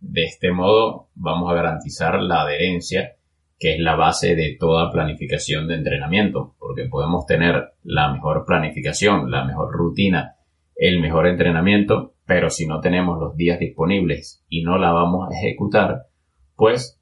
De 0.00 0.24
este 0.24 0.52
modo 0.52 1.08
vamos 1.14 1.50
a 1.50 1.54
garantizar 1.54 2.20
la 2.20 2.42
adherencia, 2.42 3.14
que 3.58 3.74
es 3.74 3.80
la 3.80 3.96
base 3.96 4.36
de 4.36 4.56
toda 4.58 4.92
planificación 4.92 5.66
de 5.66 5.74
entrenamiento, 5.74 6.54
porque 6.58 6.84
podemos 6.84 7.26
tener 7.26 7.72
la 7.82 8.12
mejor 8.12 8.44
planificación, 8.46 9.30
la 9.30 9.44
mejor 9.44 9.72
rutina, 9.72 10.36
el 10.76 11.00
mejor 11.00 11.26
entrenamiento, 11.26 12.14
pero 12.24 12.50
si 12.50 12.66
no 12.66 12.80
tenemos 12.80 13.18
los 13.18 13.36
días 13.36 13.58
disponibles 13.58 14.44
y 14.48 14.62
no 14.62 14.78
la 14.78 14.92
vamos 14.92 15.28
a 15.28 15.34
ejecutar, 15.34 16.06
pues 16.54 17.00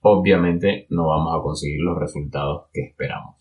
obviamente 0.00 0.86
no 0.90 1.08
vamos 1.08 1.34
a 1.36 1.42
conseguir 1.42 1.80
los 1.80 1.98
resultados 1.98 2.66
que 2.72 2.82
esperamos 2.82 3.36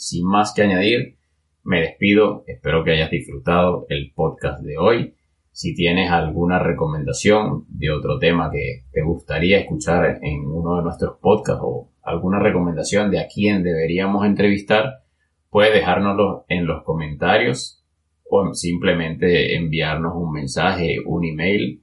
sin 0.00 0.26
más 0.26 0.54
que 0.54 0.62
añadir, 0.62 1.18
me 1.62 1.82
despido. 1.82 2.42
Espero 2.46 2.82
que 2.82 2.92
hayas 2.92 3.10
disfrutado 3.10 3.84
el 3.90 4.12
podcast 4.14 4.62
de 4.62 4.78
hoy. 4.78 5.14
Si 5.52 5.74
tienes 5.74 6.10
alguna 6.10 6.58
recomendación 6.58 7.66
de 7.68 7.90
otro 7.90 8.18
tema 8.18 8.50
que 8.50 8.84
te 8.90 9.02
gustaría 9.02 9.58
escuchar 9.58 10.20
en 10.22 10.46
uno 10.46 10.76
de 10.76 10.84
nuestros 10.84 11.18
podcasts 11.20 11.62
o 11.62 11.89
alguna 12.02 12.38
recomendación 12.38 13.10
de 13.10 13.20
a 13.20 13.26
quién 13.32 13.62
deberíamos 13.62 14.24
entrevistar, 14.26 15.02
puedes 15.50 15.74
dejárnoslo 15.74 16.44
en 16.48 16.66
los 16.66 16.82
comentarios 16.84 17.84
o 18.28 18.54
simplemente 18.54 19.56
enviarnos 19.56 20.14
un 20.14 20.32
mensaje, 20.32 20.98
un 21.04 21.24
email 21.24 21.82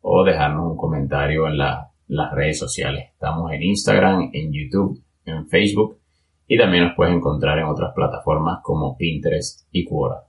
o 0.00 0.24
dejarnos 0.24 0.70
un 0.72 0.76
comentario 0.76 1.46
en 1.48 1.58
las 1.58 2.32
redes 2.34 2.58
sociales. 2.58 3.10
Estamos 3.12 3.52
en 3.52 3.62
Instagram, 3.62 4.30
en 4.32 4.52
YouTube, 4.52 5.02
en 5.24 5.46
Facebook 5.48 5.98
y 6.46 6.58
también 6.58 6.84
nos 6.84 6.96
puedes 6.96 7.14
encontrar 7.14 7.58
en 7.58 7.64
otras 7.64 7.92
plataformas 7.94 8.60
como 8.62 8.96
Pinterest 8.96 9.66
y 9.72 9.84
Quora. 9.84 10.25